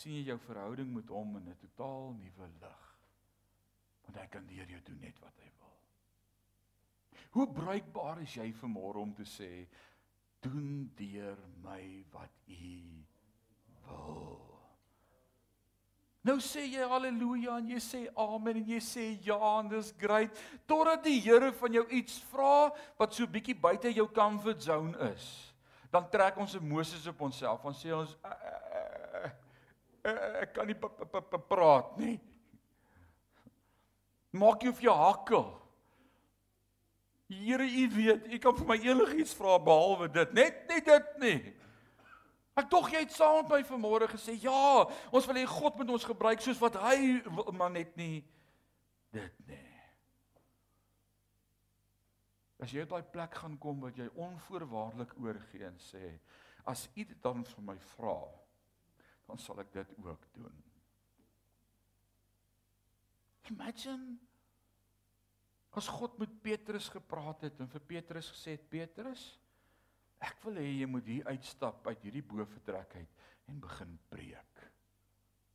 sien 0.00 0.16
jy 0.16 0.30
jou 0.30 0.38
verhouding 0.46 0.94
met 0.94 1.08
hom 1.12 1.36
in 1.36 1.48
'n 1.48 1.56
totaal 1.60 2.14
nuwe 2.16 2.48
lig. 2.60 2.84
Want 4.04 4.16
hy 4.16 4.26
kan 4.26 4.46
deur 4.46 4.70
jou 4.70 4.80
doen 4.84 5.00
net 5.00 5.18
wat 5.20 5.36
hy 5.38 5.50
wil. 5.58 5.76
Hoe 7.30 7.46
bruikbaar 7.46 8.22
is 8.22 8.34
jy 8.34 8.52
vanmôre 8.52 8.96
om 8.96 9.12
te 9.14 9.24
sê 9.24 9.68
doen 10.40 10.90
deur 10.96 11.36
my 11.62 12.04
wat 12.12 12.32
u 12.48 13.04
wil? 13.86 14.50
Nou 16.22 16.36
sê 16.40 16.66
jy 16.68 16.84
haleluja 16.88 17.58
en 17.58 17.68
jy 17.68 17.78
sê 17.80 18.00
amen 18.16 18.56
en 18.56 18.66
jy 18.68 18.80
sê 18.80 19.04
ja 19.24 19.38
en 19.58 19.68
dis 19.68 19.92
great 19.98 20.36
totdat 20.66 21.04
die 21.04 21.20
Here 21.20 21.52
van 21.52 21.72
jou 21.72 21.86
iets 21.88 22.18
vra 22.32 22.72
wat 22.98 23.14
so 23.14 23.26
bietjie 23.26 23.56
buite 23.56 23.92
jou 23.92 24.08
comfort 24.08 24.62
zone 24.62 25.12
is. 25.14 25.54
Dan 25.90 26.08
trek 26.10 26.36
ons 26.36 26.54
'n 26.54 26.68
Moses 26.68 27.06
op 27.06 27.20
onsself 27.20 27.64
en 27.64 27.72
sê 27.72 27.92
ons 27.92 28.16
uh, 28.24 28.30
uh, 28.30 28.69
ek 30.04 30.54
kan 30.56 30.68
nie 30.68 30.76
praat 31.48 31.96
nie. 32.00 32.18
Maak 34.30 34.62
jy 34.62 34.70
of 34.70 34.82
jy 34.82 34.94
hakkel. 34.94 35.48
Here, 37.30 37.66
u 37.66 37.86
weet, 37.94 38.26
u 38.26 38.38
kan 38.42 38.56
vir 38.58 38.66
my 38.66 38.76
enigiets 38.82 39.34
vra 39.38 39.58
behalwe 39.62 40.08
dit. 40.10 40.32
Net 40.34 40.64
net 40.70 40.86
dit 40.86 41.10
nie. 41.22 41.38
Ek 42.58 42.68
tog 42.70 42.90
jy 42.90 43.04
het 43.04 43.14
saam 43.14 43.40
met 43.44 43.52
my 43.52 43.60
vanmôre 43.64 44.08
gesê, 44.10 44.34
ja, 44.42 44.84
ons 45.14 45.26
wil 45.28 45.38
hê 45.38 45.46
God 45.48 45.78
moet 45.78 45.92
ons 45.94 46.06
gebruik 46.10 46.42
soos 46.42 46.58
wat 46.60 46.76
hy 46.82 47.20
maar 47.54 47.70
net 47.72 47.94
nie 47.96 48.20
dit 49.14 49.44
nie. 49.46 49.66
As 52.60 52.74
jy 52.74 52.84
op 52.84 52.92
daai 52.92 53.06
plek 53.14 53.38
gaan 53.40 53.56
kom 53.62 53.80
wat 53.86 53.96
jy 53.96 54.10
onvoorwaardelik 54.20 55.14
oorgee 55.22 55.64
en 55.70 55.78
sê, 55.80 56.18
as 56.68 56.84
u 56.92 57.06
dit 57.06 57.16
dan 57.24 57.46
vir 57.46 57.64
my 57.70 57.78
vra, 57.94 58.18
dan 59.30 59.38
sal 59.38 59.62
ek 59.62 59.72
dit 59.74 59.94
ook 60.02 60.26
doen. 60.34 60.56
Imagine 63.50 64.18
as 65.78 65.86
God 65.88 66.18
met 66.18 66.32
Petrus 66.42 66.88
gepraat 66.90 67.46
het 67.46 67.60
en 67.62 67.70
vir 67.70 67.82
Petrus 67.92 68.32
gesê 68.34 68.56
het, 68.56 68.64
Petrus, 68.70 69.28
Ek 70.20 70.36
wil 70.44 70.60
hê 70.60 70.68
jy 70.68 70.86
moet 70.88 71.06
hier 71.08 71.28
uitstap 71.32 71.86
uit 71.88 72.02
hierdie 72.04 72.24
boefretrek 72.28 72.98
uit 73.00 73.20
en 73.48 73.60
begin 73.62 73.94
preek. 74.12 74.64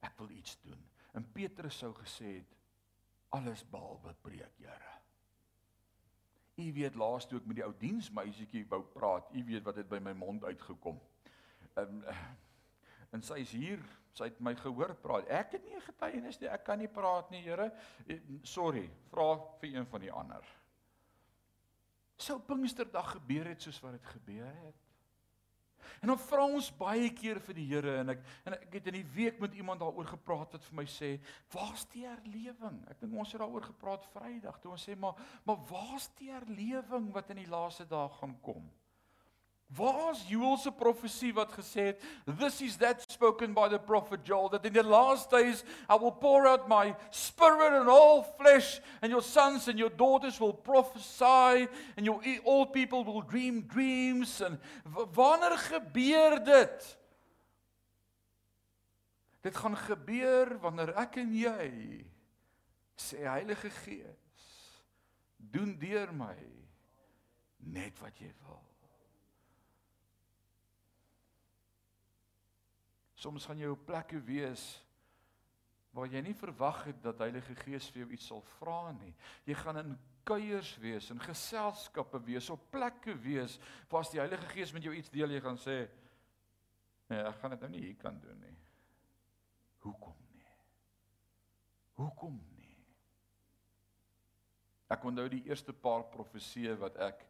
Ek 0.05 0.15
wil 0.17 0.31
iets 0.33 0.57
doen. 0.65 0.79
En 1.15 1.25
Petrus 1.35 1.77
sou 1.83 1.91
gesê 1.99 2.39
het 2.39 2.55
alles 3.37 3.61
behalwe 3.69 4.15
preek, 4.25 4.57
Here. 4.57 4.93
U 6.55 6.65
weet 6.73 6.95
laas 6.95 7.27
toe 7.27 7.37
ek 7.41 7.47
met 7.49 7.59
die 7.59 7.65
ou 7.65 7.73
diensmeisietjie 7.77 8.63
wou 8.71 8.79
praat, 8.93 9.27
u 9.35 9.43
weet 9.43 9.65
wat 9.67 9.77
het 9.81 9.89
by 9.91 9.99
my 10.01 10.15
mond 10.17 10.47
uitgekom. 10.47 10.99
Ehm 11.75 12.01
en 13.15 13.23
sy 13.23 13.39
is 13.41 13.55
hier, 13.55 13.81
sy 14.15 14.29
het 14.29 14.43
my 14.43 14.53
gehoor 14.59 14.93
praat. 15.01 15.31
Ek 15.31 15.57
het 15.57 15.65
nie 15.65 15.75
'n 15.75 15.87
getuienis 15.87 16.39
nie, 16.41 16.49
ek 16.51 16.65
kan 16.65 16.79
nie 16.79 16.91
praat 16.91 17.31
nie, 17.31 17.41
Here. 17.41 17.71
Sorry, 18.43 18.89
vra 19.11 19.39
vir 19.59 19.75
een 19.75 19.85
van 19.85 20.01
die 20.01 20.11
ander 20.11 20.45
sou 22.17 22.39
Pinksterdag 22.39 23.15
gebeur 23.17 23.51
het 23.51 23.63
soos 23.63 23.79
wat 23.83 23.97
dit 23.97 24.11
gebeur 24.15 24.47
het. 24.47 24.81
En 26.01 26.09
dan 26.09 26.19
vra 26.19 26.45
ons 26.49 26.67
baie 26.75 27.11
keer 27.13 27.37
vir 27.45 27.57
die 27.57 27.65
Here 27.69 27.97
en 28.01 28.15
ek 28.15 28.23
en 28.47 28.55
ek 28.57 28.79
het 28.79 28.87
in 28.89 28.97
die 28.97 29.09
week 29.15 29.37
met 29.41 29.53
iemand 29.55 29.83
daaroor 29.83 30.07
gepraat 30.15 30.55
wat 30.55 30.63
vir 30.65 30.77
my 30.79 30.85
sê, 30.89 31.19
"Waar's 31.53 31.85
die 31.93 32.05
herlewing?" 32.07 32.83
Ek 32.89 32.99
dink 32.99 33.13
ons 33.13 33.31
het 33.31 33.41
daaroor 33.41 33.63
gepraat 33.63 34.05
Vrydag 34.13 34.59
toe 34.59 34.71
ons 34.71 34.87
sê, 34.87 34.97
"Maar 34.97 35.13
maar 35.45 35.57
waar's 35.69 36.09
die 36.17 36.31
herlewing 36.31 37.13
wat 37.13 37.29
in 37.29 37.37
die 37.37 37.49
laaste 37.49 37.85
dae 37.85 38.09
gaan 38.09 38.39
kom?" 38.41 38.71
Waar's 39.67 40.27
Joel 40.27 40.57
se 40.57 40.71
profesie 40.71 41.33
wat 41.33 41.51
gesê 41.51 41.81
het, 41.93 42.01
"This 42.37 42.61
is 42.61 42.77
that 42.77 43.04
spoken 43.15 43.53
by 43.53 43.69
the 43.69 43.79
prophet 43.79 44.23
Joel 44.23 44.49
that 44.49 44.65
in 44.65 44.73
the 44.73 44.83
last 44.83 45.31
days 45.31 45.63
I 45.87 45.95
will 45.95 46.11
pour 46.11 46.45
out 46.47 46.67
my 46.67 46.95
spirit 47.11 47.73
on 47.73 47.87
all 47.87 48.23
flesh 48.23 48.81
and 49.01 49.11
your 49.11 49.23
sons 49.23 49.67
and 49.67 49.79
your 49.79 49.89
daughters 49.89 50.39
will 50.39 50.53
prophesy 50.53 51.67
and 51.95 52.05
your 52.05 52.19
old 52.43 52.73
people 52.73 53.03
will 53.03 53.21
dream 53.21 53.61
dreams." 53.67 54.41
En 54.41 54.59
wanneer 55.13 55.57
gebeur 55.57 56.43
dit? 56.43 56.97
Dit 59.41 59.55
gaan 59.55 59.77
gebeur 59.77 60.59
wanneer 60.59 60.93
ek 60.97 61.19
en 61.21 61.33
jy 61.37 61.71
sê 62.97 63.23
Heilige 63.27 63.69
Gees, 63.69 64.45
doen 65.37 65.75
deur 65.77 66.13
my 66.13 66.35
net 67.75 67.99
wat 68.01 68.17
jy 68.19 68.31
wil. 68.45 68.63
Soms 73.15 73.45
gaan 73.47 73.61
jy 73.61 73.69
op 73.71 73.85
plekke 73.87 74.19
wees 74.27 74.65
waar 75.95 76.09
jy 76.11 76.19
nie 76.25 76.35
verwag 76.35 76.81
het 76.89 76.97
dat 77.03 77.21
Heilige 77.23 77.55
Gees 77.61 77.87
vir 77.93 78.03
jou 78.03 78.09
iets 78.17 78.27
sal 78.27 78.41
vra 78.57 78.91
nie. 78.97 79.13
Jy 79.47 79.55
gaan 79.61 79.79
in 79.79 79.93
kuiers 80.27 80.73
wees, 80.83 81.07
in 81.13 81.21
geselskappe 81.23 82.19
wees, 82.25 82.49
op 82.51 82.65
plekke 82.73 83.15
wees 83.23 83.55
waar 83.91 84.03
as 84.03 84.11
die 84.11 84.19
Heilige 84.19 84.49
Gees 84.51 84.73
met 84.75 84.83
jou 84.83 84.91
iets 84.95 85.13
deel, 85.13 85.31
jy 85.31 85.43
gaan 85.45 85.59
sê 85.61 85.77
nee, 87.07 87.21
ek 87.21 87.39
gaan 87.39 87.55
dit 87.55 87.63
nou 87.63 87.71
nie 87.71 87.83
hier 87.85 87.99
kan 88.01 88.17
doen 88.19 88.41
nie. 88.41 88.57
Hoekom 89.85 90.17
nie? 90.33 90.51
Hoekom 92.01 92.41
nie? 92.57 92.73
Ek 94.91 95.05
onthou 95.07 95.29
die 95.31 95.45
eerste 95.47 95.73
paar 95.73 96.03
profeseë 96.11 96.75
wat 96.81 96.99
ek 97.07 97.23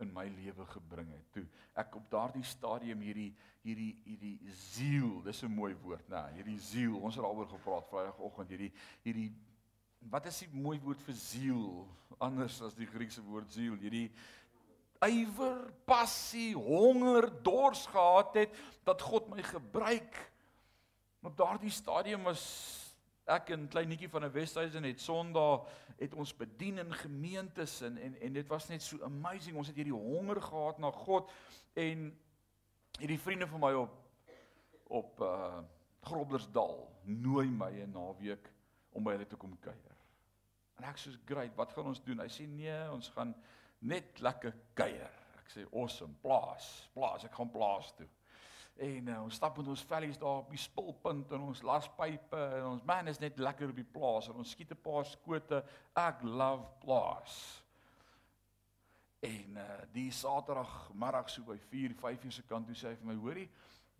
in 0.00 0.12
my 0.12 0.26
lewe 0.28 0.66
gebring 0.72 1.10
het. 1.12 1.26
Toe 1.32 1.44
ek 1.74 1.96
op 1.96 2.10
daardie 2.10 2.44
stadium 2.44 3.00
hierdie 3.00 3.32
hierdie 3.64 3.92
hierdie 4.04 4.54
siel, 4.54 5.22
dis 5.24 5.42
'n 5.42 5.52
mooi 5.52 5.74
woord, 5.82 6.08
nê, 6.08 6.22
hierdie 6.36 6.60
siel. 6.60 6.96
Ons 7.00 7.14
het 7.14 7.24
daaroor 7.24 7.48
gepraat 7.48 7.88
Vrydagoggend, 7.88 8.48
hierdie 8.48 8.72
hierdie 9.02 9.32
wat 10.10 10.26
is 10.26 10.38
die 10.38 10.52
mooi 10.52 10.78
woord 10.80 11.02
vir 11.02 11.14
siel 11.14 11.86
anders 12.18 12.60
as 12.62 12.74
die 12.74 12.86
Griekse 12.86 13.22
woord 13.22 13.50
siel? 13.52 13.74
Hierdie 13.74 14.10
ywer, 15.04 15.72
passie, 15.84 16.54
honger, 16.54 17.28
dors 17.42 17.86
gehad 17.86 18.34
het 18.34 18.54
dat 18.84 19.02
God 19.02 19.28
my 19.28 19.42
gebruik. 19.42 20.16
Op 21.22 21.36
daardie 21.36 21.70
stadium 21.70 22.22
was 22.22 22.85
ek 23.26 23.50
'n 23.50 23.68
klein 23.68 23.88
netjie 23.88 24.08
van 24.08 24.24
'n 24.24 24.32
Westhuizen 24.32 24.84
het 24.84 25.00
Sondag 25.00 25.66
het 25.98 26.14
ons 26.14 26.36
bedien 26.36 26.78
in 26.78 26.92
gemeentes 26.94 27.80
en 27.80 27.96
en 27.98 28.20
en 28.20 28.32
dit 28.32 28.46
was 28.46 28.68
net 28.68 28.82
so 28.82 29.02
amazing. 29.02 29.56
Ons 29.56 29.66
het 29.66 29.76
hierdie 29.76 29.94
honger 29.94 30.42
gehad 30.42 30.78
na 30.78 30.90
God 30.90 31.30
en 31.72 32.18
hierdie 32.98 33.20
vriende 33.20 33.46
van 33.46 33.60
my 33.60 33.72
op 33.72 33.94
op 34.86 35.20
uh 35.20 35.58
Groblersdal 36.06 37.00
nooi 37.02 37.48
my 37.50 37.70
'n 37.70 37.90
naweek 37.90 38.52
om 38.90 39.04
by 39.04 39.10
hulle 39.10 39.26
te 39.26 39.36
kom 39.36 39.58
kuier. 39.58 39.96
En 40.76 40.84
ek 40.84 40.98
sê, 40.98 41.10
"Great, 41.24 41.54
wat 41.56 41.72
gaan 41.72 41.86
ons 41.86 42.02
doen?" 42.04 42.20
Hy 42.20 42.28
sê, 42.28 42.46
"Nee, 42.46 42.90
ons 42.90 43.08
gaan 43.08 43.34
net 43.78 44.20
lekker 44.20 44.54
kuier." 44.74 45.10
Ek 45.38 45.50
sê, 45.50 45.66
"Awesome, 45.72 46.14
plaas, 46.20 46.88
plaas, 46.92 47.24
ek 47.24 47.34
gaan 47.34 47.50
plaas 47.50 47.92
toe." 47.96 48.06
En 48.76 49.08
uh, 49.08 49.22
ons 49.24 49.34
stap 49.34 49.56
met 49.56 49.68
ons 49.72 49.82
vellies 49.88 50.18
daar 50.20 50.42
op 50.42 50.50
die 50.52 50.60
spulpunt 50.60 51.30
en 51.32 51.46
ons 51.48 51.62
laspype 51.64 52.40
en 52.58 52.66
ons 52.74 52.82
man 52.84 53.08
is 53.08 53.20
net 53.22 53.38
lekker 53.40 53.72
op 53.72 53.78
die 53.78 53.88
plaas 53.88 54.28
en 54.28 54.42
ons 54.42 54.50
skiet 54.52 54.74
'n 54.74 54.82
paar 54.84 55.06
skote. 55.08 55.62
Ek 55.96 56.20
love 56.22 56.66
plaas. 56.82 57.62
En 59.24 59.56
uh, 59.56 59.64
die 59.92 60.10
Saterdag 60.10 60.90
middag 60.92 61.30
so 61.30 61.42
by 61.42 61.56
4, 61.58 61.94
5 61.94 62.24
uur 62.24 62.32
se 62.32 62.42
kant 62.42 62.66
toe 62.66 62.76
sê 62.76 62.92
hy 62.92 62.96
vir 63.00 63.06
my, 63.06 63.14
"Hoorie, 63.14 63.48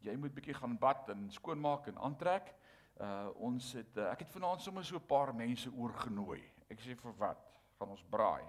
jy 0.04 0.16
moet 0.16 0.34
bietjie 0.34 0.54
gaan 0.54 0.76
bad 0.78 1.08
en 1.08 1.30
skoonmaak 1.30 1.88
en 1.88 1.98
aantrek." 1.98 2.54
Uh 3.00 3.28
ons 3.48 3.72
het 3.72 3.96
uh, 3.96 4.10
ek 4.12 4.24
het 4.24 4.32
vanaand 4.32 4.60
sommer 4.60 4.84
so 4.84 4.96
'n 4.96 5.06
paar 5.06 5.34
mense 5.34 5.72
oorgenooi. 5.72 6.42
Ek 6.68 6.80
sê 6.80 6.94
vir 6.94 7.16
wat? 7.16 7.40
Gaan 7.78 7.88
ons 7.88 8.04
braai? 8.10 8.44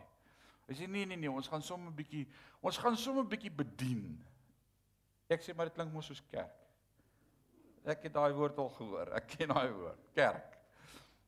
Hy 0.68 0.74
sê 0.74 0.88
nee 0.88 1.06
nee 1.06 1.18
nee, 1.18 1.32
ons 1.32 1.48
gaan 1.48 1.62
sommer 1.62 1.92
'n 1.92 1.96
bietjie 1.96 2.28
ons 2.62 2.78
gaan 2.78 2.98
sommer 2.98 3.24
'n 3.24 3.30
bietjie 3.30 3.52
bedien. 3.52 4.26
Ek 5.28 5.44
sê 5.44 5.54
maar 5.54 5.68
dit 5.68 5.76
klink 5.76 5.92
mos 5.94 6.08
soos 6.08 6.22
kerk. 6.32 6.64
Ek 7.88 8.04
het 8.08 8.14
daai 8.14 8.34
woord 8.36 8.58
al 8.60 8.70
gehoor. 8.76 9.12
Ek 9.16 9.28
ken 9.32 9.52
daai 9.52 9.72
woord, 9.72 10.08
kerk. 10.16 10.56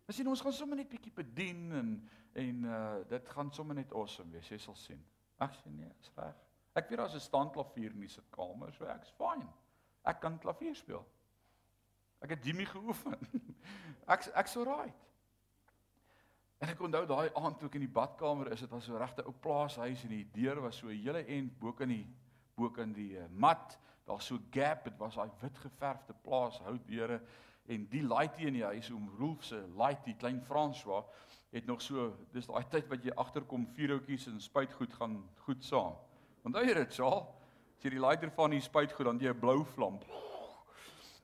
Ons 0.10 0.18
sien 0.18 0.28
ons 0.28 0.42
gaan 0.42 0.56
sommer 0.56 0.80
net 0.80 0.90
bietjie 0.92 1.14
bedien 1.16 1.68
en 1.82 1.92
en 2.40 2.66
uh 2.70 3.00
dit 3.10 3.32
gaan 3.34 3.50
sommer 3.52 3.76
net 3.76 3.92
awesome 3.94 4.32
wees. 4.32 4.48
Jy 4.52 4.60
sal 4.62 4.76
sien. 4.78 5.02
Ek 5.42 5.56
sê 5.58 5.72
nee, 5.72 5.90
is 6.00 6.12
reg. 6.18 6.38
Ek 6.78 6.90
weet 6.90 7.02
daar's 7.02 7.16
'n 7.16 7.20
standklavier 7.20 7.92
in 7.92 8.06
die 8.06 8.12
sitkamer, 8.12 8.72
so 8.74 8.86
ek's 8.86 9.12
fine. 9.18 9.48
Ek 10.06 10.20
kan 10.22 10.40
klavier 10.40 10.76
speel. 10.76 11.06
Ek 12.22 12.30
het 12.30 12.46
Jimmy 12.46 12.66
geoefen. 12.66 13.16
Ek 14.14 14.26
ek's 14.36 14.58
alright. 14.58 14.96
En 16.60 16.70
ek 16.70 16.82
onthou 16.84 17.06
daai 17.08 17.30
aand 17.40 17.60
toe 17.60 17.70
ek 17.70 17.76
in 17.80 17.86
die 17.86 17.94
badkamer 17.96 18.52
is, 18.52 18.60
dit 18.60 18.72
was 18.74 18.84
so 18.86 18.98
regte 19.00 19.24
ou 19.24 19.32
plaashuis 19.32 20.04
en 20.04 20.10
die 20.10 20.26
deur 20.34 20.60
was 20.62 20.76
so 20.82 20.88
'n 20.88 20.98
hele 20.98 21.24
end 21.26 21.60
bo 21.60 21.72
kan 21.74 21.88
die 21.88 22.06
bo 22.56 22.70
kan 22.70 22.92
die 22.94 23.16
uh, 23.16 23.28
mat 23.32 23.78
daar's 24.10 24.26
so 24.26 24.42
gap, 24.52 24.84
dit 24.84 24.98
was 24.98 25.16
daai 25.16 25.30
wit 25.42 25.58
geverfde 25.62 26.16
plaas 26.26 26.58
houtdeure 26.66 27.22
en 27.70 27.86
die 27.92 28.02
laaitie 28.02 28.48
in 28.50 28.58
die 28.58 28.66
huis 28.66 28.90
om 28.92 29.10
Rolf 29.20 29.44
se 29.46 29.60
laaitie 29.78 30.16
klein 30.18 30.40
François 30.48 31.06
het 31.54 31.66
nog 31.70 31.82
so 31.82 32.10
dis 32.34 32.50
daai 32.50 32.66
tyd 32.74 32.90
wat 32.90 33.06
jy 33.06 33.14
agterkom 33.22 33.68
vierhoutjies 33.76 34.28
en 34.32 34.42
spuitgoed 34.42 34.94
gaan 34.98 35.20
goed 35.46 35.66
saam. 35.66 35.98
Onthou 36.46 36.64
jy 36.66 36.74
dit, 36.78 36.96
Saal? 36.98 37.22
As 37.78 37.86
jy 37.86 37.94
die 37.96 38.02
laaitie 38.02 38.30
van 38.36 38.54
die 38.54 38.64
spuitgoed 38.66 39.10
dan 39.12 39.22
jy 39.22 39.34
'n 39.34 39.40
blou 39.40 39.64
vlam. 39.76 40.00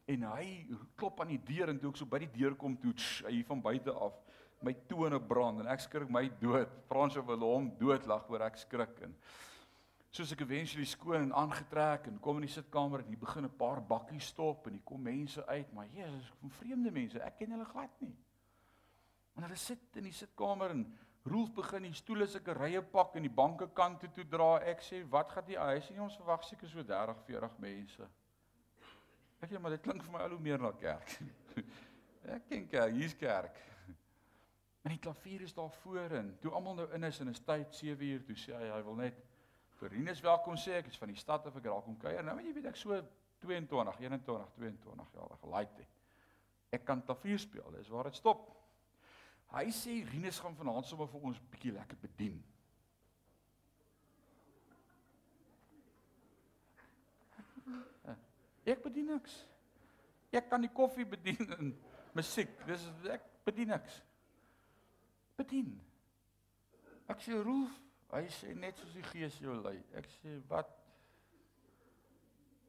En 0.07 0.23
hy 0.35 0.67
klop 0.95 1.21
aan 1.21 1.33
die 1.33 1.41
deur 1.45 1.69
en 1.69 1.79
toe 1.79 1.89
ek 1.89 1.97
so 1.97 2.05
by 2.05 2.19
die 2.19 2.33
deur 2.37 2.55
kom 2.55 2.77
toe 2.77 2.93
hy 3.25 3.43
van 3.43 3.61
buite 3.61 3.91
af 3.91 4.13
my 4.61 4.73
tone 4.87 5.19
brand 5.19 5.59
en 5.59 5.67
ek 5.67 5.79
skrik 5.79 6.09
my 6.09 6.29
dood. 6.39 6.69
François 6.87 7.25
wil 7.25 7.39
hom 7.39 7.71
doodlag 7.79 8.29
oor 8.29 8.41
ek 8.41 8.57
skrik 8.57 9.01
en 9.01 9.15
soos 10.15 10.31
ek 10.31 10.45
eventually 10.45 10.85
skoon 10.87 11.25
en 11.25 11.33
aangetrek 11.35 12.05
en 12.07 12.19
kom 12.23 12.37
in 12.39 12.45
die 12.47 12.53
sitkamer 12.53 13.01
en 13.03 13.09
hier 13.11 13.19
begin 13.19 13.45
'n 13.45 13.57
paar 13.57 13.81
bakkies 13.83 14.29
stop 14.31 14.67
en 14.67 14.77
hier 14.77 14.85
kom 14.85 15.01
mense 15.01 15.45
uit, 15.47 15.73
maar 15.73 15.87
Jesus, 15.87 16.31
kom 16.39 16.49
vreemde 16.49 16.91
mense, 16.91 17.19
ek 17.19 17.37
ken 17.37 17.51
hulle 17.51 17.65
glad 17.65 17.91
nie. 17.99 18.15
En 19.35 19.43
hulle 19.43 19.55
sit 19.55 19.97
in 19.97 20.03
die 20.03 20.13
sitkamer 20.13 20.71
en 20.71 20.85
Rolf 21.25 21.49
begin 21.55 21.87
die 21.87 21.93
stoele 21.93 22.27
sulke 22.27 22.53
rye 22.53 22.81
pak 22.81 23.15
en 23.15 23.23
die 23.25 23.33
banke 23.33 23.65
kante 23.73 24.11
toe 24.13 24.23
dra. 24.29 24.59
Ek 24.61 24.81
sê, 24.81 25.03
"Wat 25.09 25.31
gaan 25.31 25.45
die 25.45 25.57
huis 25.57 25.89
nie 25.89 25.99
ons 25.99 26.15
verwag 26.15 26.43
seker 26.43 26.69
so 26.69 26.83
30, 26.83 27.17
40 27.25 27.57
mense." 27.57 28.07
Ek 29.41 29.49
sê, 29.49 29.59
"Maar 29.59 29.71
dit 29.71 29.81
klink 29.81 30.03
vir 30.03 30.11
my 30.11 30.19
al 30.19 30.29
hoe 30.29 30.39
meer 30.39 30.59
na 30.59 30.71
kerk." 30.71 31.19
ek 32.35 32.47
dink 32.49 32.71
ja, 32.71 32.87
hier's 32.87 33.15
kerk. 33.15 33.57
En 34.83 34.91
die 34.91 34.99
klavier 34.99 35.41
is 35.41 35.53
daar 35.53 35.71
voor 35.71 36.11
en 36.11 36.37
toe 36.39 36.51
almal 36.51 36.75
nou 36.75 36.93
in 36.93 37.03
is 37.03 37.19
en 37.19 37.27
is 37.27 37.39
tyd 37.39 37.73
7 37.73 38.05
uur 38.05 38.23
toe 38.23 38.35
sê 38.35 38.53
hy 38.53 38.69
hy 38.69 38.83
wil 38.83 38.95
net 38.95 39.34
Rinus 39.91 40.21
welkom 40.21 40.55
sê 40.57 40.79
ek 40.79 40.87
is 40.89 40.97
van 40.97 41.11
die 41.11 41.19
stad 41.19 41.45
of 41.45 41.55
ek 41.59 41.65
raak 41.69 41.83
kom 41.85 41.97
kuier. 42.01 42.23
Nou 42.25 42.35
weet 42.37 42.47
jy 42.49 42.53
weet 42.57 42.69
ek 42.71 42.79
so 42.79 42.97
22, 43.45 43.93
21, 44.01 44.47
22 44.57 45.13
jaar 45.13 45.37
gelaaid 45.43 45.73
het. 45.77 45.91
Ek 46.73 46.83
kan 46.87 47.03
klavier 47.05 47.39
speel. 47.39 47.67
Dis 47.75 47.91
waar 47.93 48.09
dit 48.09 48.17
stop. 48.17 48.41
Hy 49.53 49.69
sê 49.75 49.91
Rinus 50.09 50.39
gaan 50.41 50.55
vanaand 50.57 50.87
sommer 50.89 51.07
vir 51.11 51.21
ons 51.29 51.39
bietjie 51.51 51.73
lekker 51.75 51.97
bedien. 52.01 52.37
Ek 58.73 58.81
bedien 58.83 59.07
niks. 59.13 59.33
Ek 60.35 60.49
kan 60.51 60.61
die 60.65 60.73
koffie 60.73 61.05
bedien 61.07 61.45
en 61.59 61.71
musiek. 62.17 62.51
Dis 62.67 62.83
ek 63.13 63.23
bedien 63.47 63.69
niks. 63.71 64.01
Bedien. 65.37 65.69
Ek 67.11 67.21
sê 67.21 67.37
Rolf, 67.37 67.71
Hy 68.13 68.27
sê 68.29 68.53
net 68.53 68.77
soos 68.79 68.93
die 68.93 69.03
Gees 69.09 69.37
jou 69.41 69.55
lei. 69.63 69.77
Ek 69.97 70.07
sê 70.19 70.37
wat? 70.49 70.69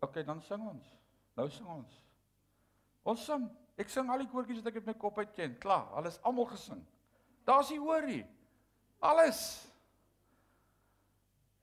OK, 0.05 0.23
dan 0.27 0.41
sing 0.45 0.65
ons. 0.69 0.89
Nou 1.37 1.47
sing 1.53 1.69
ons. 1.71 2.01
Ons 3.07 3.25
sing. 3.29 3.47
Ek 3.81 3.91
sing 3.93 4.09
al 4.11 4.25
die 4.25 4.31
koortjies 4.33 4.63
wat 4.63 4.71
ek 4.73 4.81
uit 4.81 4.89
my 4.89 4.97
kop 5.01 5.19
uit 5.21 5.33
ken. 5.37 5.57
Klaar, 5.61 5.91
alles 5.99 6.19
almal 6.27 6.49
gesing. 6.51 6.81
Daar's 7.47 7.71
die 7.71 7.81
hoorie. 7.81 8.25
Alles. 9.05 9.43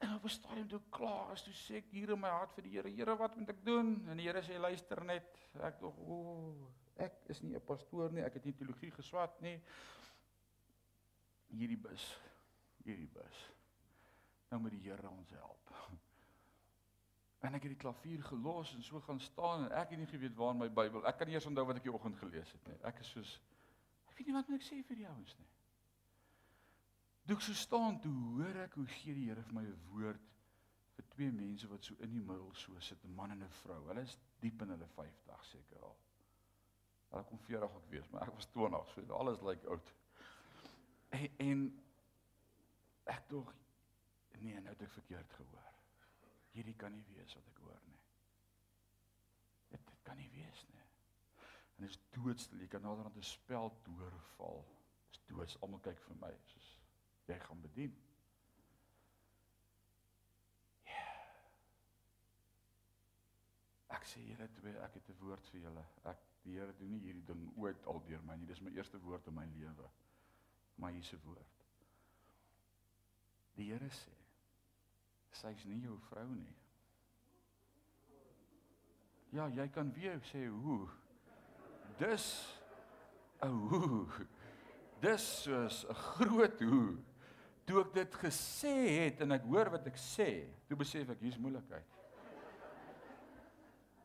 En 0.03 0.13
op 0.15 0.25
'n 0.27 0.29
stadium 0.29 0.67
toe 0.67 0.81
klaar 0.91 1.31
is, 1.33 1.43
toe 1.43 1.53
sê 1.53 1.77
ek 1.81 1.89
hier 1.91 2.11
in 2.11 2.19
my 2.19 2.29
hart 2.29 2.51
vir 2.53 2.63
die 2.63 2.71
Here, 2.75 2.89
Here, 2.89 3.15
wat 3.17 3.35
moet 3.37 3.49
ek 3.49 3.65
doen? 3.65 4.05
En 4.09 4.17
die 4.17 4.27
Here 4.27 4.41
sê 4.43 4.59
luister 4.59 5.03
net. 5.03 5.49
Ek 5.59 5.79
dog, 5.79 5.97
o, 5.97 6.13
oh, 6.13 6.67
ek 6.97 7.13
is 7.27 7.41
nie 7.41 7.55
'n 7.55 7.65
pastoor 7.65 8.11
nie, 8.11 8.23
ek 8.23 8.33
het 8.33 8.45
nie 8.45 8.53
teologie 8.53 8.91
geswat 8.91 9.41
nie. 9.41 9.61
Hierdie 11.47 11.77
bus. 11.77 12.17
Hierdie 12.83 13.07
bus 13.07 13.52
nou 14.53 14.61
moet 14.61 14.75
die 14.75 14.83
Here 14.85 15.09
ons 15.09 15.29
help. 15.37 15.71
En 17.43 17.57
ek 17.57 17.65
het 17.65 17.73
die 17.73 17.79
klavier 17.79 18.21
gelos 18.23 18.69
en 18.77 18.83
so 18.87 19.01
gaan 19.03 19.17
staan 19.19 19.65
en 19.65 19.73
ek 19.75 19.89
het 19.91 19.99
nie 19.99 20.07
geweet 20.07 20.35
waar 20.37 20.53
my 20.55 20.69
Bybel. 20.71 21.01
Ek 21.09 21.17
kan 21.19 21.27
nie 21.27 21.35
eens 21.35 21.47
onthou 21.49 21.65
wat 21.67 21.81
ek 21.81 21.89
die 21.89 21.91
oggend 21.91 22.15
gelees 22.21 22.53
het 22.55 22.69
nie. 22.69 22.77
Ek 22.87 23.01
is 23.03 23.09
soos 23.11 23.33
ek 24.07 24.15
weet 24.15 24.29
nie 24.29 24.35
wat 24.37 24.47
moet 24.47 24.61
ek 24.61 24.67
sê 24.67 24.77
vir 24.87 25.01
die 25.01 25.07
ouens 25.09 25.33
nie. 25.41 25.49
Toe 27.27 27.35
ek 27.35 27.43
so 27.43 27.57
staan, 27.57 27.97
toe 28.03 28.13
hoor 28.13 28.61
ek 28.63 28.77
hoe 28.79 28.85
gee 28.99 29.17
die 29.17 29.25
Here 29.27 29.43
vir 29.49 29.57
my 29.57 29.65
'n 29.65 29.81
woord 29.89 30.29
vir 30.95 31.07
twee 31.15 31.33
mense 31.35 31.67
wat 31.71 31.83
so 31.83 31.97
in 32.05 32.13
die 32.13 32.23
middel 32.23 32.53
so 32.53 32.79
sit, 32.79 33.03
'n 33.03 33.15
man 33.15 33.31
en 33.31 33.43
'n 33.43 33.49
vrou. 33.63 33.81
Hulle 33.89 34.05
is 34.07 34.17
diep 34.39 34.61
in 34.61 34.69
hulle 34.75 34.87
50 34.95 35.45
seker 35.49 35.83
al. 35.83 35.97
Hulle 37.09 37.23
kom 37.23 37.39
40 37.49 37.75
ook 37.75 37.89
wees, 37.89 38.07
maar 38.09 38.27
ek 38.27 38.35
was 38.35 38.47
20, 38.55 38.87
so 38.93 39.19
alles 39.19 39.41
lyk 39.41 39.49
like 39.49 39.67
oud. 39.67 39.93
En, 41.09 41.27
en 41.37 41.83
ek 43.03 43.29
dink 43.29 43.51
nee, 44.41 44.59
nou 44.59 44.73
het 44.73 44.81
ek 44.81 44.91
verkeerd 44.91 45.33
gehoor. 45.33 45.73
Hierdie 46.53 46.75
kan 46.77 46.93
nie 46.93 47.03
wees 47.09 47.33
wat 47.33 47.47
ek 47.49 47.59
hoor 47.65 47.81
nie. 47.89 47.99
Dit 49.73 49.85
dit 49.89 50.01
kan 50.05 50.17
nie 50.17 50.29
wees 50.33 50.65
nie. 50.69 50.85
En 51.77 51.87
is 51.87 51.99
doodstil. 52.13 52.61
Jy 52.61 52.67
kan 52.67 52.81
nader 52.85 53.05
aan 53.05 53.17
'n 53.17 53.25
spel 53.25 53.73
deurval. 53.83 54.65
Dis 55.09 55.21
doods. 55.25 55.57
Almal 55.61 55.79
kyk 55.79 55.99
vir 56.07 56.15
my 56.21 56.31
soos 56.45 56.69
jy 57.25 57.39
gaan 57.39 57.61
bedien. 57.61 57.95
Ja. 60.85 61.05
Ek 63.97 64.05
sê 64.05 64.19
Here, 64.19 64.49
twee, 64.59 64.77
ek 64.77 64.93
het 64.93 65.09
'n 65.09 65.19
woord 65.19 65.49
vir 65.49 65.61
julle. 65.61 65.85
Ek 66.03 66.19
die 66.43 66.57
Here 66.59 66.77
doen 66.77 66.91
nie 66.91 66.99
hierdie 66.99 67.25
ding 67.25 67.57
ooit 67.57 67.85
al 67.85 68.03
deur 68.05 68.23
my 68.23 68.35
nie. 68.35 68.45
Dis 68.45 68.61
my 68.61 68.71
eerste 68.71 68.99
woord 68.99 69.27
in 69.27 69.33
my 69.33 69.45
lewe. 69.45 69.89
Maar 70.75 70.91
hier 70.91 70.99
is 70.99 71.13
'n 71.13 71.21
woord. 71.23 71.65
Die 73.55 73.71
Here 73.71 73.89
sê 73.89 74.22
sy's 75.37 75.65
nie 75.65 75.81
jou 75.83 75.97
vrou 76.09 76.27
nie. 76.35 76.55
Ja, 79.33 79.47
jy 79.49 79.65
kan 79.73 79.89
weer 79.95 80.19
sê 80.29 80.45
hoe. 80.47 80.87
Dis 81.97 82.25
'n 83.41 83.49
hoe. 83.69 84.07
Dis 85.01 85.43
soos 85.43 85.85
'n 85.89 85.93
groot 85.93 86.61
hoe. 86.61 86.97
Toe 87.65 87.81
ek 87.81 87.93
dit 87.93 88.15
gesê 88.15 88.75
het 89.03 89.21
en 89.21 89.31
ek 89.31 89.43
hoor 89.43 89.69
wat 89.69 89.87
ek 89.87 89.97
sê, 89.97 90.47
toe 90.67 90.77
besef 90.77 91.09
ek 91.09 91.19
hier's 91.19 91.37
moeilikheid. 91.37 91.87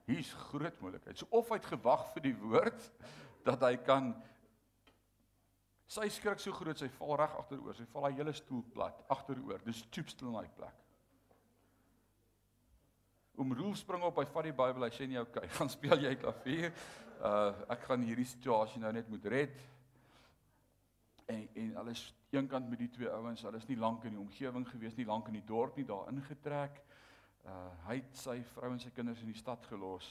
Hier's 0.07 0.33
groot 0.33 0.81
moeilikheid. 0.81 1.19
So 1.19 1.27
of 1.31 1.49
hy 1.49 1.59
het 1.59 1.67
gewag 1.67 2.13
vir 2.15 2.23
die 2.23 2.37
woord 2.37 2.91
dat 3.45 3.61
hy 3.61 3.77
kan 3.77 4.15
sy 5.87 6.09
skrik 6.09 6.41
so 6.41 6.53
groot, 6.53 6.79
sy 6.79 6.89
val 6.89 7.17
reg 7.17 7.35
agteroor, 7.37 7.75
sy 7.75 7.85
val 7.93 8.03
haar 8.03 8.13
hele 8.13 8.33
stoel 8.33 8.63
plat 8.73 9.05
agteroor. 9.09 9.61
Dis 9.65 9.85
stoepstil 9.85 10.29
in 10.29 10.35
daai 10.35 10.55
plek. 10.57 10.88
Om 13.39 13.53
Roel 13.55 13.75
spring 13.79 14.03
op, 14.03 14.17
hy 14.19 14.27
vat 14.27 14.47
die 14.49 14.55
Bybel, 14.57 14.83
hy 14.83 14.91
sê 14.91 15.07
nie 15.07 15.19
okay, 15.21 15.47
gaan 15.57 15.69
speel 15.71 16.01
jy 16.03 16.15
klavier. 16.19 16.73
Uh 17.23 17.53
ek 17.71 17.85
gaan 17.87 18.03
hierdie 18.07 18.27
situasie 18.27 18.81
nou 18.83 18.91
net 18.95 19.11
moet 19.11 19.27
red. 19.31 19.61
En 21.31 21.45
en 21.63 21.69
hulle 21.79 21.95
is 21.95 22.03
eenkant 22.35 22.67
met 22.71 22.83
die 22.83 22.91
twee 22.97 23.11
ouens, 23.11 23.45
hulle 23.47 23.61
is 23.63 23.69
nie 23.69 23.79
lank 23.79 24.07
in 24.09 24.17
die 24.17 24.23
omgewing 24.23 24.67
gewees 24.67 24.97
nie, 24.99 25.07
lank 25.07 25.31
in 25.31 25.39
die 25.39 25.47
dorp 25.47 25.79
nie, 25.79 25.87
daar 25.87 26.11
ingetrek. 26.11 26.83
Uh 27.47 27.69
hy 27.87 28.01
het 28.01 28.19
sy 28.19 28.41
vrou 28.57 28.73
en 28.75 28.83
sy 28.83 28.91
kinders 28.97 29.23
in 29.23 29.31
die 29.31 29.39
stad 29.39 29.71
gelos 29.71 30.11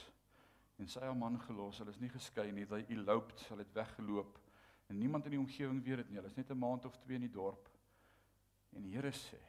en 0.78 0.88
sy 0.88 1.04
haar 1.04 1.16
man 1.18 1.36
gelos. 1.44 1.82
Hulle 1.82 1.92
is 1.92 2.00
nie 2.00 2.12
geskei 2.14 2.48
nie, 2.54 2.64
hy 2.70 2.84
eloped, 2.94 3.44
hulle 3.50 3.66
het 3.66 3.76
weggeloop. 3.76 4.40
En 4.88 4.96
niemand 4.96 5.28
in 5.28 5.36
die 5.36 5.42
omgewing 5.42 5.82
weet 5.84 6.04
dit 6.04 6.14
nie. 6.14 6.22
Hulle 6.22 6.32
is 6.32 6.38
net 6.38 6.50
'n 6.50 6.64
maand 6.64 6.88
of 6.88 6.96
twee 6.96 7.20
in 7.20 7.28
die 7.28 7.36
dorp. 7.36 7.68
En 8.72 8.82
die 8.82 8.94
Here 8.96 9.12
sê: 9.12 9.42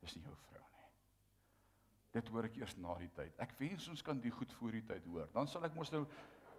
"Dis 0.00 0.16
nie 0.16 0.24
jou 0.24 0.36
vrou 0.44 0.60
nie." 0.60 0.75
Dit 2.16 2.30
hoor 2.32 2.48
ek 2.48 2.56
eers 2.56 2.76
na 2.80 2.94
die 3.00 3.10
tyd. 3.16 3.34
Ek 3.42 3.52
wens 3.60 3.88
ons 3.92 4.02
kan 4.04 4.20
die 4.22 4.32
goed 4.32 4.52
voor 4.56 4.78
die 4.78 4.84
tyd 4.88 5.04
hoor. 5.10 5.28
Dan 5.34 5.48
sal 5.50 5.66
ek 5.68 5.74
mos 5.76 5.92
nou 5.92 6.06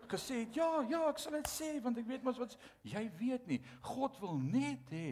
gesê 0.08 0.44
het, 0.44 0.56
ja, 0.56 0.70
ja, 0.88 1.02
ek 1.10 1.20
sal 1.20 1.36
dit 1.40 1.50
sê 1.52 1.72
want 1.84 1.98
ek 2.00 2.08
weet 2.08 2.26
mos 2.26 2.40
wat 2.40 2.56
jy 2.88 3.04
weet 3.20 3.48
nie. 3.50 3.60
God 3.90 4.20
wil 4.22 4.38
net 4.40 4.94
hê 4.94 5.12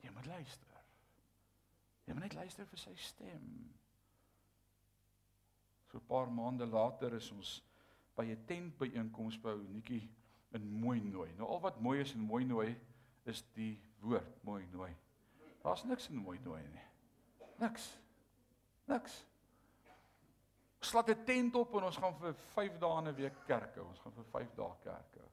jy 0.00 0.12
moet 0.14 0.30
luister. 0.30 0.78
Jy 2.06 2.16
moet 2.16 2.28
net 2.28 2.38
luister 2.38 2.68
vir 2.70 2.80
sy 2.80 2.94
stem. 2.98 3.50
So 5.90 5.98
'n 5.98 6.06
paar 6.06 6.30
maande 6.30 6.66
later 6.66 7.14
is 7.14 7.30
ons 7.32 7.60
by 8.16 8.24
'n 8.30 8.46
tent 8.46 8.78
byeenkoms 8.78 9.38
by 9.42 9.50
Ouetjie 9.50 10.08
in 10.54 10.70
Mooi 10.80 11.00
Nooi. 11.00 11.32
Nou 11.36 11.48
al 11.48 11.60
wat 11.60 11.80
mooi 11.80 12.00
is 12.00 12.14
in 12.14 12.20
Mooi 12.20 12.44
Nooi 12.44 12.76
is 13.24 13.42
die 13.54 13.80
woord 14.00 14.44
Mooi 14.44 14.66
Nooi. 14.72 14.94
Daar's 15.62 15.84
niks 15.84 16.08
in 16.08 16.16
Mooi 16.16 16.38
Nooi 16.38 16.62
nie. 16.62 16.86
Niks. 17.58 17.98
Niks 18.90 19.24
slat 20.80 21.10
'n 21.10 21.24
tent 21.24 21.54
op 21.54 21.74
en 21.74 21.84
ons 21.84 21.96
gaan 21.96 22.14
vir 22.14 22.34
5 22.34 22.78
dae 22.78 22.98
in 22.98 23.08
'n 23.08 23.14
week 23.14 23.36
kerk 23.46 23.74
hou. 23.74 23.86
Ons 23.88 23.98
gaan 23.98 24.12
vir 24.12 24.24
5 24.24 24.54
dae 24.54 24.76
kerk 24.82 25.14
hou. 25.14 25.28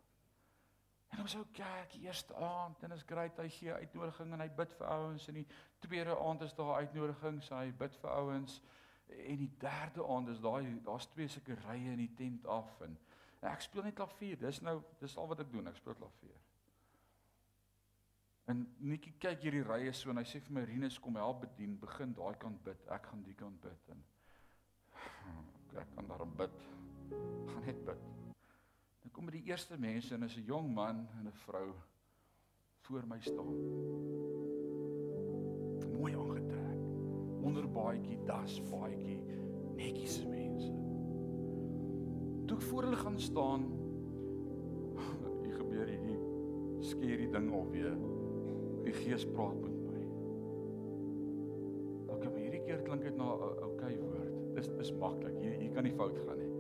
En 1.10 1.22
ons 1.22 1.36
ou 1.36 1.46
kerk 1.52 1.92
die 1.92 2.02
eerste 2.02 2.36
aand 2.36 2.84
en 2.84 2.92
is 2.92 3.06
great 3.08 3.38
hy 3.38 3.50
gee 3.50 3.74
uitnodiging 3.74 4.34
en 4.34 4.40
hy 4.40 4.50
bid 4.50 4.74
vir 4.74 4.88
ouens 4.88 5.28
en 5.28 5.34
die 5.34 5.48
tweede 5.80 6.18
aand 6.20 6.42
is 6.42 6.54
daar 6.54 6.76
uitnodigings 6.76 7.50
hy 7.50 7.72
bid 7.72 7.96
vir 7.96 8.10
ouens 8.10 8.62
en 9.08 9.38
die 9.38 9.52
derde 9.58 10.08
aand 10.08 10.28
is 10.28 10.40
daai 10.40 10.82
daar's 10.84 11.08
twee 11.08 11.28
sulke 11.28 11.56
rye 11.56 11.92
in 11.92 12.04
die 12.04 12.14
tent 12.16 12.46
af 12.46 12.82
en, 12.82 12.98
en 13.40 13.50
ek 13.52 13.62
speel 13.62 13.84
net 13.84 13.96
klavier. 13.96 14.38
Dis 14.38 14.62
nou 14.62 14.82
dis 15.00 15.18
al 15.18 15.28
wat 15.28 15.40
ek 15.40 15.52
doen. 15.52 15.68
Ek 15.68 15.76
speel 15.76 15.96
klavier. 15.96 16.47
En 18.48 18.62
Nikki 18.80 19.12
kyk 19.20 19.42
hierdie 19.44 19.64
rye 19.68 19.92
so 19.92 20.14
en 20.14 20.22
hy 20.22 20.24
sê 20.28 20.40
vir 20.40 20.54
my 20.56 20.62
Rinus 20.70 20.98
kom 21.04 21.18
help 21.20 21.42
bedien, 21.44 21.74
begin 21.82 22.14
daai 22.16 22.38
kant 22.40 22.62
bid. 22.64 22.86
Ek 22.96 23.10
gaan 23.10 23.24
die 23.26 23.36
kant 23.36 23.60
bid 23.64 23.90
en 23.92 24.04
ek 25.82 25.90
kan 25.98 26.08
daarom 26.08 26.32
bid. 26.40 26.56
Gaan 27.12 27.66
net 27.68 27.82
bid. 27.90 28.06
Dan 29.04 29.12
kom 29.12 29.28
die 29.36 29.44
eerste 29.52 29.76
mense 29.78 30.16
en 30.16 30.24
is 30.24 30.38
'n 30.38 30.48
jong 30.48 30.74
man 30.74 31.08
en 31.20 31.28
'n 31.28 31.38
vrou 31.44 31.74
voor 32.88 33.04
my 33.08 33.20
staan. 33.20 33.58
Mooi 35.92 36.16
aangetrek. 36.16 36.80
Onder 37.44 37.68
baadjie, 37.72 38.24
das 38.26 38.62
baadjie, 38.72 39.20
netjies 39.76 40.24
mense. 40.26 40.72
Toe 42.48 42.58
ek 42.58 42.64
voor 42.64 42.84
hulle 42.84 42.96
gaan 42.96 43.20
staan, 43.20 43.68
hier 45.44 45.56
gebeur 45.56 45.88
hierdie 45.88 46.20
skerry 46.80 47.28
ding 47.32 47.52
alweer. 47.52 48.17
Die 48.88 48.96
Gees 48.96 49.26
praat 49.36 49.58
met 49.60 49.74
my. 49.84 50.02
Ek 52.14 52.22
kom 52.24 52.36
hierdie 52.40 52.62
keer 52.64 52.84
klink 52.86 53.04
dit 53.04 53.18
na 53.20 53.34
'n 53.36 53.66
okay 53.68 53.98
woord. 54.00 54.30
Dis 54.56 54.70
dis 54.80 54.92
maklik. 55.02 55.36
Hier 55.42 55.58
hier 55.60 55.74
kan 55.76 55.84
nie 55.84 55.92
fout 55.92 56.16
gaan 56.24 56.40
nie. 56.40 56.52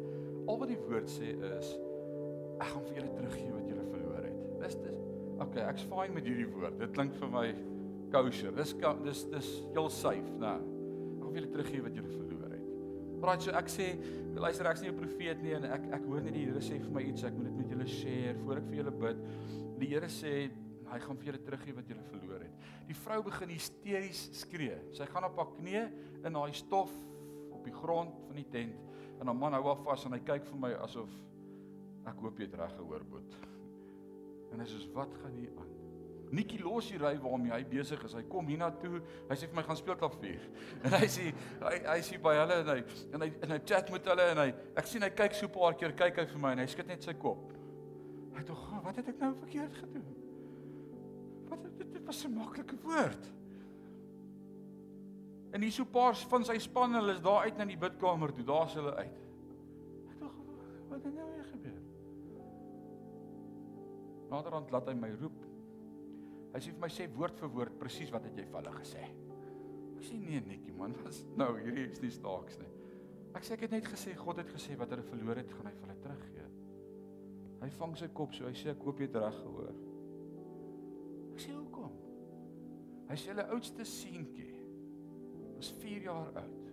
Al 0.47 0.59
wat 0.59 0.67
die 0.67 0.81
woord 0.89 1.07
sê 1.07 1.31
is 1.55 1.69
ek 2.59 2.67
gaan 2.73 2.83
vir 2.89 2.99
julle 2.99 3.13
teruggee 3.15 3.53
wat 3.53 3.69
julle 3.71 3.85
verloor 3.93 4.27
het. 4.27 4.43
Dis 4.59 4.75
dis 4.75 4.99
okay, 5.39 5.63
ek's 5.69 5.87
fine 5.87 6.13
met 6.13 6.27
hierdie 6.27 6.49
woord. 6.51 6.77
Dit 6.79 6.91
klink 6.91 7.15
vir 7.15 7.31
my 7.31 7.47
kosher. 8.11 8.51
Dis 8.59 8.75
dis 9.05 9.23
dis 9.31 9.49
heel 9.71 9.89
safe, 9.89 10.35
né? 10.43 10.53
Ek 10.59 11.23
gaan 11.23 11.31
vir 11.31 11.41
julle 11.41 11.53
teruggee 11.55 11.81
wat 11.87 11.95
julle 11.95 12.11
verloor 12.11 12.51
het. 12.51 12.65
Right, 13.23 13.41
so 13.41 13.51
ek 13.51 13.71
sê, 13.71 13.87
luister, 14.35 14.67
ek's 14.67 14.81
nie 14.81 14.91
'n 14.91 14.99
profeet 14.99 15.41
nie 15.41 15.53
en 15.55 15.63
ek 15.63 15.93
ek 15.93 16.03
hoor 16.05 16.21
net 16.21 16.33
die 16.33 16.45
Here 16.45 16.59
sê 16.59 16.77
vir 16.77 16.91
my 16.91 17.01
iets, 17.01 17.23
ek 17.23 17.33
moet 17.33 17.45
dit 17.45 17.57
met 17.57 17.69
julle 17.69 17.87
share 17.87 18.35
voor 18.43 18.57
ek 18.57 18.67
vir 18.67 18.83
julle 18.83 18.91
bid. 18.91 19.17
Die 19.79 19.87
Here 19.87 20.07
sê 20.07 20.49
hy 20.91 20.99
gaan 21.03 21.17
vir 21.17 21.31
julle 21.31 21.43
teruggee 21.43 21.75
wat 21.75 21.89
julle 21.89 22.03
verloor 22.11 22.43
het. 22.45 22.65
Die 22.87 22.95
vrou 22.95 23.21
begin 23.23 23.49
hysteries 23.49 24.29
skree. 24.39 24.77
Sy 24.95 25.05
gaan 25.11 25.27
op 25.27 25.37
haar 25.37 25.53
knie 25.57 25.83
in 26.23 26.33
daai 26.33 26.53
stof 26.53 26.93
die 27.67 27.75
grond 27.75 28.15
van 28.27 28.37
die 28.39 28.47
tent 28.51 28.75
en 29.19 29.29
'n 29.29 29.37
man 29.37 29.53
hou 29.53 29.63
haar 29.67 29.83
vas 29.83 30.05
en 30.05 30.13
hy 30.13 30.19
kyk 30.19 30.45
vir 30.45 30.59
my 30.59 30.73
asof 30.73 31.09
ek 32.05 32.21
hoop 32.21 32.37
jy 32.39 32.45
het 32.45 32.53
reg 32.55 32.75
gehoor 32.77 33.03
boet. 33.03 33.33
En 34.53 34.59
hy 34.59 34.65
sê 34.65 34.93
wat 34.93 35.13
gaan 35.21 35.35
hier 35.35 35.51
aan? 35.57 35.73
Nikki 36.31 36.59
los 36.59 36.89
die 36.91 36.99
ry 36.99 37.13
waarmee 37.19 37.51
hy 37.51 37.63
besig 37.63 38.03
is. 38.03 38.13
Hy 38.13 38.23
kom 38.27 38.47
hiernatoe. 38.47 39.01
Hy 39.29 39.35
sê 39.35 39.47
vir 39.47 39.55
my 39.55 39.63
gaan 39.63 39.79
speel 39.79 39.95
klavier. 39.95 40.43
En 40.85 40.91
hy 40.91 41.07
sê 41.07 41.33
hy 41.61 41.77
hy 41.87 41.99
sê 42.03 42.19
by 42.19 42.35
hulle 42.35 42.59
en 42.63 42.71
hy 42.73 42.83
en 43.13 43.21
hy 43.21 43.31
en 43.43 43.51
hy 43.55 43.59
chat 43.65 43.91
met 43.91 44.05
hulle 44.11 44.29
en 44.33 44.37
hy 44.43 44.53
ek 44.75 44.87
sien 44.87 45.03
hy 45.03 45.09
kyk 45.09 45.33
so 45.33 45.47
'n 45.47 45.55
paar 45.55 45.73
keer 45.79 45.95
kyk 45.95 46.17
hy 46.17 46.25
vir 46.25 46.39
my 46.39 46.51
en 46.51 46.59
hy 46.59 46.67
skud 46.67 46.87
net 46.87 47.03
sy 47.03 47.13
kop. 47.13 47.53
Hy 48.35 48.43
dink, 48.43 48.57
"Wat 48.83 48.95
het 48.95 49.07
ek 49.07 49.19
nou 49.19 49.33
verkeerd 49.33 49.75
gedoen?" 49.75 50.26
Wat 51.49 51.63
dit, 51.63 51.91
dit 51.93 52.05
was 52.05 52.23
'n 52.25 52.33
maklike 52.33 52.77
woord. 52.83 53.33
En 55.51 55.61
hier 55.61 55.71
so 55.71 55.83
'n 55.83 55.91
paar 55.91 56.15
van 56.15 56.43
sy 56.45 56.57
span 56.59 56.93
hulle 56.93 57.13
is 57.13 57.21
daar 57.21 57.43
uit 57.43 57.57
na 57.57 57.65
die 57.65 57.77
bidkamer 57.77 58.33
toe. 58.33 58.43
Daar's 58.43 58.73
hulle 58.73 58.95
uit. 58.95 59.17
Ek 60.09 60.19
dink 60.19 60.33
wat 60.89 61.03
het 61.03 61.13
nou 61.13 61.27
weer 61.33 61.43
gebeur? 61.43 61.81
Naderhand 64.29 64.71
laat 64.71 64.87
hy 64.87 64.93
my 64.93 65.11
roep. 65.21 65.45
Hy 66.53 66.59
sê 66.59 66.71
vir 66.71 66.79
my 66.79 66.89
sê 66.89 67.07
woord 67.15 67.39
vir 67.39 67.49
woord 67.49 67.79
presies 67.79 68.11
wat 68.11 68.23
het 68.23 68.37
jy 68.37 68.45
vir 68.45 68.59
hulle 68.61 68.75
gesê? 68.79 69.03
Ek 69.97 70.03
sê 70.03 70.17
nee 70.17 70.41
netjie 70.41 70.73
man, 70.73 70.95
was 71.03 71.23
nou 71.35 71.57
hierdie 71.57 71.89
is 71.89 72.01
nie 72.01 72.11
staaks 72.11 72.57
nie. 72.57 72.71
Ek 73.33 73.43
sê 73.43 73.53
ek 73.53 73.67
het 73.67 73.71
net 73.71 73.85
gesê 73.85 74.15
God 74.15 74.37
het 74.37 74.49
gesê 74.49 74.77
wat 74.77 74.89
hulle 74.89 75.03
verloor 75.03 75.35
het, 75.35 75.51
gaan 75.51 75.65
hy 75.65 75.73
vir 75.73 75.87
hulle 75.87 76.01
teruggee. 76.01 76.47
Hy 77.61 77.69
vang 77.69 77.95
sy 77.97 78.07
kop 78.13 78.33
so, 78.33 78.45
hy 78.45 78.53
sê 78.53 78.69
ek 78.73 78.83
hoop 78.85 78.99
jy 78.99 79.09
het 79.09 79.15
reg 79.15 79.37
gehoor. 79.43 79.86
Ek 81.37 81.43
sê 81.43 81.53
hoekom? 81.53 81.91
Hy 83.11 83.15
sê 83.21 83.29
hulle 83.29 83.43
oudste 83.53 83.83
seentjie 83.85 84.55
was 85.53 85.69
4 85.83 86.07
jaar 86.07 86.31
oud. 86.41 86.71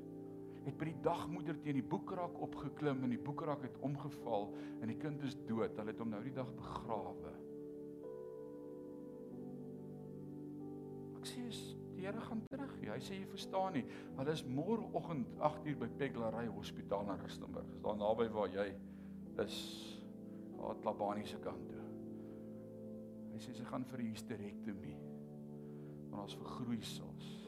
Het 0.65 0.79
by 0.81 0.89
die 0.89 1.03
dagmoeder 1.05 1.59
teen 1.61 1.77
die 1.77 1.85
boekrak 1.85 2.39
opgeklim 2.47 3.05
en 3.05 3.12
die 3.12 3.21
boekrak 3.21 3.67
het 3.67 3.77
omgeval 3.85 4.49
en 4.81 4.89
die 4.89 4.97
kind 4.97 5.21
is 5.29 5.37
dood. 5.45 5.77
Hulle 5.77 5.93
het 5.93 6.01
hom 6.01 6.15
nou 6.15 6.23
die 6.25 6.33
dag 6.33 6.49
begrawe. 6.57 7.35
Ek 11.21 11.29
sê 11.29 11.45
die 11.53 11.81
Here 12.01 12.25
gaan 12.25 12.41
terug. 12.49 12.73
Hy 12.89 12.99
sê 13.05 13.21
jy 13.21 13.29
verstaan 13.37 13.77
nie. 13.77 13.85
Hulle 14.17 14.33
is 14.33 14.47
môreoggend 14.49 15.37
8uur 15.45 15.79
by 15.85 15.93
Peglaray 16.01 16.49
Hospitaal 16.57 17.12
in 17.12 17.21
Rustenburg. 17.21 17.69
Dis 17.69 17.85
daar 17.85 18.01
naby 18.01 18.33
waar 18.33 18.53
jy 18.53 18.71
is. 19.45 19.62
Daar 20.57 20.81
Tlabani 20.81 21.29
se 21.29 21.45
kant 21.45 21.69
toe. 21.69 21.84
Hy 23.35 23.41
sê 23.43 23.53
sy 23.53 23.64
gaan 23.66 23.85
vir 23.85 24.01
'n 24.01 24.14
hysterektomie. 24.14 25.01
Want 26.11 26.22
ons 26.22 26.39
vergroeisels 26.39 27.45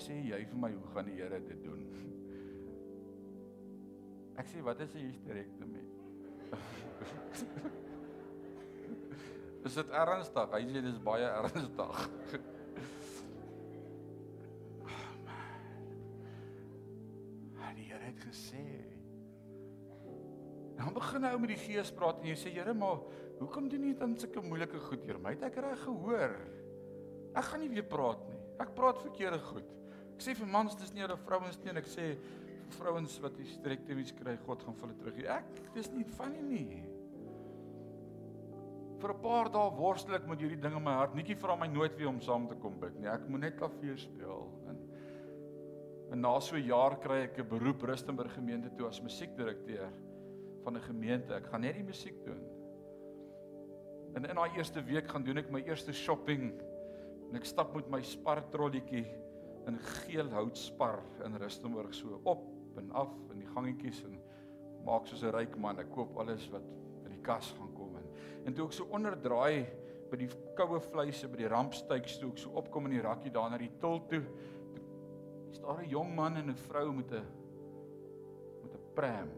sê 0.00 0.16
jy 0.24 0.40
vir 0.48 0.58
my 0.58 0.72
hoe 0.72 0.86
gaan 0.94 1.06
die 1.08 1.16
Here 1.18 1.40
dit 1.44 1.64
doen? 1.64 1.82
Ek 4.40 4.46
sê 4.48 4.58
wat 4.64 4.80
is 4.80 4.94
'n 4.94 4.98
hysterektomie? 5.10 5.86
is 9.68 9.74
dit 9.74 9.88
ernstig? 10.02 10.48
Hy 10.56 10.62
sê 10.72 10.80
dis 10.86 11.00
baie 11.04 11.28
ernstig. 11.28 11.96
die 17.76 17.86
Here 17.92 18.06
het 18.08 18.20
gesê. 18.24 18.64
Dan 20.80 20.94
begin 20.96 21.26
hy 21.28 21.34
met 21.36 21.50
die 21.52 21.60
Gees 21.60 21.90
praat 21.92 22.22
en 22.22 22.30
jy 22.30 22.36
sê 22.40 22.50
Here, 22.54 22.72
maar 22.72 23.02
hoekom 23.40 23.68
doen 23.68 23.82
jy 23.90 23.96
dan 24.00 24.14
sulke 24.16 24.40
moeilike 24.44 24.80
goed 24.86 25.04
hier? 25.04 25.18
My 25.20 25.34
het 25.34 25.44
ek 25.50 25.58
reg 25.60 25.82
gehoor. 25.84 26.36
Ek 27.36 27.50
gaan 27.50 27.60
nie 27.60 27.68
weer 27.74 27.84
praat 27.86 28.22
nie. 28.30 28.38
Ek 28.64 28.72
praat 28.76 29.02
verkeerde 29.04 29.42
goed. 29.50 29.68
Ek 30.14 30.24
sê 30.24 30.34
vir 30.38 30.48
mans 30.48 30.76
dis 30.80 30.94
nie 30.96 31.04
oor 31.04 31.18
vrouens 31.26 31.58
nie 31.60 31.72
en 31.74 31.82
ek 31.82 31.90
sê 31.90 32.14
vrouens 32.78 33.18
wat 33.20 33.36
hysterektomies 33.42 34.14
kry, 34.16 34.38
God 34.46 34.64
gaan 34.64 34.76
vir 34.78 34.88
hulle 34.88 34.98
teruggee. 35.02 35.28
Ek 35.36 35.70
dis 35.76 35.92
nie 35.92 36.06
van 36.16 36.34
nie 36.48 36.64
nie. 36.64 36.82
Vir 39.00 39.12
'n 39.12 39.20
paar 39.20 39.52
dae 39.52 39.76
worstel 39.76 40.16
ek 40.16 40.28
met 40.28 40.40
hierdie 40.40 40.60
ding 40.60 40.76
in 40.76 40.84
my 40.84 40.96
hart. 40.96 41.14
Netjie 41.14 41.36
vra 41.36 41.56
my 41.56 41.66
nooit 41.66 41.96
weer 41.96 42.08
om 42.08 42.20
saam 42.20 42.48
te 42.48 42.54
kom 42.54 42.80
bid 42.80 42.96
nie. 43.00 43.08
Ek 43.08 43.28
moet 43.28 43.40
net 43.40 43.56
klavier 43.56 43.98
speel. 43.98 44.48
En, 44.68 44.78
en 46.12 46.20
na 46.20 46.38
so 46.40 46.56
'n 46.56 46.64
jaar 46.64 46.96
kry 46.96 47.24
ek 47.24 47.38
'n 47.38 47.48
beroep 47.48 47.82
Rustenburg 47.82 48.32
gemeente 48.32 48.70
toe 48.76 48.86
as 48.88 49.00
musiekdirekteur 49.00 49.92
van 50.64 50.76
'n 50.76 50.80
gemeente. 50.80 51.34
Ek 51.34 51.46
gaan 51.46 51.60
net 51.60 51.74
die 51.74 51.84
musiek 51.84 52.24
doen. 52.24 52.42
En 54.14 54.24
in 54.24 54.34
daai 54.34 54.56
eerste 54.56 54.82
week 54.82 55.08
gaan 55.08 55.22
doen 55.22 55.38
ek 55.38 55.50
my 55.50 55.62
eerste 55.62 55.92
shopping 55.92 56.52
en 57.30 57.36
ek 57.36 57.44
stap 57.44 57.74
met 57.74 57.88
my 57.90 58.02
spar 58.02 58.42
trollietjie 58.50 59.06
in 59.66 59.78
geel 59.78 60.30
houtspar 60.30 61.02
in 61.24 61.36
Rustenburg 61.36 61.94
so 61.94 62.20
op 62.24 62.46
en 62.76 62.90
af 62.90 63.12
in 63.30 63.38
die 63.38 63.46
gangetjies 63.54 64.04
en 64.04 64.20
maak 64.84 65.06
soos 65.06 65.22
'n 65.22 65.30
ryk 65.30 65.56
man. 65.56 65.78
Ek 65.78 65.90
koop 65.90 66.16
alles 66.16 66.50
wat 66.50 66.62
in 67.04 67.10
die 67.10 67.22
kas 67.22 67.54
gaan 67.58 67.70
En 68.46 68.56
toe 68.56 68.66
ek 68.66 68.76
so 68.76 68.88
onderdraai 68.96 69.66
by 70.10 70.18
die 70.22 70.30
koue 70.58 70.80
vleise 70.90 71.28
by 71.30 71.42
die 71.42 71.50
rampstuiks 71.50 72.16
toe 72.20 72.32
ek 72.32 72.40
so 72.42 72.54
opkom 72.58 72.88
in 72.88 72.96
die 72.96 73.04
rakkie 73.04 73.32
daar 73.34 73.50
na 73.52 73.60
die 73.60 73.70
til 73.82 74.00
toe, 74.10 74.22
toe 74.74 74.82
is 75.52 75.60
daar 75.60 75.82
'n 75.82 75.90
jong 75.90 76.14
man 76.14 76.36
en 76.36 76.50
'n 76.50 76.62
vrou 76.66 76.92
met 76.92 77.12
'n 77.12 77.26
met 78.62 78.74
'n 78.74 78.94
pram. 78.94 79.30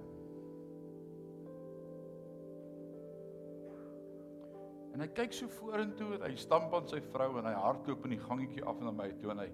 En 4.92 5.00
hy 5.00 5.08
kyk 5.16 5.32
so 5.36 5.48
vorentoe 5.56 6.18
en 6.18 6.26
hy 6.26 6.34
stamp 6.40 6.74
aan 6.76 6.88
sy 6.90 7.00
vrou 7.12 7.30
en 7.40 7.48
hy 7.48 7.54
hardloop 7.56 8.04
in 8.08 8.16
die 8.16 8.22
gangetjie 8.22 8.64
af 8.68 8.80
na 8.84 8.92
my 8.94 9.08
toe 9.22 9.32
en 9.32 9.40
hy 9.44 9.48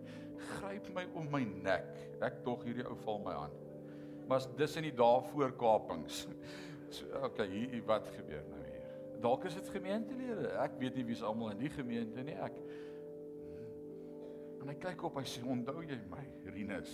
gryp 0.57 0.89
my 0.97 1.05
om 1.19 1.29
my 1.33 1.45
nek. 1.63 1.93
Ek 2.27 2.43
tog 2.47 2.65
hierdie 2.67 2.87
ou 2.89 2.97
val 3.05 3.23
my 3.27 3.37
aan. 3.45 3.55
Maar 4.29 4.49
dis 4.59 4.77
in 4.81 4.89
die 4.91 4.97
dae 4.97 5.23
voor 5.33 5.55
Kapings. 5.59 6.25
So 6.89 7.05
okay, 7.21 7.45
hier 7.53 7.83
wat 7.85 8.07
gebeur 8.15 8.47
nou? 8.49 8.63
Dalk 9.21 9.43
is 9.45 9.59
dit 9.59 9.67
gemeentelede. 9.75 10.55
Ek 10.63 10.79
weet 10.81 10.95
nie 10.97 11.03
wie's 11.11 11.21
almal 11.21 11.51
in 11.53 11.59
die 11.61 11.69
gemeente 11.75 12.23
nie. 12.25 12.33
Ek 12.41 12.57
En 14.59 14.73
hy 14.73 14.75
kyk 14.83 15.05
op, 15.07 15.19
hy 15.21 15.25
sê, 15.25 15.43
"Onthou 15.47 15.83
jy 15.87 15.99
my, 16.11 16.25
Rinus?" 16.53 16.91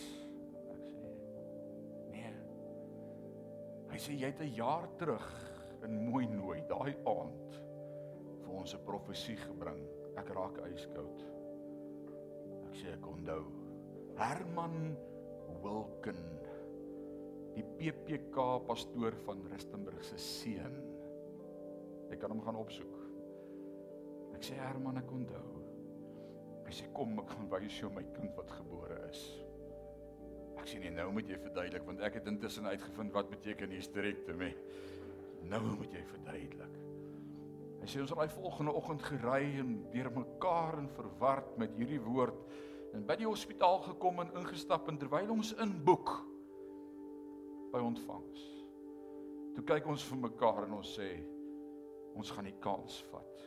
Ek 0.75 0.85
sê, 0.91 1.15
"Nee." 2.11 2.35
Hy 3.91 3.99
sê, 3.99 4.13
"Jy 4.13 4.27
het 4.27 4.41
'n 4.41 4.55
jaar 4.55 4.89
terug 4.97 5.27
in 5.83 6.05
mooi 6.11 6.27
nooi 6.27 6.63
daai 6.69 6.95
ons 8.65 8.75
'n 8.75 8.85
profesie 8.87 9.37
gebring. 9.37 9.83
Ek 10.17 10.31
raak 10.33 10.59
yskoud." 10.73 11.25
Ek 12.69 12.75
sê, 12.75 12.95
"Ek 12.95 13.07
onthou. 13.07 13.45
Herman 14.17 14.97
Wilken, 15.63 16.41
die 17.55 17.65
PPK 17.79 18.61
pastoor 18.67 19.13
van 19.27 19.45
Rustenburg 19.53 20.03
se 20.05 20.17
seun." 20.17 20.83
Jy 22.11 22.17
kan 22.17 22.31
hom 22.31 22.41
gaan 22.41 22.57
opsoek. 22.57 22.95
Ek 24.35 24.43
sê 24.43 24.55
Herman, 24.55 24.99
ek 24.99 25.13
onthou. 25.13 25.63
Hy 26.65 26.73
sê 26.73 26.93
kom, 26.93 27.19
ek 27.19 27.29
gaan 27.29 27.51
wys 27.51 27.81
jou 27.81 27.91
my 27.91 28.03
kind 28.15 28.35
wat 28.37 28.51
gebore 28.51 28.99
is. 29.11 29.45
Ek 30.57 30.67
sê 30.67 30.79
nee, 30.81 30.91
nou 30.91 31.11
moet 31.13 31.29
jy 31.29 31.37
verduidelik 31.37 31.85
want 31.85 32.01
ek 32.01 32.15
het 32.15 32.27
intussen 32.27 32.67
uitgevind 32.67 33.13
wat 33.13 33.31
beteken 33.31 33.71
hysterektomie. 33.71 34.55
Nou 35.43 35.61
moet 35.77 35.93
jy 35.93 36.03
verduidelik. 36.03 36.84
Hy 37.85 37.91
sê 37.93 38.01
ons 38.01 38.15
daai 38.17 38.33
volgende 38.33 38.73
oggend 38.73 39.05
gery 39.05 39.59
en 39.61 39.75
deurmekaar 39.93 40.79
en 40.81 40.89
verward 40.97 41.53
met 41.61 41.77
hierdie 41.77 42.01
woord 42.01 42.41
en 42.97 43.05
by 43.05 43.19
die 43.21 43.29
hospitaal 43.29 43.83
gekom 43.85 44.23
en 44.25 44.33
ingestap 44.41 44.89
en 44.89 44.97
terwyl 44.97 45.35
ons 45.37 45.53
inboek 45.61 46.15
by 47.75 47.83
ontvangs. 47.85 48.49
Toe 49.55 49.69
kyk 49.69 49.87
ons 49.93 50.09
vir 50.09 50.23
mekaar 50.25 50.65
en 50.65 50.79
ons 50.79 50.97
sê 50.97 51.11
Ons 52.15 52.31
gaan 52.31 52.47
die 52.47 52.59
kans 52.63 53.01
vat. 53.11 53.47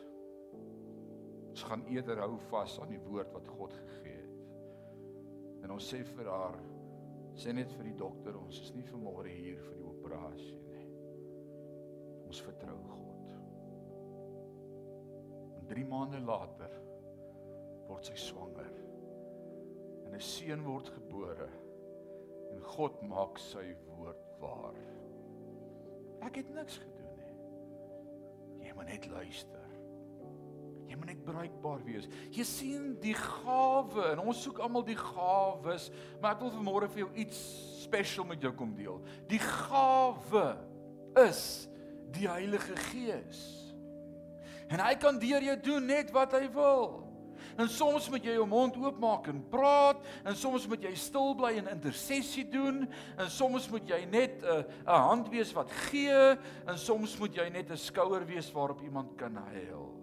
Ons 1.48 1.64
gaan 1.64 1.84
eerder 1.88 2.20
hou 2.22 2.36
vas 2.50 2.76
aan 2.82 2.92
die 2.92 3.02
woord 3.08 3.32
wat 3.34 3.48
God 3.56 3.74
gegee 3.74 4.18
het. 4.18 5.64
En 5.64 5.72
ons 5.74 5.88
sê 5.92 6.02
vir 6.12 6.28
haar 6.30 6.60
sê 7.38 7.54
net 7.54 7.72
vir 7.78 7.88
die 7.90 7.98
dokter 7.98 8.36
ons 8.36 8.60
is 8.60 8.72
nie 8.76 8.86
vanmôre 8.90 9.32
hier 9.32 9.60
vir 9.62 9.78
die 9.78 9.88
operasie 9.88 10.60
nie. 10.68 10.86
Ons 12.28 12.42
vertrou 12.44 12.76
God. 12.90 13.07
En 15.68 15.74
3 15.74 15.84
maande 15.84 16.20
later 16.24 16.72
word 17.88 18.08
sy 18.08 18.16
swanger. 18.16 18.70
En 20.06 20.14
'n 20.16 20.20
seun 20.20 20.64
word 20.64 20.88
gebore. 20.88 21.48
En 22.52 22.62
God 22.62 23.02
maak 23.02 23.38
sy 23.38 23.76
woord 23.86 24.24
waar. 24.40 24.78
Ek 26.24 26.40
het 26.40 26.48
niks 26.54 26.78
gedoen 26.78 26.98
moet 28.78 28.86
net 28.86 29.06
luister. 29.10 29.64
Jy 30.88 30.96
moet 30.96 31.10
net 31.10 31.24
bruikbaar 31.26 31.82
wees. 31.84 32.06
Jy 32.32 32.44
sien 32.46 32.84
die 33.02 33.16
gawe 33.18 34.06
en 34.14 34.22
ons 34.22 34.40
soek 34.46 34.60
almal 34.64 34.86
die 34.86 34.96
gawes, 34.96 35.90
maar 36.22 36.36
ek 36.36 36.44
wil 36.46 36.54
vanmôre 36.54 36.88
vir 36.94 37.04
jou 37.04 37.10
iets 37.24 37.40
special 37.82 38.24
met 38.28 38.44
jou 38.44 38.54
kom 38.56 38.72
deel. 38.78 39.02
Die 39.28 39.42
gawe 39.42 40.46
is 41.26 41.42
die 42.14 42.30
Heilige 42.30 42.78
Gees. 42.88 43.42
En 44.68 44.80
hy 44.84 44.94
kan 45.00 45.18
deur 45.18 45.42
jou 45.42 45.60
doen 45.60 45.86
net 45.86 46.10
wat 46.10 46.32
hy 46.36 46.48
wil. 46.52 47.08
En 47.58 47.68
soms 47.68 48.08
moet 48.10 48.24
jy 48.24 48.34
jou 48.36 48.46
mond 48.46 48.76
oopmaak 48.78 49.28
en 49.32 49.40
praat, 49.50 50.02
en 50.26 50.36
soms 50.38 50.66
moet 50.70 50.84
jy 50.86 50.92
stil 50.98 51.32
bly 51.38 51.56
en 51.58 51.70
intersessie 51.72 52.44
doen, 52.50 52.84
en 53.18 53.30
soms 53.30 53.68
moet 53.72 53.88
jy 53.88 54.04
net 54.06 54.42
'n 54.42 54.46
uh, 54.46 54.62
'n 54.86 55.06
hand 55.08 55.28
wees 55.28 55.52
wat 55.52 55.70
gee, 55.90 56.38
en 56.66 56.78
soms 56.78 57.18
moet 57.18 57.34
jy 57.34 57.48
net 57.50 57.70
'n 57.70 57.76
skouer 57.76 58.26
wees 58.26 58.52
waarop 58.52 58.82
iemand 58.82 59.16
kan 59.16 59.34
huil. 59.34 59.98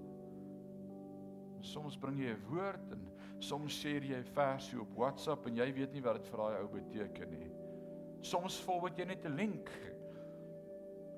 Soms 1.62 1.98
bring 1.98 2.20
jy 2.20 2.34
'n 2.34 2.46
woord 2.50 2.92
en 2.92 3.08
soms 3.40 3.74
sê 3.84 4.00
jy 4.04 4.18
'n 4.18 4.34
versie 4.34 4.80
op 4.80 4.92
WhatsApp 4.96 5.48
en 5.48 5.56
jy 5.56 5.74
weet 5.74 5.94
nie 5.94 6.02
wat 6.02 6.16
dit 6.16 6.28
vir 6.28 6.38
daai 6.38 6.62
ou 6.62 6.68
beteken 6.68 7.30
nie. 7.30 7.52
Soms 8.22 8.60
forward 8.60 8.98
jy 8.98 9.06
net 9.06 9.26
'n 9.26 9.36
link. 9.36 9.70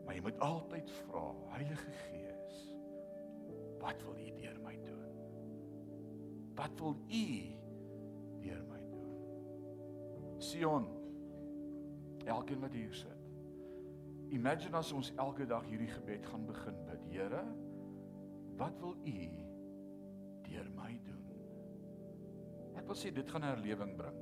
Maar 0.05 0.15
jy 0.15 0.21
moet 0.21 0.39
altyd 0.39 0.89
vra, 0.89 1.35
Heilige 1.49 1.91
Gees, 1.91 2.26
wat 3.87 4.03
wil 4.03 4.17
U 4.19 4.31
deur 4.35 4.59
my 4.63 4.75
doen? 4.83 5.11
Wat 6.55 6.79
wil 6.79 6.95
U 7.07 7.27
deur 8.43 8.63
my 8.67 8.81
doen? 8.91 10.41
Sion. 10.43 10.87
Elkeen 12.25 12.59
wat 12.59 12.75
hier 12.75 12.93
sit. 12.93 13.23
Imagine 14.35 14.75
as 14.75 14.91
ons 14.91 15.13
elke 15.15 15.47
dag 15.47 15.63
hierdie 15.69 15.91
gebed 15.93 16.25
gaan 16.27 16.43
begin 16.49 16.81
bid. 16.89 17.05
Here, 17.13 17.43
wat 18.59 18.75
wil 18.83 18.97
U 19.07 19.19
deur 20.49 20.71
my 20.75 20.91
doen? 21.05 21.23
Ek 22.77 22.89
wil 22.89 22.99
sê 22.99 23.13
dit 23.15 23.31
gaan 23.31 23.45
'n 23.47 23.53
herlewing 23.55 23.95
bring. 23.95 24.19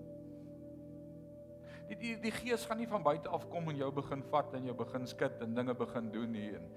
Die 1.89 1.97
die 1.97 2.15
die 2.21 2.31
gees 2.31 2.65
gaan 2.65 2.77
nie 2.77 2.89
van 2.89 3.03
buite 3.03 3.29
af 3.29 3.49
kom 3.49 3.69
en 3.69 3.77
jou 3.77 3.91
begin 3.91 4.21
vat 4.29 4.53
en 4.53 4.65
jou 4.65 4.75
begin 4.77 5.07
skud 5.07 5.41
en 5.41 5.53
dinge 5.53 5.73
begin 5.73 6.11
doen 6.11 6.31
nie 6.31 6.53
en 6.55 6.69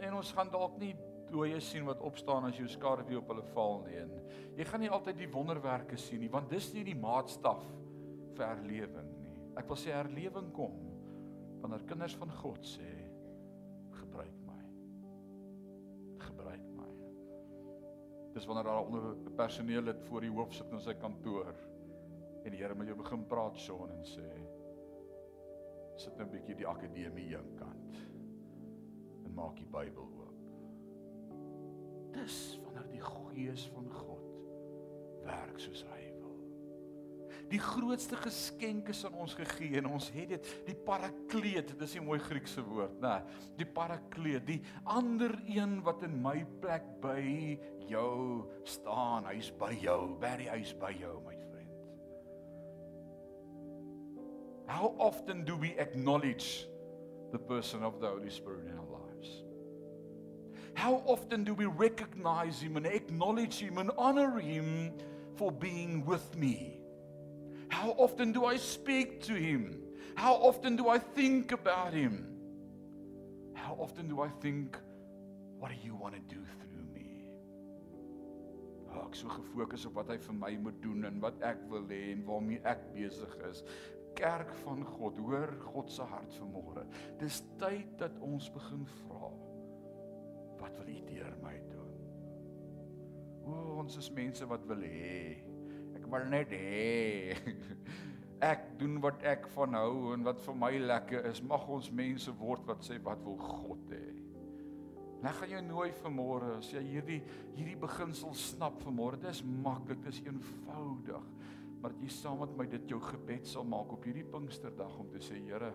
en 0.00 0.14
ons 0.14 0.32
gaan 0.32 0.50
dalk 0.50 0.76
nie 0.78 0.96
dooie 1.30 1.60
sien 1.60 1.86
wat 1.88 2.02
opstaan 2.04 2.48
as 2.48 2.58
jou 2.58 2.66
skaduwee 2.68 3.18
op 3.18 3.30
hulle 3.32 3.44
val 3.54 3.80
nie. 3.86 3.98
En 4.02 4.12
jy 4.58 4.66
gaan 4.68 4.82
nie 4.84 4.92
altyd 4.92 5.18
die 5.18 5.30
wonderwerke 5.32 5.98
sien 6.00 6.22
nie, 6.24 6.30
want 6.32 6.50
dis 6.52 6.72
nie 6.74 6.84
die 6.86 6.98
maatstaf 6.98 7.62
vir 8.34 8.46
herlewing 8.46 9.10
nie. 9.20 9.36
Ek 9.58 9.68
wil 9.70 9.78
sê 9.78 9.94
herlewing 9.94 10.50
kom 10.54 10.80
wanneer 11.62 11.84
kinders 11.88 12.16
van 12.20 12.32
God 12.42 12.66
sê 12.68 12.88
gebruik 13.96 14.34
my. 14.44 14.58
Gebruik 16.26 16.66
my. 16.76 16.90
Dis 18.34 18.48
wanneer 18.50 18.68
daar 18.68 18.82
onder 18.82 19.14
personeel 19.38 19.92
het 19.92 20.02
voor 20.10 20.26
die 20.26 20.34
hoof 20.34 20.52
sit 20.58 20.74
in 20.74 20.82
sy 20.84 20.96
kantoor 21.00 21.54
en 22.44 22.52
die 22.52 22.60
Here 22.60 22.76
met 22.76 22.90
jou 22.90 22.98
begin 23.00 23.24
praat 23.30 23.56
son 23.62 23.94
en 23.94 24.04
sê 24.04 24.28
sit 25.96 26.16
nou 26.18 26.26
'n 26.26 26.34
bietjie 26.34 26.58
die 26.58 26.66
akademie 26.66 27.30
een 27.32 27.54
kant 27.56 27.96
en 29.24 29.34
maak 29.34 29.56
die 29.56 29.70
Bybel 29.70 30.02
oop 30.02 30.23
dis 32.14 32.40
wanneer 32.64 32.88
die 32.92 33.04
gees 33.04 33.68
van 33.74 33.88
God 33.92 34.22
werk 35.24 35.60
soos 35.62 35.84
hy 35.88 36.02
wil. 36.18 36.34
Die 37.52 37.60
grootste 37.60 38.16
geskenk 38.16 38.88
is 38.92 39.04
aan 39.06 39.16
ons 39.20 39.34
gegee 39.36 39.78
en 39.80 39.88
ons 39.94 40.08
het 40.14 40.34
dit, 40.34 40.50
die 40.66 40.76
parakleet, 40.86 41.74
dis 41.78 41.96
'n 41.96 42.04
mooi 42.04 42.18
Griekse 42.18 42.62
woord, 42.64 43.00
né? 43.00 43.22
Die 43.56 43.66
parakleet, 43.66 44.46
die 44.46 44.62
ander 44.84 45.34
een 45.46 45.82
wat 45.82 46.02
in 46.02 46.22
my 46.22 46.44
plek 46.60 46.84
by 47.00 47.58
jou 47.88 48.48
staan, 48.64 49.24
hy's 49.26 49.50
by 49.50 49.72
jou, 49.72 50.16
Barry, 50.18 50.48
hy's 50.48 50.72
by 50.72 50.92
jou, 50.92 51.20
my 51.20 51.36
vriend. 51.36 51.70
How 54.66 54.94
often 54.98 55.44
do 55.44 55.56
we 55.56 55.76
acknowledge 55.78 56.66
the 57.32 57.38
person 57.38 57.82
of 57.84 58.00
the 58.00 58.06
Holy 58.06 58.30
Spirit 58.30 58.66
in 58.66 58.78
our 58.78 58.86
lives? 58.86 59.03
How 60.74 61.02
often 61.06 61.44
do 61.44 61.54
we 61.54 61.66
recognize 61.66 62.60
him 62.60 62.76
and 62.76 62.86
acknowledge 62.86 63.58
him 63.58 63.78
and 63.78 63.90
honor 63.96 64.38
him 64.38 64.92
for 65.36 65.50
being 65.50 66.04
with 66.04 66.36
me? 66.36 66.80
How 67.68 67.90
often 67.98 68.32
do 68.32 68.44
I 68.44 68.56
speak 68.56 69.22
to 69.24 69.34
him? 69.34 69.82
How 70.16 70.34
often 70.34 70.76
do 70.76 70.88
I 70.88 70.98
think 70.98 71.52
about 71.52 71.92
him? 71.92 72.26
How 73.54 73.76
often 73.80 74.08
do 74.08 74.20
I 74.20 74.28
think 74.28 74.76
what 75.58 75.70
do 75.70 75.76
you 75.82 75.94
want 75.94 76.14
to 76.14 76.20
do 76.34 76.40
through 76.60 76.84
me? 76.92 77.32
Oh, 78.92 79.06
ek 79.06 79.16
so 79.16 79.30
gefokus 79.32 79.86
op 79.88 79.96
wat 79.98 80.12
hy 80.12 80.18
vir 80.22 80.36
my 80.38 80.52
moet 80.66 80.78
doen 80.84 81.06
en 81.08 81.18
wat 81.22 81.40
ek 81.42 81.64
wil 81.70 81.86
hê 81.90 82.12
en 82.12 82.22
waarmee 82.28 82.60
ek 82.68 82.84
besig 82.94 83.32
is. 83.48 83.64
Kerk 84.14 84.52
van 84.62 84.84
God, 84.86 85.18
hoor 85.18 85.50
God 85.64 85.90
se 85.90 86.06
hart 86.06 86.36
vanmôre. 86.38 86.84
Dis 87.18 87.40
tyd 87.58 87.96
dat 87.98 88.14
ons 88.22 88.46
begin 88.54 88.84
vra. 89.00 89.32
Wat 90.64 90.78
wil 90.80 90.94
U 90.94 91.00
deur 91.10 91.34
my 91.44 91.54
doen? 91.68 91.94
O, 93.44 93.56
ons 93.82 93.98
is 94.00 94.08
mense 94.16 94.46
wat 94.48 94.64
wil 94.70 94.80
hê. 94.88 95.36
Ek 95.98 96.06
wil 96.08 96.24
net 96.32 96.54
hê. 96.56 97.36
Ek 98.52 98.64
doen 98.80 98.96
wat 99.00 99.22
ek 99.24 99.46
van 99.54 99.76
hou 99.78 100.12
en 100.12 100.24
wat 100.26 100.40
vir 100.44 100.56
my 100.58 100.70
lekker 100.80 101.28
is. 101.30 101.38
Mag 101.44 101.64
ons 101.70 101.86
mense 101.94 102.32
word 102.40 102.64
wat 102.68 102.82
sê 102.84 102.98
wat 103.04 103.22
wil 103.24 103.38
God 103.40 103.92
hê. 103.92 104.08
Ek 105.24 105.38
gaan 105.38 105.52
jou 105.54 105.60
nooi 105.64 105.86
vanmôre 106.02 106.50
as 106.58 106.68
jy 106.74 106.82
hierdie 106.84 107.20
hierdie 107.54 107.78
beginsel 107.80 108.34
snap 108.36 108.76
vanmôre. 108.84 109.20
Dis 109.22 109.40
maklik, 109.44 110.02
dis 110.04 110.20
eenvoudig. 110.26 111.30
Maar 111.80 111.96
jy 112.00 112.10
saam 112.12 112.42
met 112.42 112.52
my 112.58 112.66
dit 112.68 112.92
jou 112.92 113.00
gebed 113.04 113.48
sal 113.48 113.64
maak 113.68 113.92
op 113.92 114.04
hierdie 114.04 114.26
Pinksterdag 114.28 114.98
om 115.00 115.08
te 115.12 115.20
sê 115.24 115.40
Here, 115.44 115.72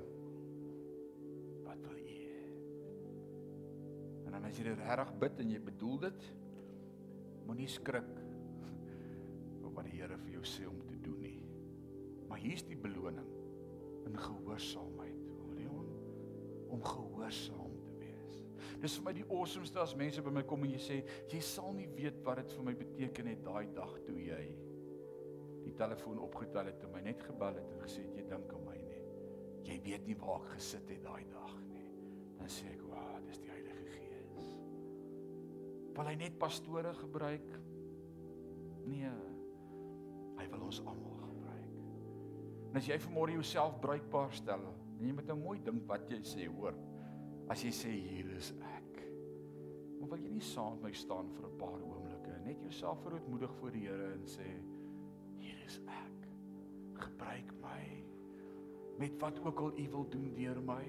En 4.39 4.47
as 4.47 4.55
jy 4.55 4.69
dit 4.69 4.83
reg 4.87 5.11
bid 5.19 5.41
en 5.43 5.51
jy 5.51 5.59
bedoel 5.63 5.97
dit, 6.07 6.27
moenie 7.49 7.67
skrik 7.69 8.13
op 9.67 9.73
wat 9.75 9.85
die 9.89 9.97
Here 9.97 10.17
vir 10.21 10.37
jou 10.37 10.45
sê 10.47 10.67
om 10.69 10.79
te 10.87 10.99
doen 11.03 11.19
nie. 11.19 11.37
Maar 12.29 12.39
hier's 12.43 12.63
die 12.63 12.77
beloning 12.79 13.27
in 14.07 14.15
gehoorsaamheid, 14.15 15.27
Leon, 15.57 15.89
om 16.71 16.83
gehoorsaam 16.85 17.75
te 17.83 17.93
wees. 17.99 18.39
Dis 18.79 18.95
vir 18.97 19.05
my 19.09 19.13
die 19.17 19.27
awesomeste 19.27 19.81
as 19.81 19.95
mense 19.97 20.23
by 20.23 20.33
my 20.33 20.45
kom 20.47 20.63
en 20.65 20.73
jy 20.77 20.81
sê 20.81 20.99
jy 21.33 21.41
sal 21.43 21.73
nie 21.75 21.89
weet 21.97 22.21
wat 22.25 22.39
dit 22.43 22.55
vir 22.55 22.67
my 22.69 22.75
beteken 22.79 23.31
het 23.33 23.43
daai 23.45 23.67
dag 23.75 23.97
toe 24.07 24.17
jy 24.21 24.43
die 25.65 25.75
telefoon 25.77 26.21
opgetel 26.23 26.71
het 26.71 26.85
en 26.85 26.93
my 26.93 27.01
net 27.05 27.21
gebel 27.27 27.59
het 27.59 27.73
en 27.75 27.83
gesê 27.83 28.05
het 28.07 28.21
jy 28.21 28.25
dink 28.31 28.53
aan 28.55 28.65
my 28.65 28.77
nie. 28.79 29.03
Jy 29.69 29.79
weet 29.85 30.07
nie 30.07 30.17
waar 30.21 30.41
ek 30.45 30.55
gesit 30.55 30.89
het 30.89 31.03
daai 31.03 31.25
dag 31.33 31.55
nie. 31.67 31.85
Dan 32.39 32.47
sê 32.47 32.71
ek, 32.71 32.81
"Wow, 32.81 33.19
dis 33.25 33.37
die 33.37 33.41
Heilige 33.41 33.47
Gees." 33.47 33.48
Wil 35.99 36.07
hy 36.07 36.15
net 36.15 36.37
pastore 36.39 36.93
gebruik? 36.95 37.47
Nee. 38.87 39.09
Hy 40.39 40.45
wil 40.47 40.61
ons 40.69 40.77
almal 40.87 41.17
gebruik. 41.25 41.73
En 42.69 42.79
as 42.79 42.85
jy 42.87 42.95
vanmôre 43.03 43.33
jouself 43.35 43.81
bruikbaar 43.83 44.31
stel, 44.37 44.63
en 44.95 45.01
jy 45.03 45.11
moet 45.17 45.27
nou 45.27 45.35
mooi 45.41 45.57
dink 45.65 45.83
wat 45.89 46.07
jy 46.07 46.21
sê, 46.23 46.45
hoor. 46.47 46.77
As 47.51 47.65
jy 47.65 47.73
sê 47.75 47.91
hier 47.91 48.29
is 48.37 48.53
ek. 48.69 49.01
Maar 49.99 50.13
wil 50.13 50.23
jy 50.23 50.31
nie 50.37 50.45
saam 50.45 50.77
met 50.77 50.87
my 50.87 50.93
staan 50.95 51.33
vir 51.35 51.49
'n 51.49 51.57
paar 51.59 51.81
oomblikke, 51.83 52.37
net 52.45 52.63
jouself 52.63 53.03
verootmoedig 53.03 53.51
voor 53.59 53.71
die 53.71 53.87
Here 53.89 54.13
en 54.13 54.23
sê 54.23 54.47
hier 55.35 55.59
is 55.65 55.81
ek. 55.83 56.29
Gebruik 56.95 57.51
my 57.59 57.83
met 58.99 59.19
wat 59.19 59.39
ook 59.43 59.59
al 59.59 59.79
U 59.79 59.89
wil 59.91 60.09
doen 60.09 60.33
deur 60.33 60.61
my. 60.61 60.85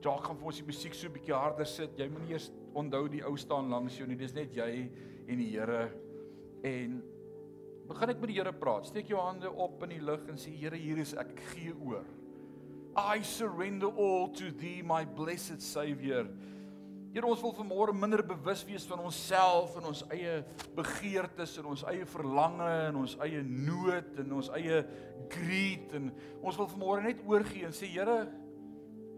Jacques 0.00 0.26
gaan 0.26 0.36
vir 0.38 0.46
ons 0.46 0.56
die 0.56 0.66
musiek 0.66 0.94
so 0.94 1.08
'n 1.08 1.12
bietjie 1.12 1.34
harder 1.34 1.66
sit. 1.66 1.98
Jy 1.98 2.08
moenie 2.08 2.32
eers 2.32 2.50
onthou 2.78 3.06
die 3.10 3.24
ou 3.26 3.36
staan 3.40 3.70
langs 3.72 3.98
jou 3.98 4.06
nie. 4.08 4.18
Dis 4.18 4.36
net 4.36 4.54
jy 4.56 4.70
en 5.28 5.40
die 5.40 5.50
Here. 5.52 5.88
En 6.66 7.00
begin 7.88 8.12
ek 8.14 8.20
met 8.22 8.32
die 8.32 8.38
Here 8.40 8.54
praat. 8.54 8.88
Steek 8.90 9.10
jou 9.12 9.20
hande 9.22 9.50
op 9.50 9.82
in 9.86 9.96
die 9.96 10.04
lug 10.04 10.28
en 10.30 10.40
sê 10.40 10.52
Here, 10.54 10.78
hier 10.78 11.00
is 11.02 11.14
ek. 11.18 11.34
Ek 11.36 11.44
gee 11.54 11.74
oor. 11.76 12.06
I 12.98 13.22
surrender 13.22 13.90
all 13.94 14.28
to 14.34 14.50
thee, 14.50 14.82
my 14.82 15.04
blessed 15.04 15.62
Savior. 15.62 16.26
Here, 17.14 17.24
ons 17.24 17.40
wil 17.40 17.54
vanmôre 17.56 17.94
minder 17.96 18.20
bewus 18.26 18.64
wees 18.68 18.84
van 18.88 19.00
onsself 19.00 19.78
en 19.80 19.86
ons 19.88 20.02
eie 20.12 20.42
begeertes 20.76 21.54
en 21.60 21.70
ons 21.72 21.84
eie 21.88 22.04
verlange 22.10 22.68
en 22.90 22.98
ons 23.00 23.14
eie 23.24 23.40
nood 23.46 24.18
en 24.20 24.34
ons 24.36 24.50
eie 24.58 24.82
greed 25.32 25.94
en 25.96 26.10
ons 26.42 26.58
wil 26.60 26.68
vanmôre 26.74 27.06
net 27.06 27.22
oorgee 27.24 27.64
en 27.68 27.76
sê 27.76 27.88
Here, 27.94 28.26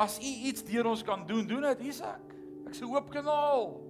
as 0.00 0.20
U 0.22 0.30
iets 0.50 0.64
deur 0.68 0.92
ons 0.92 1.02
kan 1.04 1.26
doen, 1.28 1.42
doen 1.48 1.66
dit, 1.72 1.88
hier's 1.88 2.00
ek. 2.04 2.39
Ek's 2.70 2.82
'n 2.82 2.94
oop 2.94 3.10
kanaal. 3.10 3.80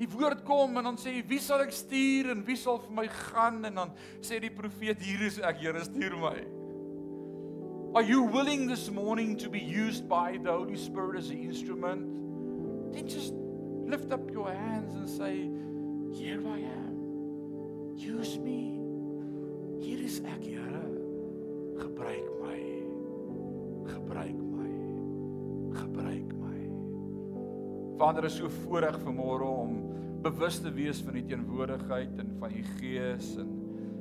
Die 0.00 0.08
woord 0.08 0.42
kom 0.48 0.78
en 0.80 0.84
dan 0.84 0.96
sê 0.96 1.12
hy, 1.12 1.22
"Wie 1.28 1.38
sal 1.38 1.60
ek 1.60 1.72
stuur 1.72 2.30
en 2.32 2.44
wie 2.44 2.56
sal 2.56 2.78
vir 2.78 2.90
my 2.90 3.06
gaan?" 3.06 3.64
En 3.64 3.74
dan 3.74 3.90
sê 4.20 4.40
die 4.40 4.50
profeet, 4.50 4.98
"Hier 4.98 5.20
is 5.20 5.38
ek, 5.38 5.58
Here, 5.58 5.84
stuur 5.84 6.16
my." 6.18 6.62
Are 7.94 8.02
you 8.02 8.22
willing 8.22 8.66
this 8.66 8.90
morning 8.90 9.36
to 9.36 9.50
be 9.50 9.60
used 9.60 10.08
by 10.08 10.38
the 10.38 10.50
Holy 10.50 10.76
Spirit 10.76 11.18
as 11.18 11.28
an 11.28 11.36
instrument? 11.36 12.08
Then 12.92 13.06
just 13.06 13.34
lift 13.86 14.10
up 14.12 14.30
your 14.30 14.50
hands 14.50 14.94
and 14.94 15.08
say, 15.08 15.50
"Here 16.10 16.40
I 16.40 16.60
am. 16.60 17.92
Use 17.96 18.38
me. 18.38 18.80
Hier 19.78 20.02
is 20.02 20.20
ek, 20.20 20.42
Here. 20.42 20.82
Gebruik 21.76 22.40
my. 22.40 22.60
Gebruik 23.92 24.36
my. 24.36 24.51
Vader, 28.02 28.24
is 28.26 28.34
so 28.34 28.48
voorreg 28.64 28.96
vanmôre 29.04 29.46
om 29.46 29.74
bewus 30.24 30.56
te 30.58 30.72
wees 30.74 30.98
van 31.06 31.14
u 31.14 31.20
teenwoordigheid 31.22 32.16
en 32.18 32.32
van 32.40 32.50
u 32.50 32.62
gees 32.80 33.28
en 33.38 33.52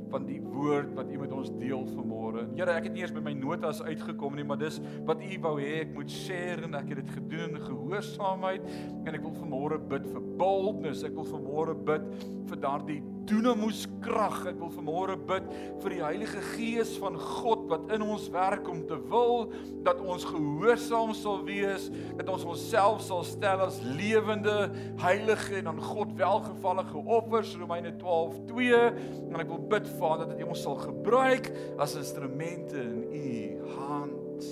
van 0.10 0.26
die 0.26 0.40
woord 0.42 0.96
wat 0.98 1.12
u 1.14 1.20
met 1.22 1.36
ons 1.38 1.52
deel 1.60 1.84
vanmôre. 1.92 2.48
Here, 2.58 2.74
ek 2.74 2.88
het 2.88 2.96
nie 2.96 3.04
eers 3.04 3.14
by 3.14 3.22
my 3.28 3.36
notas 3.38 3.84
uitgekom 3.86 4.40
nie, 4.40 4.46
maar 4.48 4.58
dis 4.58 4.80
wat 5.06 5.22
u 5.22 5.38
wou 5.46 5.54
hê 5.62 5.84
ek 5.84 5.94
moet 5.94 6.10
share 6.10 6.66
en 6.66 6.74
ek 6.80 6.90
het 6.96 7.04
dit 7.04 7.14
gedoen 7.20 7.54
in 7.60 7.68
gehoorsaamheid 7.68 8.66
en 9.06 9.14
ek 9.14 9.22
wil 9.22 9.38
vanmôre 9.38 9.78
bid 9.94 10.10
vir 10.10 10.26
boldness. 10.42 11.06
Ek 11.06 11.14
wil 11.22 11.30
vanmôre 11.30 11.78
bid 11.92 12.10
vir 12.50 12.62
daardie 12.66 13.04
dunamus 13.30 13.86
krag. 14.04 14.42
Ek 14.50 14.58
wil 14.60 14.72
vanmôre 14.74 15.16
bid 15.30 15.48
vir 15.84 15.96
die 15.96 16.02
Heilige 16.04 16.42
Gees 16.52 16.94
van 17.02 17.18
God 17.20 17.68
wat 17.72 17.92
in 17.96 18.04
ons 18.06 18.28
werk 18.34 18.68
om 18.72 18.82
te 18.90 18.98
wil 19.12 19.52
dat 19.86 20.02
ons 20.02 20.26
gehoorsaam 20.28 21.14
sal 21.18 21.42
wees, 21.48 21.88
dat 22.20 22.30
ons 22.32 22.46
onsself 22.54 23.04
sal 23.06 23.24
stel 23.28 23.64
as 23.66 23.80
lewende, 23.86 24.70
heilige 25.02 25.58
en 25.62 25.72
aan 25.74 25.82
God 25.92 26.14
welgevallige 26.20 27.04
offers, 27.06 27.56
Romeine 27.62 27.94
12:2. 28.02 28.84
En 29.32 29.42
ek 29.42 29.52
wil 29.52 29.66
bid 29.72 29.90
Vader 29.98 30.32
dat 30.32 30.42
U 30.42 30.52
ons 30.52 30.66
sal 30.68 30.80
gebruik 30.82 31.52
as 31.82 31.98
instrumente 32.00 32.82
in 33.12 33.60
U 33.62 33.74
hand. 33.78 34.48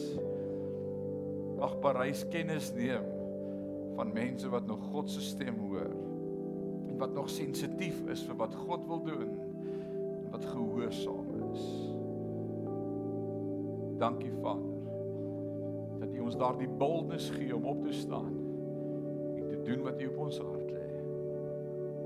Mag 1.60 1.80
Parys 1.84 2.24
kennis 2.32 2.72
neem 2.76 3.04
van 4.00 4.14
mense 4.16 4.48
wat 4.48 4.68
nog 4.68 4.80
God 4.94 5.10
se 5.12 5.20
stem 5.22 5.58
hoor 5.60 5.90
wat 7.00 7.14
nog 7.16 7.30
sensitief 7.32 8.02
is 8.12 8.24
vir 8.28 8.36
wat 8.40 8.56
God 8.66 8.86
wil 8.88 9.02
doen 9.04 9.30
en 9.30 10.32
wat 10.34 10.46
gehoorsaam 10.46 11.32
is. 11.52 11.64
Dankie 14.00 14.34
Vader 14.42 14.78
dat 16.00 16.14
U 16.16 16.20
ons 16.24 16.38
daardie 16.40 16.70
boldness 16.80 17.30
gee 17.36 17.56
om 17.56 17.66
op 17.66 17.84
te 17.84 17.92
staan 17.92 18.36
en 19.36 19.48
te 19.48 19.62
doen 19.68 19.84
wat 19.84 20.02
U 20.02 20.08
op 20.08 20.18
ons 20.28 20.40
hart 20.40 20.72
lê. 20.72 20.88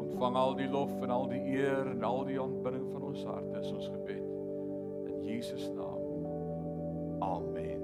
Ontvang 0.02 0.36
al 0.36 0.58
die 0.58 0.70
lof 0.70 0.96
en 1.02 1.14
al 1.14 1.28
die 1.30 1.44
eer 1.54 1.94
en 1.94 2.04
al 2.04 2.26
die 2.26 2.41
aanbidding 2.41 2.89
van 2.91 3.10
ons 3.14 3.24
harte 3.30 3.62
is 3.62 3.72
ons 3.72 3.89
gebed 3.94 4.30
in 5.10 5.24
Jesus 5.30 5.70
naam. 5.78 6.02
Amen. 7.22 7.83